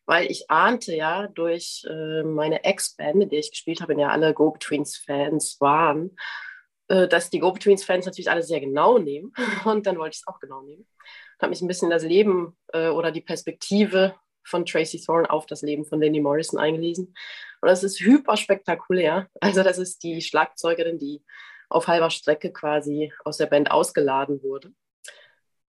weil 0.06 0.30
ich 0.30 0.50
ahnte 0.50 0.96
ja 0.96 1.26
durch 1.26 1.84
uh, 1.86 2.24
meine 2.24 2.64
Ex-Band, 2.64 3.24
in 3.24 3.28
der 3.28 3.40
ich 3.40 3.50
gespielt 3.50 3.82
habe, 3.82 3.92
in 3.92 3.98
der 3.98 4.10
alle 4.10 4.32
Go-Betweens-Fans 4.32 5.60
waren, 5.60 6.16
dass 6.88 7.30
die 7.30 7.38
Go-Betweens-Fans 7.38 8.06
natürlich 8.06 8.30
alle 8.32 8.42
sehr 8.42 8.58
genau 8.58 8.98
nehmen 8.98 9.32
und 9.64 9.86
dann 9.86 9.98
wollte 9.98 10.14
ich 10.14 10.22
es 10.22 10.26
auch 10.26 10.40
genau 10.40 10.62
nehmen. 10.62 10.88
Habe 11.40 11.50
mich 11.50 11.60
ein 11.60 11.68
bisschen 11.68 11.88
das 11.88 12.02
Leben 12.02 12.56
oder 12.72 13.12
die 13.12 13.20
Perspektive 13.20 14.16
von 14.50 14.66
Tracy 14.66 15.00
Thorn 15.00 15.26
auf 15.26 15.46
das 15.46 15.62
Leben 15.62 15.84
von 15.84 16.00
Danny 16.00 16.20
Morrison 16.20 16.58
eingelesen 16.58 17.14
Und 17.60 17.68
das 17.68 17.82
ist 17.82 18.00
hyper 18.00 18.36
spektakulär. 18.36 19.28
Also 19.40 19.62
das 19.62 19.78
ist 19.78 20.02
die 20.02 20.20
Schlagzeugerin, 20.20 20.98
die 20.98 21.22
auf 21.68 21.86
halber 21.86 22.10
Strecke 22.10 22.52
quasi 22.52 23.12
aus 23.24 23.38
der 23.38 23.46
Band 23.46 23.70
ausgeladen 23.70 24.42
wurde. 24.42 24.72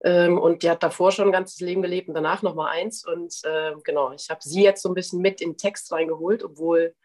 Ähm, 0.03 0.39
und 0.39 0.63
die 0.63 0.69
hat 0.69 0.81
davor 0.81 1.11
schon 1.11 1.27
ein 1.27 1.31
ganzes 1.31 1.59
Leben 1.59 1.81
gelebt 1.81 2.07
und 2.07 2.15
danach 2.15 2.41
noch 2.41 2.55
mal 2.55 2.69
eins. 2.69 3.05
Und 3.05 3.39
äh, 3.43 3.73
genau, 3.83 4.11
ich 4.11 4.29
habe 4.29 4.41
sie 4.41 4.63
jetzt 4.63 4.81
so 4.81 4.89
ein 4.89 4.95
bisschen 4.95 5.21
mit 5.21 5.41
in 5.41 5.51
den 5.51 5.57
Text 5.57 5.91
reingeholt, 5.91 6.43
obwohl 6.43 6.95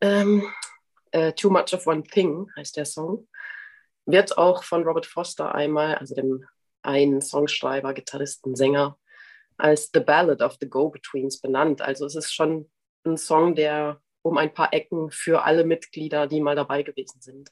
ähm, 0.00 0.42
äh, 1.12 1.32
Too 1.32 1.50
Much 1.50 1.72
of 1.72 1.86
One 1.86 2.02
Thing 2.02 2.50
heißt 2.56 2.76
der 2.76 2.84
Song, 2.84 3.28
wird 4.06 4.36
auch 4.38 4.64
von 4.64 4.82
Robert 4.82 5.06
Foster 5.06 5.54
einmal, 5.54 5.94
also 5.96 6.14
dem 6.14 6.44
einen 6.82 7.20
Songschreiber, 7.20 7.94
Gitarristen, 7.94 8.56
Sänger, 8.56 8.98
als 9.60 9.90
The 9.92 10.00
Ballad 10.00 10.40
of 10.42 10.56
the 10.60 10.68
Go-Betweens 10.68 11.40
benannt. 11.40 11.82
Also 11.82 12.06
es 12.06 12.14
ist 12.14 12.32
schon 12.32 12.70
ein 13.04 13.16
Song, 13.16 13.54
der 13.54 14.00
um 14.22 14.36
ein 14.38 14.52
paar 14.52 14.72
Ecken 14.72 15.10
für 15.10 15.44
alle 15.44 15.64
Mitglieder, 15.64 16.26
die 16.26 16.40
mal 16.40 16.56
dabei 16.56 16.82
gewesen 16.82 17.20
sind, 17.20 17.50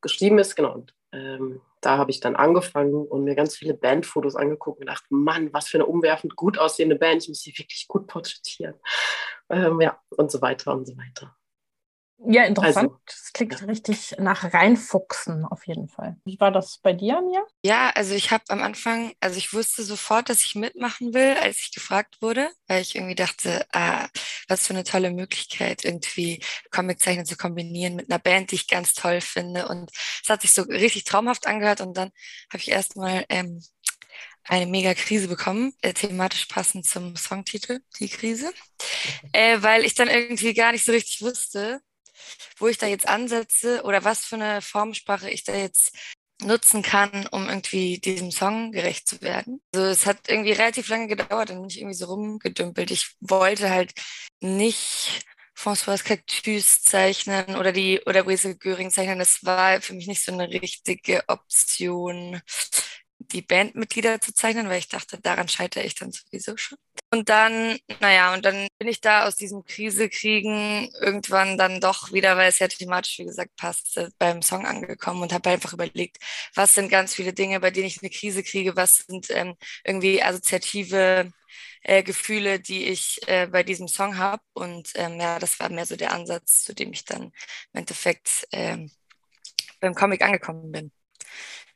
geschrieben 0.00 0.38
ist. 0.38 0.56
Genau. 0.56 0.74
Und, 0.74 0.94
ähm, 1.12 1.60
da 1.80 1.98
habe 1.98 2.10
ich 2.10 2.20
dann 2.20 2.36
angefangen 2.36 3.06
und 3.06 3.24
mir 3.24 3.34
ganz 3.34 3.56
viele 3.56 3.74
Bandfotos 3.74 4.34
angeguckt 4.34 4.78
und 4.78 4.86
gedacht, 4.86 5.04
Mann, 5.10 5.52
was 5.52 5.68
für 5.68 5.78
eine 5.78 5.86
umwerfend 5.86 6.36
gut 6.36 6.58
aussehende 6.58 6.96
Band, 6.96 7.22
ich 7.22 7.28
muss 7.28 7.42
sie 7.42 7.56
wirklich 7.56 7.86
gut 7.86 8.06
porträtieren. 8.06 8.74
Ähm, 9.48 9.80
ja, 9.80 10.00
und 10.10 10.30
so 10.30 10.42
weiter 10.42 10.72
und 10.72 10.86
so 10.86 10.96
weiter. 10.96 11.36
Ja, 12.18 12.44
interessant. 12.44 12.90
Also, 12.90 13.00
das 13.06 13.32
klingt 13.32 13.60
ja. 13.60 13.66
richtig 13.66 14.14
nach 14.18 14.52
Reinfuchsen 14.52 15.44
auf 15.44 15.66
jeden 15.66 15.88
Fall. 15.88 16.16
Wie 16.24 16.40
war 16.40 16.50
das 16.50 16.78
bei 16.78 16.92
dir, 16.92 17.20
Mia? 17.20 17.42
Ja, 17.62 17.90
also 17.90 18.14
ich 18.14 18.30
habe 18.30 18.44
am 18.48 18.62
Anfang, 18.62 19.12
also 19.20 19.36
ich 19.36 19.52
wusste 19.52 19.82
sofort, 19.82 20.30
dass 20.30 20.42
ich 20.42 20.54
mitmachen 20.54 21.12
will, 21.12 21.36
als 21.40 21.58
ich 21.58 21.72
gefragt 21.72 22.22
wurde, 22.22 22.48
weil 22.68 22.80
ich 22.80 22.96
irgendwie 22.96 23.14
dachte, 23.14 23.66
ah, 23.72 24.08
was 24.48 24.66
für 24.66 24.72
eine 24.72 24.84
tolle 24.84 25.10
Möglichkeit, 25.10 25.84
irgendwie 25.84 26.42
Comiczeichnen 26.70 27.26
zu 27.26 27.36
kombinieren 27.36 27.96
mit 27.96 28.10
einer 28.10 28.18
Band, 28.18 28.50
die 28.50 28.56
ich 28.56 28.68
ganz 28.68 28.94
toll 28.94 29.20
finde. 29.20 29.68
Und 29.68 29.90
es 30.22 30.28
hat 30.28 30.40
sich 30.40 30.52
so 30.52 30.62
richtig 30.62 31.04
traumhaft 31.04 31.46
angehört 31.46 31.80
und 31.82 31.96
dann 31.96 32.10
habe 32.50 32.58
ich 32.58 32.70
erstmal 32.70 33.26
ähm, 33.28 33.62
eine 34.44 34.66
mega 34.66 34.94
Krise 34.94 35.28
bekommen, 35.28 35.74
äh, 35.82 35.92
thematisch 35.92 36.46
passend 36.46 36.86
zum 36.86 37.16
Songtitel, 37.16 37.80
die 37.98 38.08
Krise, 38.08 38.52
äh, 39.32 39.58
weil 39.60 39.84
ich 39.84 39.94
dann 39.94 40.08
irgendwie 40.08 40.54
gar 40.54 40.72
nicht 40.72 40.84
so 40.84 40.92
richtig 40.92 41.20
wusste, 41.20 41.80
wo 42.58 42.68
ich 42.68 42.78
da 42.78 42.86
jetzt 42.86 43.08
ansetze 43.08 43.82
oder 43.84 44.04
was 44.04 44.24
für 44.24 44.36
eine 44.36 44.62
Formsprache 44.62 45.30
ich 45.30 45.44
da 45.44 45.54
jetzt 45.54 45.96
nutzen 46.42 46.82
kann, 46.82 47.26
um 47.30 47.48
irgendwie 47.48 47.98
diesem 47.98 48.30
Song 48.30 48.72
gerecht 48.72 49.08
zu 49.08 49.22
werden. 49.22 49.62
Also 49.74 49.86
es 49.86 50.06
hat 50.06 50.28
irgendwie 50.28 50.52
relativ 50.52 50.88
lange 50.88 51.08
gedauert, 51.08 51.50
dann 51.50 51.60
bin 51.60 51.70
ich 51.70 51.78
irgendwie 51.78 51.96
so 51.96 52.06
rumgedümpelt. 52.06 52.90
Ich 52.90 53.14
wollte 53.20 53.70
halt 53.70 53.92
nicht 54.40 55.24
François 55.56 56.02
Cactus 56.02 56.82
zeichnen 56.82 57.56
oder 57.56 57.72
die 57.72 58.00
oder 58.04 58.24
Brese 58.24 58.56
Göring 58.56 58.90
zeichnen. 58.90 59.18
Das 59.18 59.44
war 59.44 59.80
für 59.80 59.94
mich 59.94 60.06
nicht 60.06 60.22
so 60.22 60.32
eine 60.32 60.48
richtige 60.50 61.22
Option 61.28 62.42
die 63.18 63.42
Bandmitglieder 63.42 64.20
zu 64.20 64.34
zeichnen, 64.34 64.68
weil 64.68 64.78
ich 64.78 64.88
dachte, 64.88 65.18
daran 65.20 65.48
scheitere 65.48 65.84
ich 65.84 65.94
dann 65.94 66.12
sowieso 66.12 66.56
schon. 66.56 66.78
Und 67.10 67.28
dann, 67.28 67.78
naja, 68.00 68.34
und 68.34 68.44
dann 68.44 68.68
bin 68.78 68.88
ich 68.88 69.00
da 69.00 69.26
aus 69.26 69.36
diesem 69.36 69.64
Krisekriegen 69.64 70.90
irgendwann 71.00 71.56
dann 71.56 71.80
doch 71.80 72.12
wieder, 72.12 72.36
weil 72.36 72.48
es 72.48 72.58
ja 72.58 72.68
thematisch, 72.68 73.18
wie 73.18 73.24
gesagt, 73.24 73.54
passt, 73.56 74.00
beim 74.18 74.42
Song 74.42 74.66
angekommen 74.66 75.22
und 75.22 75.32
habe 75.32 75.50
einfach 75.50 75.72
überlegt, 75.72 76.18
was 76.54 76.74
sind 76.74 76.88
ganz 76.90 77.14
viele 77.14 77.32
Dinge, 77.32 77.60
bei 77.60 77.70
denen 77.70 77.86
ich 77.86 78.02
eine 78.02 78.10
Krise 78.10 78.42
kriege, 78.42 78.76
was 78.76 79.04
sind 79.06 79.30
ähm, 79.30 79.56
irgendwie 79.84 80.22
assoziative 80.22 81.32
äh, 81.82 82.02
Gefühle, 82.02 82.60
die 82.60 82.86
ich 82.86 83.20
äh, 83.28 83.46
bei 83.46 83.62
diesem 83.62 83.88
Song 83.88 84.18
habe. 84.18 84.42
Und 84.54 84.92
ähm, 84.96 85.20
ja, 85.20 85.38
das 85.38 85.60
war 85.60 85.68
mehr 85.68 85.86
so 85.86 85.96
der 85.96 86.12
Ansatz, 86.12 86.64
zu 86.64 86.74
dem 86.74 86.92
ich 86.92 87.04
dann 87.04 87.24
im 87.24 87.32
Endeffekt 87.80 88.46
ähm, 88.52 88.90
beim 89.80 89.94
Comic 89.94 90.22
angekommen 90.22 90.72
bin. 90.72 90.92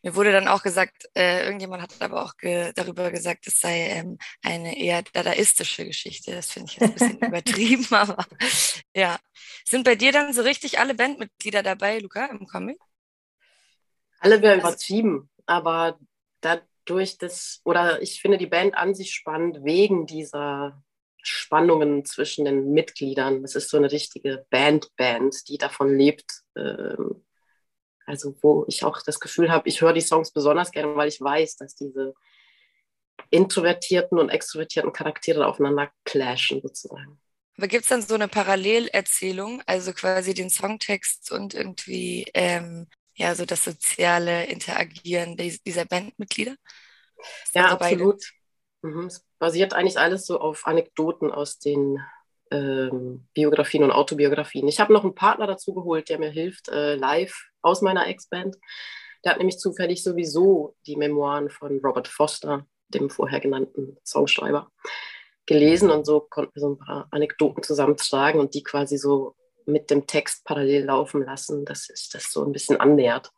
Mir 0.03 0.15
wurde 0.15 0.33
dann 0.33 0.49
auch 0.49 0.63
gesagt, 0.63 1.09
äh, 1.15 1.45
irgendjemand 1.45 1.83
hat 1.83 1.91
aber 2.01 2.25
auch 2.25 2.37
ge 2.37 2.73
darüber 2.75 3.11
gesagt, 3.11 3.47
es 3.47 3.61
sei 3.61 3.89
ähm, 3.91 4.19
eine 4.43 4.79
eher 4.79 5.03
dadaistische 5.03 5.85
Geschichte. 5.85 6.33
Das 6.33 6.51
finde 6.51 6.73
ich 6.73 6.79
jetzt 6.79 6.83
ein 6.83 6.95
bisschen 6.95 7.19
übertrieben, 7.29 7.87
aber 7.91 8.25
ja. 8.95 9.19
Sind 9.65 9.85
bei 9.85 9.95
dir 9.95 10.13
dann 10.13 10.33
so 10.33 10.43
richtig 10.43 10.79
alle 10.79 10.95
Bandmitglieder 10.95 11.63
dabei, 11.63 11.99
Luca, 11.99 12.27
im 12.27 12.47
Comic? 12.47 12.79
Alle 14.21 14.43
wäre 14.43 14.59
übertrieben, 14.59 15.31
aber 15.47 15.99
dadurch 16.41 17.19
das, 17.19 17.61
oder 17.65 18.03
ich 18.03 18.21
finde 18.21 18.39
die 18.39 18.47
Band 18.47 18.75
an 18.75 18.95
sich 18.95 19.13
spannend 19.13 19.65
wegen 19.65 20.07
dieser 20.07 20.83
Spannungen 21.23 22.05
zwischen 22.05 22.45
den 22.45 22.73
Mitgliedern. 22.73 23.45
Es 23.45 23.55
ist 23.55 23.69
so 23.69 23.77
eine 23.77 23.93
richtige 23.93 24.47
Band-Band, 24.51 25.49
die 25.49 25.59
davon 25.59 25.97
lebt, 25.97 26.43
ähm, 26.57 27.25
also 28.07 28.35
wo 28.43 28.65
ich 28.69 28.85
auch 28.85 29.03
das 29.03 29.21
Gefühl 29.21 29.51
habe, 29.51 29.69
ich 29.69 29.81
höre 29.81 29.93
die 29.93 30.01
Songs 30.01 30.33
besonders 30.33 30.71
gerne, 30.71 30.97
weil 30.97 31.09
ich 31.09 31.21
weiß, 31.21 31.57
dass 31.57 31.75
diese 31.75 32.15
introvertierten 33.31 34.19
und 34.19 34.29
extrovertierten 34.29 34.93
Charaktere 34.93 35.47
aufeinander 35.47 35.91
clashen 36.05 36.61
sozusagen. 36.61 37.21
Aber 37.57 37.69
gibt 37.69 37.83
es 37.83 37.89
dann 37.89 38.03
so 38.03 38.15
eine 38.15 38.29
Parallelerzählung, 38.29 39.63
also 39.67 39.93
quasi 39.93 40.35
den 40.35 40.51
Songtext 40.51 41.31
und 41.31 41.55
irgendwie 41.55 42.27
ähm, 42.33 42.87
ja 43.15 43.35
so 43.35 43.45
das 43.45 43.65
soziale 43.65 44.47
Interagieren 44.47 45.37
dieser 45.37 45.85
Bandmitglieder? 45.85 46.57
Ja, 47.55 47.67
absolut. 47.67 48.25
Mhm. 48.83 49.07
Es 49.07 49.27
basiert 49.39 49.75
eigentlich 49.75 49.99
alles 49.99 50.27
so 50.27 50.41
auf 50.41 50.67
Anekdoten 50.67 51.31
aus 51.31 51.59
den 51.59 51.99
ähm, 52.51 53.27
Biografien 53.35 53.85
und 53.85 53.93
Autobiografien. 53.93 54.69
Ich 54.69 54.81
habe 54.81 54.93
noch 54.93 55.05
einen 55.05 55.15
Partner 55.15 55.47
dazu 55.47 55.75
geholt, 55.75 56.09
der 56.09 56.19
mir 56.19 56.31
hilft, 56.31 56.69
äh, 56.69 56.97
live 56.97 57.35
aus 57.63 57.83
meiner 57.83 58.07
Ex-Band. 58.07 58.57
Der 59.25 59.33
hat 59.33 59.39
nämlich 59.39 59.59
zufällig 59.59 60.03
sowieso 60.03 60.77
die 60.87 60.97
Memoiren 60.97 61.51
von 61.51 61.79
Robert 61.85 62.09
Foster, 62.09 62.67
dem 62.89 63.11
vorher 63.11 63.41
genannten 63.41 63.97
Songschreiber, 64.05 64.71
gelesen 65.47 65.91
und 65.91 66.07
so 66.07 66.21
konnten 66.21 66.55
wir 66.55 66.61
so 66.61 66.71
ein 66.71 66.79
paar 66.79 67.09
Anekdoten 67.11 67.63
zusammentragen 67.63 68.41
und 68.41 68.55
die 68.55 68.63
quasi 68.63 68.97
so 68.97 69.37
mit 69.67 69.91
dem 69.91 70.07
Text 70.07 70.45
parallel 70.45 70.85
laufen 70.85 71.25
lassen, 71.25 71.65
dass 71.65 71.85
sich 71.85 72.09
das 72.13 72.33
so 72.33 72.45
ein 72.45 72.53
bisschen 72.53 72.79
annähert. 72.79 73.31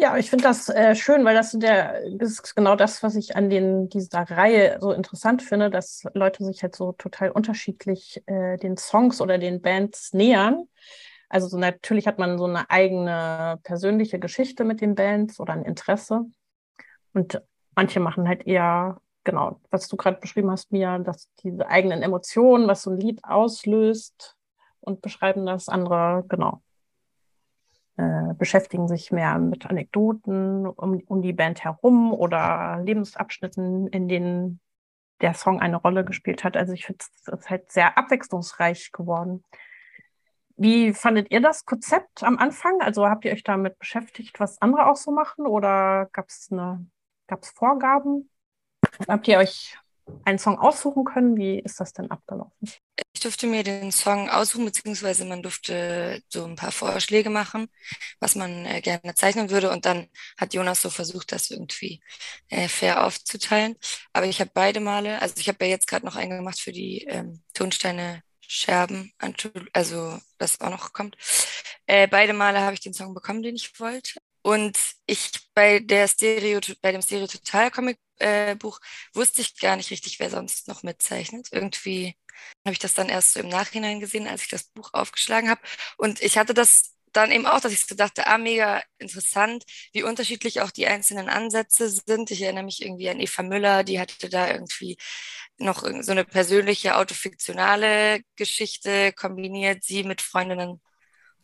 Ja, 0.00 0.16
ich 0.16 0.30
finde 0.30 0.44
das 0.44 0.68
äh, 0.68 0.94
schön, 0.94 1.24
weil 1.24 1.34
das, 1.34 1.50
der, 1.58 2.08
das 2.12 2.30
ist 2.30 2.54
genau 2.54 2.76
das, 2.76 3.02
was 3.02 3.16
ich 3.16 3.34
an 3.34 3.50
den, 3.50 3.88
dieser 3.88 4.20
Reihe 4.30 4.78
so 4.80 4.92
interessant 4.92 5.42
finde, 5.42 5.70
dass 5.70 6.04
Leute 6.14 6.44
sich 6.44 6.62
halt 6.62 6.76
so 6.76 6.92
total 6.92 7.30
unterschiedlich 7.32 8.22
äh, 8.26 8.58
den 8.58 8.76
Songs 8.76 9.20
oder 9.20 9.38
den 9.38 9.60
Bands 9.60 10.12
nähern. 10.12 10.68
Also 11.28 11.48
so 11.48 11.58
natürlich 11.58 12.06
hat 12.06 12.20
man 12.20 12.38
so 12.38 12.44
eine 12.44 12.70
eigene 12.70 13.58
persönliche 13.64 14.20
Geschichte 14.20 14.62
mit 14.62 14.80
den 14.80 14.94
Bands 14.94 15.40
oder 15.40 15.54
ein 15.54 15.64
Interesse. 15.64 16.26
Und 17.12 17.42
manche 17.74 17.98
machen 17.98 18.28
halt 18.28 18.46
eher, 18.46 19.00
genau, 19.24 19.60
was 19.70 19.88
du 19.88 19.96
gerade 19.96 20.20
beschrieben 20.20 20.52
hast, 20.52 20.70
Mia, 20.70 21.00
dass 21.00 21.28
diese 21.42 21.66
eigenen 21.66 22.02
Emotionen, 22.04 22.68
was 22.68 22.82
so 22.82 22.90
ein 22.90 23.00
Lied 23.00 23.18
auslöst 23.24 24.36
und 24.78 25.02
beschreiben 25.02 25.44
das 25.44 25.68
andere, 25.68 26.24
genau, 26.28 26.62
äh, 27.98 28.32
beschäftigen 28.34 28.86
sich 28.86 29.10
mehr 29.10 29.38
mit 29.38 29.66
Anekdoten 29.66 30.66
um, 30.66 31.02
um 31.06 31.20
die 31.20 31.32
Band 31.32 31.64
herum 31.64 32.12
oder 32.12 32.80
Lebensabschnitten, 32.84 33.88
in 33.88 34.06
denen 34.06 34.60
der 35.20 35.34
Song 35.34 35.60
eine 35.60 35.76
Rolle 35.76 36.04
gespielt 36.04 36.44
hat. 36.44 36.56
Also 36.56 36.74
ich 36.74 36.86
finde, 36.86 37.04
es 37.04 37.26
ist 37.26 37.50
halt 37.50 37.72
sehr 37.72 37.98
abwechslungsreich 37.98 38.92
geworden. 38.92 39.42
Wie 40.56 40.92
fandet 40.92 41.32
ihr 41.32 41.40
das 41.40 41.64
Konzept 41.64 42.22
am 42.22 42.38
Anfang? 42.38 42.80
Also 42.80 43.08
habt 43.08 43.24
ihr 43.24 43.32
euch 43.32 43.42
damit 43.42 43.78
beschäftigt, 43.80 44.38
was 44.38 44.62
andere 44.62 44.86
auch 44.86 44.96
so 44.96 45.10
machen 45.10 45.46
oder 45.46 46.08
gab 46.12 46.28
es 46.28 46.50
gab's 47.26 47.50
Vorgaben? 47.50 48.30
Habt 49.08 49.26
ihr 49.26 49.38
euch 49.38 49.76
einen 50.24 50.38
Song 50.38 50.58
aussuchen 50.58 51.04
können? 51.04 51.36
Wie 51.36 51.58
ist 51.58 51.80
das 51.80 51.92
denn 51.92 52.10
abgelaufen? 52.10 52.52
Ich 53.12 53.20
durfte 53.20 53.46
mir 53.46 53.64
den 53.64 53.90
Song 53.90 54.28
aussuchen, 54.28 54.64
beziehungsweise 54.64 55.24
man 55.24 55.42
durfte 55.42 56.22
so 56.28 56.44
ein 56.44 56.56
paar 56.56 56.70
Vorschläge 56.72 57.30
machen, 57.30 57.68
was 58.20 58.34
man 58.34 58.64
äh, 58.66 58.80
gerne 58.80 59.14
zeichnen 59.14 59.50
würde. 59.50 59.70
Und 59.70 59.86
dann 59.86 60.08
hat 60.36 60.54
Jonas 60.54 60.82
so 60.82 60.90
versucht, 60.90 61.32
das 61.32 61.50
irgendwie 61.50 62.00
äh, 62.48 62.68
fair 62.68 63.04
aufzuteilen. 63.04 63.76
Aber 64.12 64.26
ich 64.26 64.40
habe 64.40 64.50
beide 64.54 64.80
Male, 64.80 65.20
also 65.20 65.34
ich 65.38 65.48
habe 65.48 65.64
ja 65.64 65.70
jetzt 65.70 65.88
gerade 65.88 66.06
noch 66.06 66.16
einen 66.16 66.30
gemacht 66.30 66.60
für 66.60 66.72
die 66.72 67.04
ähm, 67.04 67.42
Tonsteine 67.54 68.22
Scherben, 68.40 69.12
also 69.74 70.18
das 70.38 70.60
auch 70.60 70.70
noch 70.70 70.92
kommt. 70.94 71.16
Äh, 71.86 72.08
beide 72.08 72.32
Male 72.32 72.60
habe 72.60 72.74
ich 72.74 72.80
den 72.80 72.94
Song 72.94 73.14
bekommen, 73.14 73.42
den 73.42 73.56
ich 73.56 73.78
wollte. 73.78 74.20
Und 74.42 74.78
ich 75.06 75.30
bei 75.54 75.80
der 75.80 76.08
Stereo, 76.08 76.60
bei 76.82 76.92
dem 76.92 77.02
Stereo 77.02 77.26
Total 77.26 77.70
Comic 77.70 77.98
äh, 78.18 78.56
wusste 79.14 79.40
ich 79.42 79.58
gar 79.58 79.76
nicht 79.76 79.90
richtig, 79.90 80.18
wer 80.20 80.30
sonst 80.30 80.68
noch 80.68 80.82
mitzeichnet. 80.82 81.48
Irgendwie 81.52 82.16
habe 82.64 82.72
ich 82.72 82.78
das 82.78 82.94
dann 82.94 83.08
erst 83.08 83.34
so 83.34 83.40
im 83.40 83.48
Nachhinein 83.48 84.00
gesehen, 84.00 84.26
als 84.28 84.42
ich 84.42 84.48
das 84.48 84.64
Buch 84.64 84.90
aufgeschlagen 84.92 85.50
habe. 85.50 85.60
Und 85.96 86.22
ich 86.22 86.38
hatte 86.38 86.54
das 86.54 86.94
dann 87.12 87.30
eben 87.32 87.46
auch, 87.46 87.60
dass 87.60 87.72
ich 87.72 87.86
so 87.86 87.94
dachte, 87.94 88.26
ah, 88.26 88.38
mega 88.38 88.82
interessant, 88.98 89.64
wie 89.92 90.02
unterschiedlich 90.02 90.60
auch 90.60 90.70
die 90.70 90.86
einzelnen 90.86 91.28
Ansätze 91.28 91.88
sind. 91.88 92.30
Ich 92.30 92.42
erinnere 92.42 92.64
mich 92.64 92.82
irgendwie 92.82 93.08
an 93.08 93.20
Eva 93.20 93.42
Müller, 93.42 93.82
die 93.84 93.98
hatte 94.00 94.28
da 94.28 94.50
irgendwie 94.50 94.98
noch 95.58 95.82
so 96.02 96.12
eine 96.12 96.24
persönliche 96.24 96.96
autofiktionale 96.96 98.20
Geschichte 98.36 99.12
kombiniert, 99.12 99.84
sie 99.84 100.04
mit 100.04 100.20
Freundinnen 100.22 100.80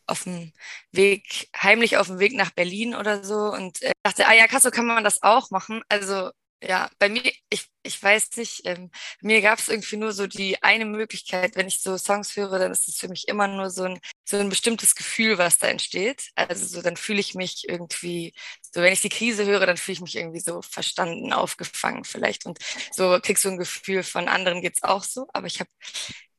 auf 0.07 0.25
dem 0.25 0.53
Weg, 0.93 1.49
heimlich 1.57 1.97
auf 1.97 2.09
dem 2.09 2.19
Weg 2.19 2.35
nach 2.35 2.51
Berlin 2.51 2.95
oder 2.95 3.25
so 3.25 3.53
und 3.53 3.83
äh, 3.83 3.93
dachte, 4.03 4.27
ah 4.27 4.35
ja, 4.35 4.47
krass, 4.47 4.63
so 4.65 4.71
kann 4.71 4.87
man 4.87 5.05
das 5.05 5.23
auch 5.23 5.51
machen. 5.51 5.83
Also 5.89 6.31
ja, 6.67 6.91
bei 6.99 7.09
mir, 7.09 7.23
ich, 7.51 7.69
ich 7.83 8.03
weiß 8.03 8.37
nicht, 8.37 8.63
ähm, 8.65 8.91
mir 9.21 9.43
gab 9.43 9.59
es 9.59 9.69
irgendwie 9.69 9.97
nur 9.97 10.13
so 10.13 10.27
die 10.27 10.63
eine 10.63 10.87
Möglichkeit, 10.87 11.57
wenn 11.57 11.67
ich 11.69 11.81
so 11.81 11.99
Songs 11.99 12.37
höre, 12.37 12.59
dann 12.59 12.73
ist 12.73 12.89
es 12.89 12.97
für 12.97 13.09
mich 13.09 13.29
immer 13.29 13.49
nur 13.49 13.71
so 13.71 13.85
ein, 13.85 14.01
so 14.25 14.39
ein 14.39 14.49
bestimmtes 14.49 14.95
Gefühl, 14.95 15.37
was 15.39 15.59
da 15.59 15.69
entsteht. 15.69 16.31
Also 16.35 16.67
so, 16.67 16.83
dann 16.83 16.97
fühle 16.97 17.21
ich 17.21 17.35
mich 17.35 17.69
irgendwie, 17.69 18.33
so 18.63 18.81
wenn 18.81 18.93
ich 18.93 19.03
die 19.03 19.09
Krise 19.11 19.45
höre, 19.45 19.67
dann 19.67 19.77
fühle 19.77 19.95
ich 19.95 20.01
mich 20.01 20.17
irgendwie 20.17 20.41
so 20.41 20.63
verstanden, 20.63 21.33
aufgefangen 21.33 22.05
vielleicht. 22.05 22.47
Und 22.47 22.59
so 22.93 23.19
kriegst 23.23 23.45
du 23.45 23.51
ein 23.51 23.59
Gefühl 23.59 24.03
von 24.03 24.29
anderen 24.29 24.63
geht's 24.63 24.83
auch 24.83 25.05
so, 25.05 25.27
aber 25.33 25.47
ich 25.47 25.61
habe 25.61 25.71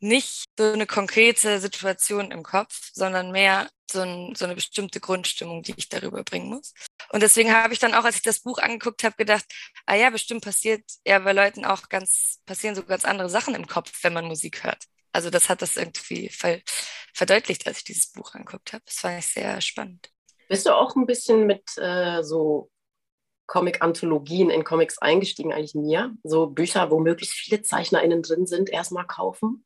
nicht 0.06 0.46
so 0.58 0.72
eine 0.72 0.86
konkrete 0.86 1.60
Situation 1.60 2.32
im 2.32 2.44
Kopf, 2.44 2.92
sondern 2.94 3.32
mehr 3.32 3.70
so, 3.92 4.02
ein, 4.02 4.34
so, 4.36 4.46
eine 4.46 4.56
bestimmte 4.56 5.00
Grundstimmung, 5.00 5.62
die 5.62 5.74
ich 5.78 5.90
darüber 5.90 6.24
bringen 6.24 6.50
muss. 6.50 6.74
Und 7.12 7.22
deswegen 7.22 7.54
habe 7.54 7.74
ich 7.74 7.80
dann 7.80 7.94
auch, 7.94 8.04
als 8.04 8.18
ich 8.18 8.24
das 8.24 8.42
Buch 8.42 8.58
angeguckt 8.60 9.04
habe, 9.04 9.16
gedacht, 9.16 9.46
ah 9.86 9.96
ja, 9.96 10.10
bestimmt 10.10 10.44
passiert 10.44 10.84
ja 11.06 11.20
bei 11.20 11.34
Leuten 11.34 11.66
auch 11.66 11.90
ganz, 11.90 12.42
passieren 12.46 12.76
so 12.76 12.84
ganz 12.84 13.06
andere 13.06 13.30
Sachen 13.30 13.56
im 13.56 13.68
Kopf, 13.68 13.92
wenn 14.04 14.14
man 14.14 14.26
Musik 14.26 14.64
hört. 14.64 14.84
Also 15.12 15.30
das 15.30 15.50
hat 15.50 15.62
das 15.62 15.78
irgendwie 15.78 16.30
ver 16.30 16.60
verdeutlicht, 17.14 17.66
als 17.66 17.78
ich 17.78 17.84
dieses 17.86 18.12
Buch 18.12 18.34
angeguckt 18.34 18.74
habe. 18.74 18.84
Das 18.86 18.96
fand 18.96 19.20
ich 19.20 19.28
sehr 19.28 19.62
spannend. 19.62 20.12
Bist 20.50 20.66
du 20.66 20.76
auch 20.76 20.96
ein 20.98 21.06
bisschen 21.06 21.46
mit 21.46 21.64
äh, 21.78 22.22
so 22.22 22.70
Comic-Anthologien 23.48 24.50
in 24.50 24.66
Comics 24.66 24.98
eingestiegen, 24.98 25.54
eigentlich 25.54 25.76
mir? 25.76 26.14
So 26.24 26.48
Bücher, 26.48 26.92
wo 26.92 27.00
möglichst 27.00 27.36
viele 27.36 27.62
ZeichnerInnen 27.62 28.22
drin 28.22 28.46
sind, 28.46 28.70
erstmal 28.70 29.08
kaufen? 29.08 29.66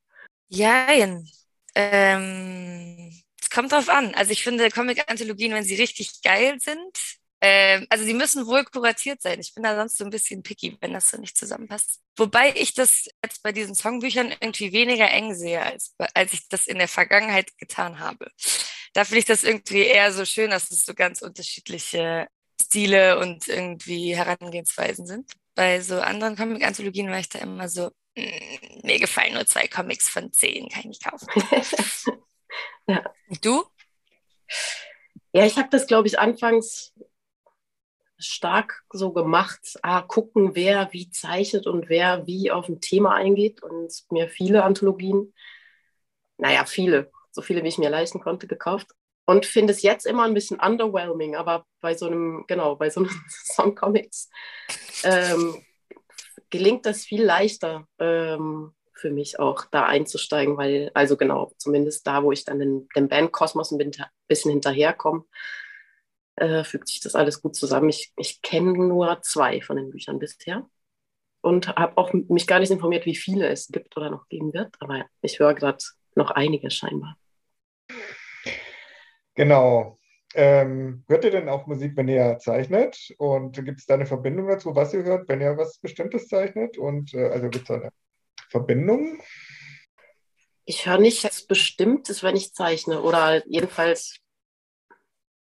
Jein. 0.49 1.27
Ähm, 1.75 3.11
es 3.41 3.49
kommt 3.49 3.71
drauf 3.71 3.89
an. 3.89 4.13
Also 4.15 4.31
ich 4.31 4.43
finde 4.43 4.69
Comic-Anthologien, 4.69 5.53
wenn 5.53 5.63
sie 5.63 5.75
richtig 5.75 6.21
geil 6.21 6.59
sind, 6.59 6.97
ähm, 7.41 7.87
also 7.89 8.03
sie 8.03 8.13
müssen 8.13 8.47
wohl 8.47 8.65
kuratiert 8.65 9.21
sein. 9.21 9.39
Ich 9.39 9.53
bin 9.53 9.63
da 9.63 9.75
sonst 9.75 9.97
so 9.97 10.03
ein 10.03 10.09
bisschen 10.09 10.43
picky, 10.43 10.77
wenn 10.81 10.93
das 10.93 11.09
so 11.09 11.17
nicht 11.17 11.37
zusammenpasst. 11.37 12.01
Wobei 12.17 12.53
ich 12.55 12.73
das 12.73 13.07
jetzt 13.23 13.43
bei 13.43 13.51
diesen 13.53 13.75
Songbüchern 13.75 14.33
irgendwie 14.41 14.73
weniger 14.73 15.09
eng 15.09 15.33
sehe, 15.35 15.61
als, 15.61 15.95
als 16.13 16.33
ich 16.33 16.49
das 16.49 16.67
in 16.67 16.77
der 16.79 16.89
Vergangenheit 16.89 17.57
getan 17.57 17.99
habe. 17.99 18.29
Da 18.93 19.05
finde 19.05 19.19
ich 19.19 19.25
das 19.25 19.43
irgendwie 19.43 19.83
eher 19.83 20.11
so 20.11 20.25
schön, 20.25 20.49
dass 20.49 20.69
es 20.71 20.83
so 20.83 20.93
ganz 20.93 21.21
unterschiedliche 21.21 22.27
Stile 22.61 23.19
und 23.19 23.47
irgendwie 23.47 24.15
Herangehensweisen 24.17 25.05
sind. 25.05 25.31
Bei 25.59 25.81
so 25.81 25.99
anderen 25.99 26.37
Comic-Anthologien 26.37 27.09
war 27.09 27.19
ich 27.19 27.27
da 27.27 27.39
immer 27.39 27.67
so, 27.67 27.91
hm, 28.15 28.79
mir 28.81 28.97
gefallen 28.97 29.33
nur 29.33 29.45
zwei 29.45 29.67
Comics 29.67 30.07
von 30.07 30.31
zehn, 30.31 30.69
kann 30.69 30.89
ich 30.89 31.03
kaufen. 31.03 31.27
ja. 32.87 33.03
Und 33.27 33.43
du? 33.43 33.65
Ja, 35.33 35.45
ich 35.45 35.57
habe 35.57 35.67
das, 35.69 35.85
glaube 35.85 36.07
ich, 36.07 36.17
anfangs 36.17 36.93
stark 38.17 38.85
so 38.93 39.11
gemacht, 39.11 39.77
ah, 39.81 40.01
gucken, 40.01 40.55
wer 40.55 40.93
wie 40.93 41.09
zeichnet 41.09 41.67
und 41.67 41.89
wer 41.89 42.25
wie 42.25 42.51
auf 42.51 42.69
ein 42.69 42.79
Thema 42.79 43.15
eingeht 43.15 43.61
und 43.61 43.91
mir 44.11 44.29
viele 44.29 44.63
Anthologien, 44.63 45.33
naja, 46.37 46.63
viele, 46.63 47.11
so 47.31 47.41
viele, 47.41 47.65
wie 47.65 47.67
ich 47.67 47.77
mir 47.77 47.89
leisten 47.89 48.21
konnte, 48.21 48.47
gekauft 48.47 48.91
und 49.29 49.45
finde 49.45 49.73
es 49.73 49.83
jetzt 49.83 50.07
immer 50.07 50.23
ein 50.23 50.33
bisschen 50.33 50.59
underwhelming, 50.59 51.35
aber 51.35 51.63
bei 51.81 51.93
so 51.93 52.07
einem, 52.07 52.45
genau, 52.47 52.75
bei 52.75 52.89
so 52.89 53.01
einem 53.01 53.11
Songcomics 53.29 54.27
ähm, 55.03 55.63
gelingt 56.49 56.87
das 56.87 57.03
viel 57.05 57.23
leichter 57.23 57.87
ähm, 57.99 58.73
für 58.91 59.11
mich 59.11 59.39
auch 59.39 59.65
da 59.69 59.85
einzusteigen, 59.85 60.57
weil, 60.57 60.89
also 60.95 61.15
genau, 61.15 61.53
zumindest 61.59 62.07
da, 62.07 62.23
wo 62.23 62.31
ich 62.31 62.43
dann 62.43 62.57
den, 62.57 62.87
den 62.95 63.07
Bandkosmos 63.07 63.71
ein 63.71 63.91
bisschen 64.27 64.49
hinterherkomme, 64.49 65.25
äh, 66.37 66.63
fügt 66.63 66.87
sich 66.87 66.99
das 66.99 67.13
alles 67.13 67.39
gut 67.39 67.55
zusammen. 67.55 67.89
Ich, 67.89 68.11
ich 68.17 68.41
kenne 68.41 68.71
nur 68.73 69.21
zwei 69.21 69.61
von 69.61 69.77
den 69.77 69.91
Büchern 69.91 70.17
bisher 70.17 70.67
und 71.41 71.67
habe 71.67 71.95
auch 71.99 72.13
mich 72.13 72.47
gar 72.47 72.57
nicht 72.57 72.71
informiert, 72.71 73.05
wie 73.05 73.15
viele 73.15 73.47
es 73.47 73.67
gibt 73.67 73.95
oder 73.95 74.09
noch 74.09 74.27
geben 74.27 74.55
wird, 74.55 74.75
aber 74.79 75.05
ich 75.21 75.37
höre 75.37 75.53
gerade 75.53 75.85
noch 76.15 76.31
einige 76.31 76.71
scheinbar. 76.71 77.15
Genau. 79.39 79.97
Ähm, 80.35 81.05
hört 81.07 81.23
ihr 81.23 81.31
denn 81.31 81.47
auch 81.47 81.65
Musik, 81.65 81.95
wenn 81.95 82.09
ihr 82.09 82.39
zeichnet? 82.39 83.15
Und 83.19 83.55
gibt 83.63 83.79
es 83.79 83.85
da 83.85 83.93
eine 83.93 84.05
Verbindung 84.05 84.49
dazu, 84.49 84.75
was 84.75 84.93
ihr 84.93 85.03
hört, 85.03 85.29
wenn 85.29 85.39
ihr 85.39 85.55
was 85.55 85.77
Bestimmtes 85.77 86.27
zeichnet? 86.27 86.77
Und 86.77 87.13
äh, 87.13 87.29
also 87.29 87.47
gibt 87.47 87.63
es 87.63 87.71
eine 87.71 87.89
Verbindung? 88.49 89.21
Ich 90.65 90.85
höre 90.85 90.97
nichts 90.97 91.47
Bestimmtes, 91.47 92.21
wenn 92.21 92.35
ich 92.35 92.53
zeichne. 92.53 93.01
Oder 93.01 93.47
jedenfalls 93.47 94.17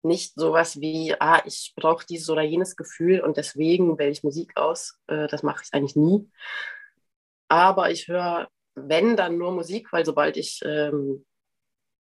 nicht 0.03 0.33
sowas 0.35 0.81
wie, 0.81 1.15
ah, 1.21 1.43
ich 1.45 1.75
brauche 1.77 2.07
dieses 2.07 2.31
oder 2.31 2.43
jenes 2.43 2.77
Gefühl 2.77 3.21
und 3.21 3.37
deswegen 3.37 3.99
wähle 3.99 4.13
ich 4.13 4.25
Musik 4.25 4.57
aus. 4.57 4.99
Äh, 5.09 5.29
das 5.29 5.43
mache 5.43 5.63
ich 5.63 5.75
eigentlich 5.75 5.97
nie. 5.97 6.27
Aber 7.49 7.91
ich 7.91 8.09
höre, 8.09 8.49
wenn, 8.77 9.15
dann 9.15 9.37
nur 9.37 9.53
Musik, 9.53 9.93
weil 9.93 10.07
sobald 10.07 10.39
ich 10.39 10.63
ähm, 10.65 11.27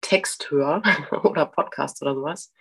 Text 0.01 0.51
höre 0.51 0.81
oder 1.23 1.45
Podcast 1.45 2.01
oder 2.01 2.15
sowas, 2.15 2.53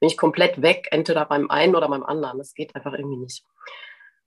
bin 0.00 0.08
ich 0.08 0.16
komplett 0.16 0.62
weg, 0.62 0.88
entweder 0.90 1.24
beim 1.26 1.50
einen 1.50 1.74
oder 1.74 1.88
beim 1.88 2.02
anderen. 2.02 2.38
Das 2.38 2.54
geht 2.54 2.74
einfach 2.74 2.92
irgendwie 2.92 3.18
nicht. 3.18 3.44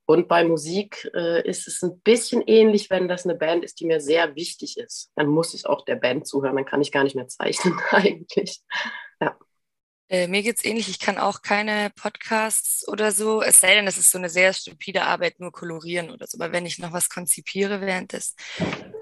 Und 0.10 0.28
bei 0.28 0.44
Musik 0.44 1.08
äh, 1.14 1.48
ist 1.48 1.68
es 1.68 1.84
ein 1.84 2.00
bisschen 2.00 2.42
ähnlich, 2.48 2.90
wenn 2.90 3.08
das 3.08 3.26
eine 3.26 3.36
Band 3.36 3.64
ist, 3.64 3.80
die 3.80 3.86
mir 3.86 4.02
sehr 4.02 4.36
wichtig 4.36 4.80
ist. 4.80 5.12
Dann 5.16 5.28
muss 5.28 5.54
ich 5.54 5.68
auch 5.68 5.86
der 5.86 5.98
Band 5.98 6.26
zuhören, 6.26 6.56
dann 6.56 6.66
kann 6.66 6.82
ich 6.82 6.92
gar 6.92 7.04
nicht 7.04 7.16
mehr 7.16 7.28
zeichnen 7.28 7.80
eigentlich. 7.92 8.62
Ja. 9.22 9.38
Äh, 10.10 10.28
mir 10.28 10.42
geht's 10.42 10.66
ähnlich. 10.66 10.90
Ich 10.90 10.98
kann 10.98 11.20
auch 11.20 11.44
keine 11.44 11.92
Podcasts 11.92 12.88
oder 12.88 13.12
so, 13.12 13.44
es 13.44 13.60
sei 13.60 13.76
denn, 13.76 13.86
es 13.86 14.00
ist 14.00 14.10
so 14.10 14.18
eine 14.18 14.30
sehr 14.30 14.52
stupide 14.52 15.04
Arbeit, 15.04 15.40
nur 15.40 15.52
kolorieren 15.52 16.10
oder 16.10 16.26
so. 16.26 16.40
Aber 16.40 16.52
wenn 16.52 16.66
ich 16.66 16.80
noch 16.80 16.92
was 16.92 17.10
konzipiere 17.10 17.80
währenddessen, 17.80 18.36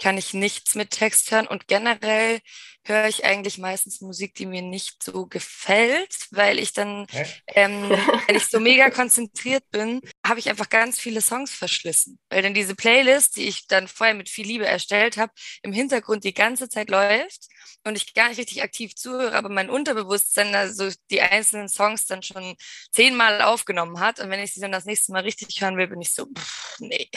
kann 0.02 0.18
ich 0.18 0.34
nichts 0.34 0.76
mit 0.76 0.92
Text 0.92 1.32
hören. 1.32 1.48
Und 1.48 1.68
generell 1.68 2.40
höre 2.86 3.08
ich 3.08 3.26
eigentlich 3.26 3.58
meistens 3.58 4.02
Musik, 4.02 4.36
die 4.36 4.46
mir 4.46 4.62
nicht 4.62 5.04
so 5.04 5.28
gefällt, 5.28 6.16
weil 6.32 6.60
ich 6.60 6.74
dann, 6.74 7.06
ähm, 7.48 7.90
wenn 8.28 8.36
ich 8.36 8.48
so 8.48 8.60
mega 8.60 8.90
konzentriert 8.90 9.64
bin, 9.72 10.02
habe 10.26 10.40
ich 10.40 10.50
einfach 10.50 10.70
ganz 10.70 11.00
viele 11.00 11.22
Songs 11.22 11.52
verschlissen. 11.52 12.20
Weil 12.30 12.42
dann 12.42 12.54
diese 12.54 12.76
Playlist, 12.76 13.36
die 13.38 13.48
ich 13.48 13.68
dann 13.68 13.88
vorher 13.88 14.16
mit 14.16 14.30
viel 14.30 14.48
Liebe 14.48 14.66
erstellt 14.66 15.18
habe, 15.18 15.32
im 15.64 15.74
Hintergrund 15.74 16.24
die 16.24 16.34
ganze 16.34 16.70
Zeit 16.70 16.90
läuft 16.90 17.48
und 17.84 17.96
ich 17.96 18.14
gar 18.14 18.30
nicht 18.30 18.40
richtig 18.40 18.64
aktiv 18.64 18.96
zuhöre, 18.96 19.34
aber 19.34 19.50
mein 19.50 19.70
Unterbewusstsein 19.70 20.56
also 20.56 20.90
die 21.10 21.22
einzelnen 21.22 21.70
Songs 21.70 22.06
dann 22.06 22.24
schon 22.24 22.56
zehnmal 22.92 23.42
aufgenommen 23.42 24.00
hat. 24.00 24.20
Und 24.20 24.30
wenn 24.30 24.44
ich 24.44 24.54
sie 24.54 24.62
dann 24.62 24.72
das 24.72 24.86
nächste 24.86 25.12
Mal 25.12 25.24
richtig 25.24 25.62
hören 25.62 25.78
will, 25.78 25.88
bin 25.88 26.02
ich 26.02 26.14
so, 26.14 26.26
pff, 26.26 26.80
nee. 26.80 27.10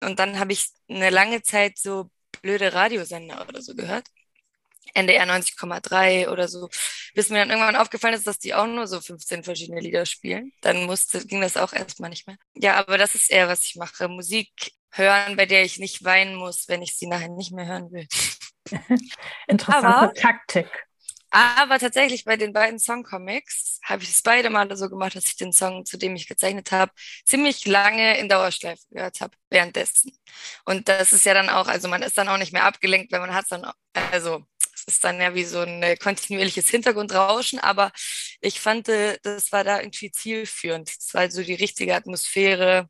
Und 0.00 0.18
dann 0.18 0.38
habe 0.38 0.52
ich 0.52 0.68
eine 0.88 1.10
lange 1.10 1.42
Zeit 1.42 1.78
so 1.78 2.10
blöde 2.42 2.72
Radiosender 2.72 3.46
oder 3.48 3.62
so 3.62 3.74
gehört. 3.74 4.06
NDR 4.94 5.26
90,3 5.26 6.28
oder 6.28 6.48
so, 6.48 6.68
bis 7.14 7.28
mir 7.28 7.38
dann 7.38 7.50
irgendwann 7.50 7.76
aufgefallen 7.76 8.14
ist, 8.14 8.26
dass 8.26 8.38
die 8.38 8.54
auch 8.54 8.66
nur 8.66 8.86
so 8.86 9.00
15 9.00 9.44
verschiedene 9.44 9.80
Lieder 9.80 10.04
spielen. 10.04 10.52
Dann 10.62 10.84
musste, 10.86 11.24
ging 11.26 11.40
das 11.40 11.56
auch 11.56 11.72
erstmal 11.72 12.10
nicht 12.10 12.26
mehr. 12.26 12.36
Ja, 12.54 12.76
aber 12.76 12.98
das 12.98 13.14
ist 13.14 13.30
eher, 13.30 13.46
was 13.46 13.64
ich 13.64 13.76
mache. 13.76 14.08
Musik 14.08 14.50
hören, 14.90 15.36
bei 15.36 15.46
der 15.46 15.64
ich 15.64 15.78
nicht 15.78 16.04
weinen 16.04 16.34
muss, 16.34 16.66
wenn 16.68 16.82
ich 16.82 16.96
sie 16.96 17.06
nachher 17.06 17.28
nicht 17.28 17.52
mehr 17.52 17.66
hören 17.66 17.92
will. 17.92 18.08
Interessante 19.46 19.86
aber, 19.86 20.14
Taktik. 20.14 20.89
Aber 21.30 21.78
tatsächlich 21.78 22.24
bei 22.24 22.36
den 22.36 22.52
beiden 22.52 22.78
Songcomics 22.80 23.80
habe 23.84 24.02
ich 24.02 24.10
es 24.10 24.22
beide 24.22 24.50
Male 24.50 24.76
so 24.76 24.88
gemacht, 24.88 25.14
dass 25.14 25.26
ich 25.26 25.36
den 25.36 25.52
Song, 25.52 25.84
zu 25.84 25.96
dem 25.96 26.16
ich 26.16 26.26
gezeichnet 26.26 26.72
habe, 26.72 26.92
ziemlich 27.24 27.66
lange 27.66 28.18
in 28.18 28.28
Dauerschleife 28.28 28.82
gehört 28.90 29.20
habe 29.20 29.36
währenddessen. 29.48 30.12
Und 30.64 30.88
das 30.88 31.12
ist 31.12 31.24
ja 31.24 31.34
dann 31.34 31.48
auch, 31.48 31.68
also 31.68 31.88
man 31.88 32.02
ist 32.02 32.18
dann 32.18 32.28
auch 32.28 32.38
nicht 32.38 32.52
mehr 32.52 32.64
abgelenkt, 32.64 33.12
weil 33.12 33.20
man 33.20 33.34
hat 33.34 33.46
dann, 33.50 33.64
also 34.10 34.44
es 34.74 34.94
ist 34.94 35.04
dann 35.04 35.20
ja 35.20 35.34
wie 35.34 35.44
so 35.44 35.60
ein 35.60 35.96
kontinuierliches 35.98 36.68
Hintergrundrauschen, 36.68 37.60
aber 37.60 37.92
ich 38.40 38.60
fand, 38.60 38.88
äh, 38.88 39.18
das 39.22 39.52
war 39.52 39.62
da 39.62 39.78
irgendwie 39.80 40.10
zielführend. 40.10 40.90
Es 40.90 41.14
war 41.14 41.30
so 41.30 41.42
die 41.42 41.54
richtige 41.54 41.94
Atmosphäre, 41.94 42.88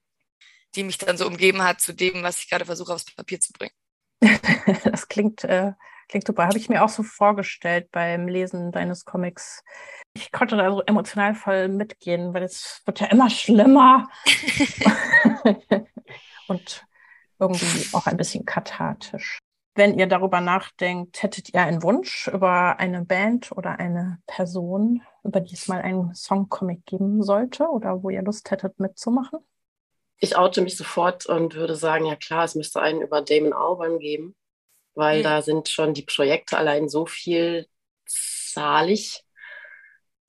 die 0.75 0.85
mich 0.85 0.99
dann 0.99 1.19
so 1.19 1.27
umgeben 1.27 1.63
hat 1.63 1.81
zu 1.81 1.93
dem, 1.93 2.23
was 2.23 2.39
ich 2.39 2.49
gerade 2.49 2.65
versuche 2.65 2.95
aufs 2.95 3.05
Papier 3.05 3.41
zu 3.41 3.53
bringen. 3.53 3.75
das 4.85 5.09
klingt, 5.09 5.45
äh, 5.45 5.73
klingt 6.11 6.27
super. 6.27 6.47
Habe 6.47 6.59
ich 6.59 6.69
mir 6.69 6.85
auch 6.85 6.89
so 6.89 7.03
vorgestellt 7.03 7.91
beim 7.93 8.29
Lesen 8.29 8.73
deines 8.73 9.05
Comics. 9.05 9.63
Ich 10.13 10.33
konnte 10.33 10.57
da 10.57 10.71
so 10.71 10.83
emotional 10.83 11.35
voll 11.35 11.69
mitgehen, 11.69 12.35
weil 12.35 12.43
es 12.43 12.83
wird 12.85 13.01
ja 13.01 13.07
immer 13.07 13.31
schlimmer. 13.31 14.09
Und 16.49 16.85
irgendwie 17.39 17.87
auch 17.95 18.07
ein 18.07 18.17
bisschen 18.17 18.45
kathartisch. 18.45 19.39
Wenn 19.77 19.99
ihr 19.99 20.09
darüber 20.09 20.41
nachdenkt, 20.41 21.23
hättet 21.23 21.55
ihr 21.55 21.63
einen 21.63 21.83
Wunsch 21.85 22.27
über 22.27 22.81
eine 22.81 23.05
Band 23.05 23.53
oder 23.53 23.79
eine 23.79 24.19
Person, 24.27 25.03
über 25.23 25.41
die 25.41 25.55
es 25.55 25.69
mal 25.69 25.81
einen 25.81 26.13
Songcomic 26.13 26.85
geben 26.87 27.23
sollte 27.23 27.69
oder 27.69 28.03
wo 28.03 28.11
ihr 28.11 28.23
Lust 28.23 28.51
hättet 28.51 28.81
mitzumachen? 28.81 29.39
ich 30.21 30.37
oute 30.37 30.61
mich 30.61 30.77
sofort 30.77 31.27
und 31.27 31.55
würde 31.55 31.75
sagen, 31.75 32.05
ja 32.05 32.15
klar, 32.15 32.45
es 32.45 32.55
müsste 32.55 32.81
einen 32.81 33.01
über 33.01 33.23
Damon 33.23 33.55
Albarn 33.55 33.99
geben, 33.99 34.37
weil 35.01 35.21
mhm. 35.21 35.25
da 35.25 35.43
sind 35.43 35.69
schon 35.69 35.95
die 35.95 36.03
Projekte 36.03 36.57
allein 36.57 36.89
so 36.89 37.07
viel 37.07 37.67
zahlig. 38.07 39.25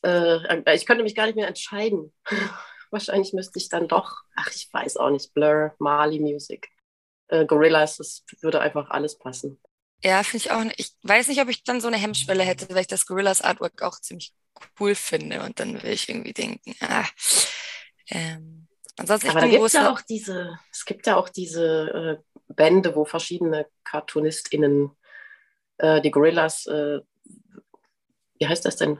Äh, 0.03 0.73
ich 0.73 0.85
könnte 0.87 1.03
mich 1.03 1.13
gar 1.13 1.27
nicht 1.27 1.35
mehr 1.35 1.47
entscheiden. 1.47 2.13
Wahrscheinlich 2.89 3.33
müsste 3.33 3.59
ich 3.59 3.69
dann 3.69 3.87
doch, 3.87 4.21
ach, 4.35 4.49
ich 4.49 4.67
weiß 4.71 4.97
auch 4.97 5.11
nicht, 5.11 5.33
Blur, 5.33 5.75
Mali 5.77 6.19
Music, 6.19 6.69
äh, 7.27 7.45
Gorillas, 7.45 7.97
das 7.97 8.23
würde 8.41 8.59
einfach 8.59 8.89
alles 8.89 9.17
passen. 9.17 9.61
Ja, 10.03 10.23
finde 10.23 10.45
ich 10.45 10.51
auch. 10.51 10.63
Ich 10.77 10.93
weiß 11.03 11.27
nicht, 11.27 11.41
ob 11.41 11.49
ich 11.49 11.63
dann 11.63 11.79
so 11.79 11.87
eine 11.87 11.97
Hemmschwelle 11.97 12.43
hätte, 12.43 12.73
weil 12.73 12.81
ich 12.81 12.87
das 12.87 13.05
Gorillas 13.05 13.41
Artwork 13.41 13.81
auch 13.83 13.99
ziemlich 13.99 14.33
cool 14.79 14.95
finde 14.95 15.43
und 15.43 15.59
dann 15.59 15.81
will 15.83 15.91
ich 15.91 16.09
irgendwie 16.09 16.33
denken, 16.33 16.75
ah, 16.81 17.05
ähm, 18.07 18.67
ansonsten 18.97 19.29
Aber 19.29 19.41
da 19.41 19.47
gibt 19.47 19.63
es 19.63 19.73
ja 19.73 19.91
auch 19.91 20.01
diese, 20.01 20.59
es 20.71 20.85
gibt 20.85 21.07
ja 21.07 21.17
auch 21.17 21.29
diese 21.29 22.19
äh, 22.19 22.39
Bände, 22.47 22.95
wo 22.95 23.05
verschiedene 23.05 23.67
CartoonistInnen 23.83 24.91
äh, 25.77 26.01
die 26.01 26.11
Gorillas, 26.11 26.65
äh, 26.67 26.99
wie 28.39 28.47
heißt 28.47 28.65
das 28.65 28.77
denn, 28.77 28.99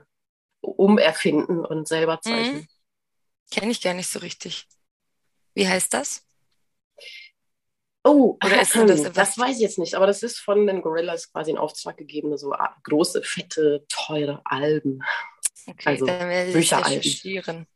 umerfinden 0.62 1.66
und 1.66 1.88
selber 1.88 2.22
zeichnen. 2.22 2.62
Mhm. 2.62 2.68
Kenne 3.52 3.72
ich 3.72 3.82
gar 3.82 3.94
nicht 3.94 4.10
so 4.10 4.20
richtig. 4.20 4.68
Wie 5.54 5.68
heißt 5.68 5.94
das? 5.94 6.26
Oh, 8.04 8.38
Oder 8.44 8.62
ist 8.62 8.76
das, 8.76 9.14
das 9.14 9.38
weiß 9.38 9.58
ich 9.58 9.62
jetzt 9.62 9.78
nicht, 9.78 9.94
aber 9.94 10.08
das 10.08 10.24
ist 10.24 10.40
von 10.40 10.66
den 10.66 10.82
Gorillas 10.82 11.32
quasi 11.32 11.52
in 11.52 11.58
Auftrag 11.58 11.98
gegeben, 11.98 12.36
so 12.36 12.52
ah, 12.54 12.76
große, 12.84 13.22
fette, 13.22 13.86
teure 13.90 14.42
Alben. 14.44 15.04
Okay, 15.68 15.90
also 15.90 16.06
dann 16.08 16.30
werde 16.30 16.50
ich 16.50 16.54
Bücheralben. 16.54 17.68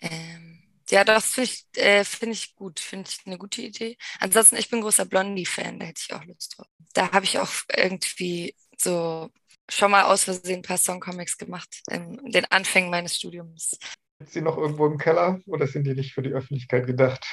Ähm, 0.00 0.47
ja, 0.90 1.04
das 1.04 1.26
finde 1.34 1.50
ich, 1.50 1.66
äh, 1.76 2.04
find 2.04 2.32
ich 2.32 2.54
gut, 2.54 2.80
finde 2.80 3.08
ich 3.10 3.26
eine 3.26 3.38
gute 3.38 3.62
Idee. 3.62 3.96
Ansonsten, 4.20 4.56
ich 4.56 4.70
bin 4.70 4.80
großer 4.80 5.04
Blondie-Fan, 5.04 5.78
da 5.78 5.86
hätte 5.86 6.02
ich 6.06 6.14
auch 6.14 6.24
Lust 6.24 6.56
drauf. 6.56 6.66
Da 6.94 7.12
habe 7.12 7.24
ich 7.24 7.38
auch 7.38 7.50
irgendwie 7.76 8.54
so 8.76 9.30
schon 9.70 9.90
mal 9.90 10.04
aus 10.04 10.24
Versehen 10.24 10.60
ein 10.60 10.62
paar 10.62 10.78
Songcomics 10.78 11.36
gemacht, 11.36 11.82
in 11.90 12.30
den 12.30 12.46
Anfängen 12.46 12.90
meines 12.90 13.16
Studiums. 13.16 13.78
Sind 14.18 14.30
sie 14.30 14.40
noch 14.40 14.56
irgendwo 14.56 14.86
im 14.86 14.98
Keller 14.98 15.40
oder 15.46 15.66
sind 15.66 15.84
die 15.84 15.94
nicht 15.94 16.14
für 16.14 16.22
die 16.22 16.32
Öffentlichkeit 16.32 16.86
gedacht? 16.86 17.24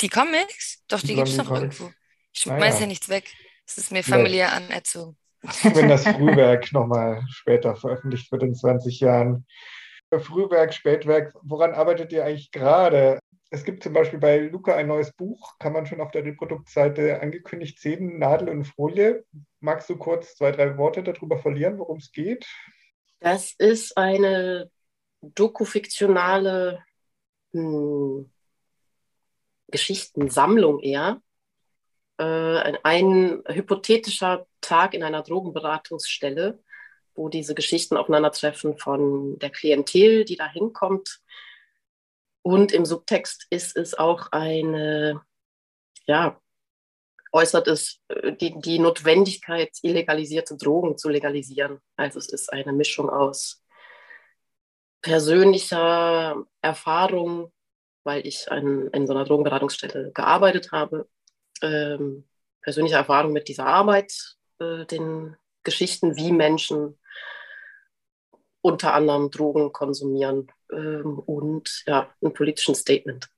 Die 0.00 0.08
Comics? 0.08 0.82
Doch, 0.88 1.00
die, 1.00 1.08
die 1.08 1.14
gibt 1.16 1.28
es 1.28 1.36
noch 1.36 1.46
Comics. 1.46 1.78
irgendwo. 1.78 1.94
Ich 2.32 2.40
schmeiße 2.40 2.76
ja. 2.76 2.80
ja 2.82 2.86
nichts 2.86 3.08
weg. 3.08 3.30
Es 3.66 3.78
ist 3.78 3.92
mir 3.92 4.02
familiär 4.02 4.48
nee. 4.48 4.66
anerzogen. 4.66 5.16
Wenn 5.62 5.88
das 5.88 6.04
Frühwerk 6.04 6.72
nochmal 6.72 7.22
später 7.28 7.76
veröffentlicht 7.76 8.30
wird 8.32 8.42
in 8.42 8.54
20 8.54 9.00
Jahren. 9.00 9.46
Frühwerk, 10.12 10.72
Spätwerk, 10.72 11.34
woran 11.42 11.74
arbeitet 11.74 12.12
ihr 12.12 12.24
eigentlich 12.24 12.50
gerade? 12.50 13.18
Es 13.50 13.64
gibt 13.64 13.82
zum 13.82 13.92
Beispiel 13.92 14.18
bei 14.18 14.38
Luca 14.38 14.74
ein 14.74 14.88
neues 14.88 15.12
Buch, 15.12 15.56
kann 15.58 15.72
man 15.72 15.86
schon 15.86 16.00
auf 16.00 16.10
der 16.10 16.24
Reproduktseite 16.24 17.20
angekündigt 17.20 17.78
sehen, 17.80 18.18
Nadel 18.18 18.48
und 18.48 18.64
Folie. 18.64 19.24
Magst 19.60 19.88
du 19.88 19.96
kurz 19.96 20.36
zwei, 20.36 20.50
drei 20.52 20.76
Worte 20.78 21.02
darüber 21.02 21.38
verlieren, 21.38 21.78
worum 21.78 21.98
es 21.98 22.10
geht? 22.12 22.46
Das 23.20 23.52
ist 23.58 23.96
eine 23.96 24.70
dokufiktionale 25.22 26.84
hm, 27.52 28.30
Geschichtensammlung 29.68 30.80
eher. 30.80 31.20
Äh, 32.18 32.78
ein 32.82 33.42
hypothetischer 33.46 34.46
Tag 34.60 34.94
in 34.94 35.02
einer 35.02 35.22
Drogenberatungsstelle, 35.22 36.62
wo 37.16 37.28
diese 37.28 37.54
Geschichten 37.54 37.96
aufeinandertreffen 37.96 38.78
von 38.78 39.38
der 39.38 39.50
Klientel, 39.50 40.24
die 40.24 40.36
da 40.36 40.48
hinkommt. 40.48 41.20
Und 42.42 42.72
im 42.72 42.84
Subtext 42.84 43.46
ist 43.50 43.76
es 43.76 43.94
auch 43.94 44.28
eine, 44.32 45.20
ja, 46.06 46.40
äußert 47.32 47.68
es 47.68 48.00
äh, 48.08 48.32
die, 48.32 48.58
die 48.60 48.78
Notwendigkeit, 48.78 49.70
illegalisierte 49.82 50.56
Drogen 50.56 50.96
zu 50.96 51.08
legalisieren. 51.08 51.80
Also 51.96 52.18
es 52.18 52.28
ist 52.28 52.52
eine 52.52 52.72
Mischung 52.72 53.10
aus 53.10 53.62
persönlicher 55.02 56.44
Erfahrung, 56.62 57.52
weil 58.04 58.26
ich 58.26 58.50
an, 58.50 58.88
in 58.88 59.06
so 59.06 59.12
einer 59.12 59.24
Drogenberatungsstelle 59.24 60.12
gearbeitet 60.12 60.72
habe, 60.72 61.08
ähm, 61.62 62.28
persönliche 62.62 62.96
Erfahrung 62.96 63.32
mit 63.32 63.48
dieser 63.48 63.66
Arbeit, 63.66 64.36
äh, 64.58 64.86
den 64.86 65.36
Geschichten, 65.62 66.16
wie 66.16 66.32
Menschen 66.32 66.98
unter 68.66 68.94
anderem 68.94 69.30
Drogen 69.30 69.72
konsumieren 69.72 70.50
ähm, 70.72 71.20
und 71.20 71.84
ja, 71.86 72.12
ein 72.20 72.32
politischen 72.32 72.74
Statement. 72.74 73.30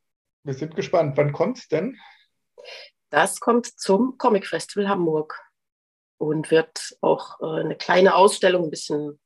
Wir 0.42 0.54
sind 0.54 0.74
gespannt. 0.74 1.18
Wann 1.18 1.32
kommt 1.32 1.58
es 1.58 1.68
denn? 1.68 1.98
Das 3.10 3.38
kommt 3.38 3.66
zum 3.66 4.16
Comic 4.16 4.46
Festival 4.46 4.88
Hamburg 4.88 5.38
und 6.16 6.50
wird 6.50 6.96
auch 7.02 7.40
äh, 7.40 7.60
eine 7.60 7.76
kleine 7.76 8.14
Ausstellung, 8.14 8.64
ein 8.64 8.70
bisschen 8.70 9.20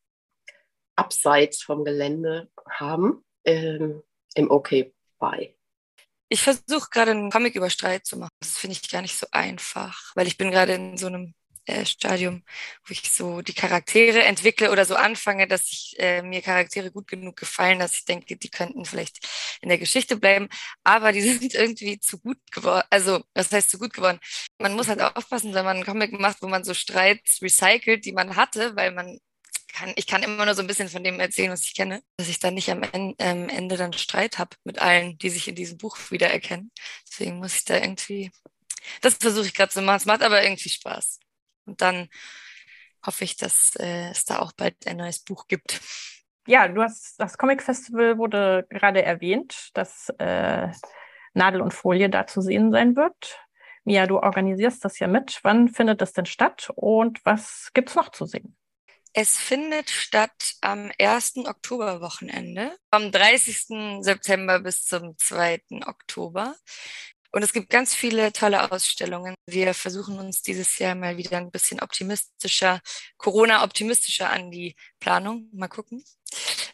abseits 0.97 1.63
vom 1.63 1.85
Gelände 1.85 2.51
haben, 2.69 3.25
ähm, 3.45 4.03
im 4.35 4.51
OK 4.51 4.93
Bye. 5.21 5.55
Ich 6.29 6.43
versuche 6.43 6.89
gerade 6.91 7.13
einen 7.13 7.31
Comic 7.31 7.55
über 7.55 7.71
Streit 7.71 8.07
zu 8.07 8.17
machen. 8.17 8.31
Das 8.41 8.59
finde 8.59 8.73
ich 8.73 8.91
gar 8.91 9.03
nicht 9.03 9.17
so 9.17 9.27
einfach, 9.31 10.13
weil 10.17 10.27
ich 10.27 10.37
bin 10.37 10.51
gerade 10.51 10.73
in 10.73 10.97
so 10.97 11.07
einem 11.07 11.35
äh, 11.67 11.85
Stadium, 11.87 12.43
wo 12.87 12.93
ich 12.93 13.11
so 13.13 13.43
die 13.43 13.55
Charaktere 13.55 14.23
entwickle 14.25 14.71
oder 14.71 14.85
so 14.85 14.95
anfange, 14.97 15.47
dass 15.47 15.71
ich 15.71 15.97
äh, 15.99 16.23
mir 16.23 16.43
Charaktere 16.43 16.91
gut 16.91 17.09
genug 17.09 17.37
gefallen, 17.37 17.79
dass 17.79 17.95
ich 17.95 18.05
denke, 18.05 18.37
die 18.37 18.51
könnten 18.51 18.85
vielleicht 18.85 19.19
in 19.61 19.69
der 19.69 19.79
Geschichte 19.79 20.17
bleiben, 20.17 20.49
aber 20.85 21.13
die 21.13 21.21
sind 21.23 21.55
irgendwie 21.55 22.01
zu 22.01 22.19
gut 22.19 22.39
geworden. 22.51 22.87
Also, 22.91 23.23
was 23.35 23.53
heißt 23.53 23.71
zu 23.71 23.79
gut 23.79 23.93
geworden? 23.95 24.21
Man 24.59 24.75
muss 24.75 24.89
halt 24.89 25.01
aufpassen, 25.03 25.55
wenn 25.55 25.65
man 25.65 25.77
einen 25.77 25.87
Comic 25.87 26.13
macht, 26.13 26.43
wo 26.43 26.49
man 26.49 26.65
so 26.65 26.75
Streits 26.75 27.41
recycelt, 27.43 28.05
die 28.05 28.13
man 28.13 28.37
hatte, 28.37 28.77
weil 28.77 28.93
man 28.93 29.19
kann, 29.73 29.93
ich 29.97 30.07
kann 30.07 30.23
immer 30.23 30.45
nur 30.45 30.55
so 30.55 30.61
ein 30.63 30.67
bisschen 30.67 30.89
von 30.89 31.03
dem 31.03 31.19
erzählen, 31.21 31.51
was 31.51 31.63
ich 31.63 31.75
kenne, 31.75 32.03
dass 32.17 32.29
ich 32.29 32.39
dann 32.39 32.55
nicht 32.55 32.71
am 32.71 32.83
Ende, 32.83 33.15
ähm, 33.19 33.49
Ende 33.49 33.77
dann 33.77 33.93
Streit 33.95 34.39
habe 34.39 34.57
mit 34.65 34.79
allen, 34.81 35.19
die 35.19 35.31
sich 35.31 35.49
in 35.49 35.55
diesem 35.55 35.79
Buch 35.79 35.97
wiedererkennen. 36.11 36.71
Deswegen 37.09 37.39
muss 37.39 37.55
ich 37.57 37.65
da 37.65 37.77
irgendwie, 37.77 38.31
das 39.01 39.15
versuche 39.15 39.47
ich 39.47 39.55
gerade 39.55 39.73
zu 39.73 39.83
machen. 39.83 39.97
Es 39.97 40.07
macht 40.07 40.23
aber 40.23 40.43
irgendwie 40.43 40.69
Spaß. 40.69 41.21
Und 41.67 41.81
dann 41.81 42.09
hoffe 43.05 43.25
ich, 43.25 43.37
dass 43.37 43.75
äh, 43.77 44.11
es 44.11 44.25
da 44.25 44.39
auch 44.39 44.53
bald 44.53 44.87
ein 44.87 44.97
neues 44.97 45.21
Buch 45.21 45.47
gibt. 45.49 45.81
Ja, 46.47 46.69
du 46.69 46.83
hast 46.83 47.21
das 47.21 47.39
Comic 47.39 47.63
Festival 47.63 48.19
wurde 48.19 48.67
gerade 48.69 49.03
erwähnt, 49.03 49.71
dass 49.75 50.09
äh, 50.19 50.69
Nadel 51.35 51.61
und 51.61 51.73
Folie 51.73 52.11
da 52.11 52.27
zu 52.27 52.41
sehen 52.41 52.73
sein 52.73 52.97
wird. 52.97 53.39
Mia, 53.85 54.07
du 54.07 54.19
organisierst 54.19 54.85
das 54.85 54.99
ja 54.99 55.07
mit. 55.07 55.41
Wann 55.43 55.69
findet 55.69 56.01
das 56.01 56.13
denn 56.13 56.27
statt 56.27 56.71
und 56.75 57.25
was 57.25 57.71
gibt 57.75 57.91
es 57.91 57.97
noch 57.97 58.11
zu 58.11 58.27
sehen? 58.27 58.57
Es 59.15 59.37
findet 59.37 59.91
statt 59.91 60.55
am 60.63 60.91
1. 60.99 61.45
Oktoberwochenende, 61.45 62.75
vom 62.91 63.13
30. 63.13 64.03
September 64.03 64.61
bis 64.61 64.87
zum 64.87 65.19
2. 65.19 65.61
Oktober. 65.85 66.55
Und 67.33 67.43
es 67.43 67.53
gibt 67.55 67.71
ganz 67.71 67.95
viele 67.95 68.33
tolle 68.33 68.71
Ausstellungen. 68.71 69.35
Wir 69.47 69.73
versuchen 69.73 70.19
uns 70.19 70.43
dieses 70.43 70.79
Jahr 70.79 70.95
mal 70.95 71.17
wieder 71.17 71.39
ein 71.39 71.51
bisschen 71.51 71.81
optimistischer, 71.81 72.81
Corona-optimistischer 73.17 74.31
an 74.31 74.51
die 74.51 74.77
Planung. 75.01 75.49
Mal 75.53 75.69
gucken, 75.69 76.05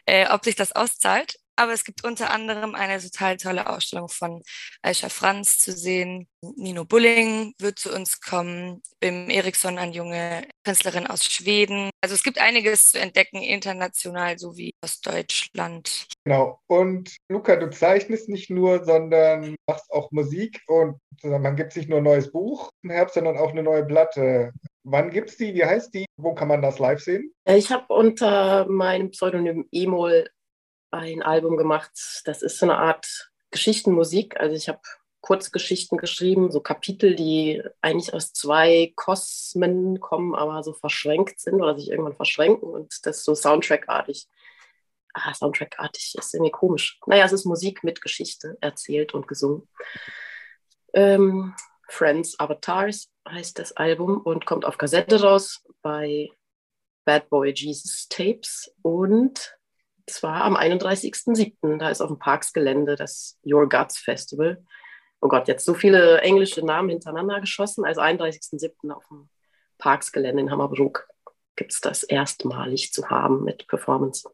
äh, 0.04 0.28
ob 0.28 0.44
sich 0.44 0.56
das 0.56 0.72
auszahlt. 0.72 1.38
Aber 1.58 1.72
es 1.72 1.82
gibt 1.82 2.04
unter 2.04 2.30
anderem 2.30 2.76
eine 2.76 3.00
total 3.00 3.36
tolle 3.36 3.68
Ausstellung 3.68 4.08
von 4.08 4.42
Aisha 4.80 5.08
Franz 5.08 5.58
zu 5.58 5.72
sehen. 5.72 6.28
Nino 6.40 6.84
Bulling 6.84 7.52
wird 7.58 7.80
zu 7.80 7.92
uns 7.92 8.20
kommen. 8.20 8.80
Bim 9.00 9.28
Eriksson, 9.28 9.76
eine 9.76 9.90
junge 9.90 10.46
Künstlerin 10.64 11.08
aus 11.08 11.24
Schweden. 11.24 11.90
Also 12.00 12.14
es 12.14 12.22
gibt 12.22 12.40
einiges 12.40 12.92
zu 12.92 13.00
entdecken, 13.00 13.42
international 13.42 14.38
sowie 14.38 14.72
aus 14.82 15.00
Deutschland. 15.00 16.06
Genau. 16.24 16.60
Und 16.68 17.16
Luca, 17.28 17.56
du 17.56 17.70
zeichnest 17.70 18.28
nicht 18.28 18.50
nur, 18.50 18.84
sondern 18.84 19.56
machst 19.66 19.90
auch 19.90 20.12
Musik. 20.12 20.62
Und 20.68 21.00
man 21.24 21.56
gibt 21.56 21.72
sich 21.72 21.88
nur 21.88 21.98
ein 21.98 22.04
neues 22.04 22.30
Buch 22.30 22.70
im 22.84 22.90
Herbst, 22.90 23.14
sondern 23.14 23.36
auch 23.36 23.50
eine 23.50 23.64
neue 23.64 23.84
Platte. 23.84 24.52
Wann 24.84 25.10
gibt 25.10 25.30
es 25.30 25.36
die? 25.36 25.54
Wie 25.54 25.64
heißt 25.64 25.92
die? 25.92 26.06
Wo 26.16 26.34
kann 26.34 26.46
man 26.46 26.62
das 26.62 26.78
live 26.78 27.00
sehen? 27.00 27.34
Ich 27.44 27.72
habe 27.72 27.92
unter 27.92 28.66
meinem 28.68 29.10
Pseudonym 29.10 29.66
Emol 29.72 30.30
ein 30.90 31.22
Album 31.22 31.56
gemacht. 31.56 31.92
Das 32.24 32.42
ist 32.42 32.58
so 32.58 32.66
eine 32.66 32.78
Art 32.78 33.30
Geschichtenmusik. 33.50 34.38
Also 34.38 34.54
ich 34.54 34.68
habe 34.68 34.80
Kurzgeschichten 35.20 35.98
geschrieben, 35.98 36.50
so 36.50 36.60
Kapitel, 36.60 37.14
die 37.14 37.62
eigentlich 37.80 38.14
aus 38.14 38.32
zwei 38.32 38.92
Kosmen 38.96 40.00
kommen, 40.00 40.34
aber 40.34 40.62
so 40.62 40.72
verschränkt 40.72 41.40
sind 41.40 41.60
oder 41.60 41.76
sich 41.76 41.90
irgendwann 41.90 42.16
verschränken 42.16 42.68
und 42.68 42.94
das 43.04 43.24
so 43.24 43.34
Soundtrack-artig. 43.34 44.26
Ah, 45.14 45.34
Soundtrack-artig 45.34 46.14
ist 46.16 46.34
irgendwie 46.34 46.52
komisch. 46.52 47.00
Naja, 47.06 47.24
es 47.24 47.32
ist 47.32 47.46
Musik 47.46 47.82
mit 47.82 48.00
Geschichte 48.00 48.56
erzählt 48.60 49.14
und 49.14 49.26
gesungen. 49.26 49.68
Ähm, 50.94 51.54
Friends 51.88 52.38
Avatars 52.38 53.10
heißt 53.28 53.58
das 53.58 53.72
Album 53.72 54.20
und 54.20 54.46
kommt 54.46 54.64
auf 54.64 54.78
Kassette 54.78 55.20
raus 55.20 55.64
bei 55.82 56.30
Bad 57.04 57.28
Boy 57.30 57.52
Jesus 57.54 58.06
Tapes 58.08 58.72
und 58.82 59.57
zwar 60.08 60.42
am 60.42 60.56
31.07. 60.56 61.78
Da 61.78 61.90
ist 61.90 62.00
auf 62.00 62.08
dem 62.08 62.18
Parksgelände 62.18 62.96
das 62.96 63.38
Your 63.44 63.68
Guts 63.68 63.98
Festival. 63.98 64.64
Oh 65.20 65.28
Gott, 65.28 65.48
jetzt 65.48 65.64
so 65.64 65.74
viele 65.74 66.20
englische 66.20 66.64
Namen 66.64 66.90
hintereinander 66.90 67.40
geschossen. 67.40 67.84
Also 67.84 68.00
31.07. 68.00 68.90
auf 68.90 69.06
dem 69.08 69.28
Parksgelände 69.78 70.42
in 70.42 70.50
Hammerbrook 70.50 71.08
gibt 71.56 71.72
es 71.72 71.80
das 71.80 72.04
erstmalig 72.04 72.92
zu 72.92 73.10
haben 73.10 73.44
mit 73.44 73.66
Performance. 73.66 74.28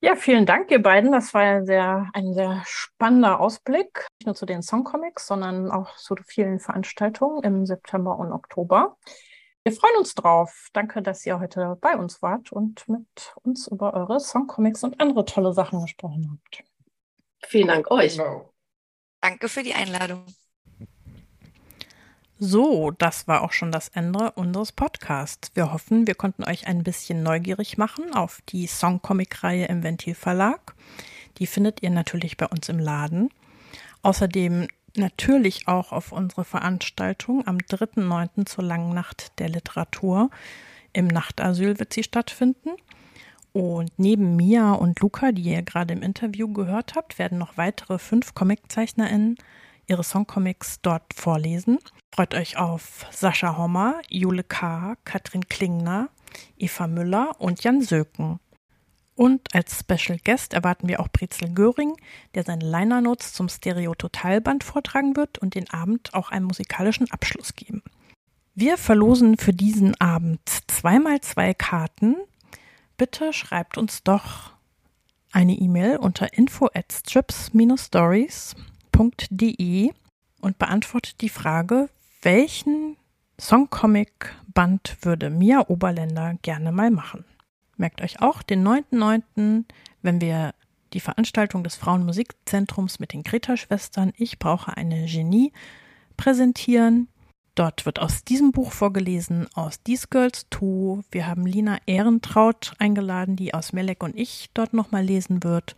Ja, 0.00 0.14
vielen 0.14 0.46
Dank, 0.46 0.70
ihr 0.70 0.80
beiden. 0.80 1.10
Das 1.10 1.34
war 1.34 1.42
ein 1.42 1.66
sehr, 1.66 2.08
ein 2.12 2.32
sehr 2.32 2.62
spannender 2.64 3.40
Ausblick, 3.40 4.06
nicht 4.20 4.26
nur 4.26 4.36
zu 4.36 4.46
den 4.46 4.62
Songcomics, 4.62 5.26
sondern 5.26 5.72
auch 5.72 5.96
zu 5.96 6.14
vielen 6.24 6.60
Veranstaltungen 6.60 7.42
im 7.42 7.66
September 7.66 8.16
und 8.16 8.30
Oktober. 8.30 8.96
Wir 9.68 9.76
freuen 9.76 9.98
uns 9.98 10.14
drauf. 10.14 10.70
Danke, 10.72 11.02
dass 11.02 11.26
ihr 11.26 11.38
heute 11.40 11.76
bei 11.82 11.94
uns 11.94 12.22
wart 12.22 12.52
und 12.52 12.88
mit 12.88 13.34
uns 13.42 13.66
über 13.66 13.92
eure 13.92 14.18
Songcomics 14.18 14.82
und 14.82 14.98
andere 14.98 15.26
tolle 15.26 15.52
Sachen 15.52 15.82
gesprochen 15.82 16.26
habt. 16.32 16.64
Vielen 17.46 17.68
Dank 17.68 17.90
euch. 17.90 18.16
Genau. 18.16 18.50
Danke 19.20 19.50
für 19.50 19.62
die 19.62 19.74
Einladung. 19.74 20.24
So, 22.38 22.92
das 22.92 23.28
war 23.28 23.42
auch 23.42 23.52
schon 23.52 23.70
das 23.70 23.88
Ende 23.88 24.32
unseres 24.36 24.72
Podcasts. 24.72 25.50
Wir 25.52 25.70
hoffen, 25.70 26.06
wir 26.06 26.14
konnten 26.14 26.44
euch 26.44 26.66
ein 26.66 26.82
bisschen 26.82 27.22
neugierig 27.22 27.76
machen 27.76 28.14
auf 28.14 28.40
die 28.48 28.66
Songcomic-Reihe 28.68 29.66
im 29.66 29.82
Ventil 29.82 30.14
Verlag. 30.14 30.76
Die 31.36 31.46
findet 31.46 31.82
ihr 31.82 31.90
natürlich 31.90 32.38
bei 32.38 32.46
uns 32.46 32.70
im 32.70 32.78
Laden. 32.78 33.28
Außerdem 34.00 34.68
natürlich 34.96 35.68
auch 35.68 35.92
auf 35.92 36.12
unsere 36.12 36.44
Veranstaltung 36.44 37.46
am 37.46 37.58
3.9. 37.58 38.46
zur 38.46 38.64
Langen 38.64 38.94
Nacht 38.94 39.38
der 39.38 39.48
Literatur. 39.48 40.30
Im 40.92 41.06
Nachtasyl 41.06 41.78
wird 41.78 41.92
sie 41.92 42.02
stattfinden. 42.02 42.70
Und 43.52 43.90
neben 43.96 44.36
Mia 44.36 44.72
und 44.72 45.00
Luca, 45.00 45.32
die 45.32 45.42
ihr 45.42 45.62
gerade 45.62 45.94
im 45.94 46.02
Interview 46.02 46.52
gehört 46.52 46.94
habt, 46.94 47.18
werden 47.18 47.38
noch 47.38 47.56
weitere 47.56 47.98
fünf 47.98 48.34
ComiczeichnerInnen 48.34 49.36
ihre 49.86 50.04
Songcomics 50.04 50.80
dort 50.82 51.14
vorlesen. 51.14 51.78
Freut 52.14 52.34
euch 52.34 52.58
auf 52.58 53.06
Sascha 53.10 53.56
Hommer, 53.56 54.00
Jule 54.08 54.44
K., 54.44 54.96
Katrin 55.04 55.48
Klingner, 55.48 56.10
Eva 56.58 56.86
Müller 56.86 57.36
und 57.38 57.64
Jan 57.64 57.80
Söken. 57.80 58.38
Und 59.18 59.52
als 59.52 59.80
Special 59.80 60.16
Guest 60.24 60.54
erwarten 60.54 60.86
wir 60.86 61.00
auch 61.00 61.08
Brezel 61.08 61.52
Göring, 61.52 61.96
der 62.36 62.44
seine 62.44 62.64
Liner 62.64 63.00
Notes 63.00 63.32
zum 63.32 63.48
Stereo-Totalband 63.48 64.62
vortragen 64.62 65.16
wird 65.16 65.38
und 65.38 65.56
den 65.56 65.68
Abend 65.70 66.14
auch 66.14 66.30
einen 66.30 66.44
musikalischen 66.44 67.10
Abschluss 67.10 67.56
geben. 67.56 67.82
Wir 68.54 68.78
verlosen 68.78 69.36
für 69.36 69.52
diesen 69.52 70.00
Abend 70.00 70.38
zweimal 70.68 71.20
zwei 71.20 71.52
Karten. 71.52 72.14
Bitte 72.96 73.32
schreibt 73.32 73.76
uns 73.76 74.04
doch 74.04 74.52
eine 75.32 75.54
E-Mail 75.54 75.96
unter 75.96 76.34
info 76.34 76.68
at 76.72 76.92
strips-stories.de 76.92 79.90
und 80.40 80.58
beantwortet 80.60 81.20
die 81.22 81.28
Frage, 81.28 81.88
welchen 82.22 82.96
Songcomic-Band 83.40 84.98
würde 85.00 85.28
Mia 85.28 85.66
Oberländer 85.66 86.34
gerne 86.40 86.70
mal 86.70 86.92
machen? 86.92 87.24
Merkt 87.78 88.02
euch 88.02 88.20
auch 88.20 88.42
den 88.42 88.66
9.9., 88.66 89.64
wenn 90.02 90.20
wir 90.20 90.54
die 90.92 91.00
Veranstaltung 91.00 91.64
des 91.64 91.76
Frauenmusikzentrums 91.76 92.98
mit 92.98 93.12
den 93.12 93.22
Greta-Schwestern 93.22 94.12
Ich 94.16 94.38
brauche 94.38 94.76
eine 94.76 95.06
Genie 95.06 95.52
präsentieren. 96.16 97.08
Dort 97.54 97.86
wird 97.86 97.98
aus 97.98 98.24
diesem 98.24 98.52
Buch 98.52 98.72
vorgelesen, 98.72 99.48
aus 99.54 99.82
These 99.82 100.08
Girls 100.10 100.46
2. 100.50 101.02
Wir 101.10 101.26
haben 101.26 101.46
Lina 101.46 101.78
Ehrentraut 101.86 102.74
eingeladen, 102.78 103.36
die 103.36 103.54
aus 103.54 103.72
Melek 103.72 104.02
und 104.02 104.16
ich 104.16 104.50
dort 104.54 104.74
nochmal 104.74 105.04
lesen 105.04 105.42
wird. 105.42 105.76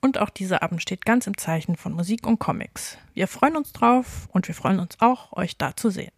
Und 0.00 0.18
auch 0.18 0.30
dieser 0.30 0.62
Abend 0.62 0.82
steht 0.82 1.04
ganz 1.04 1.26
im 1.26 1.36
Zeichen 1.36 1.76
von 1.76 1.92
Musik 1.92 2.26
und 2.26 2.40
Comics. 2.40 2.98
Wir 3.14 3.28
freuen 3.28 3.56
uns 3.56 3.72
drauf 3.72 4.28
und 4.32 4.48
wir 4.48 4.54
freuen 4.54 4.80
uns 4.80 4.96
auch, 5.00 5.32
euch 5.32 5.56
da 5.56 5.76
zu 5.76 5.90
sehen. 5.90 6.12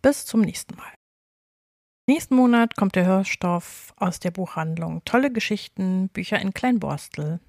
Bis 0.00 0.26
zum 0.26 0.42
nächsten 0.42 0.76
Mal. 0.76 0.95
Nächsten 2.08 2.36
Monat 2.36 2.76
kommt 2.76 2.94
der 2.94 3.04
Hörstoff 3.04 3.92
aus 3.96 4.20
der 4.20 4.30
Buchhandlung 4.30 5.04
Tolle 5.04 5.32
Geschichten, 5.32 6.08
Bücher 6.08 6.40
in 6.40 6.54
Kleinborstel. 6.54 7.40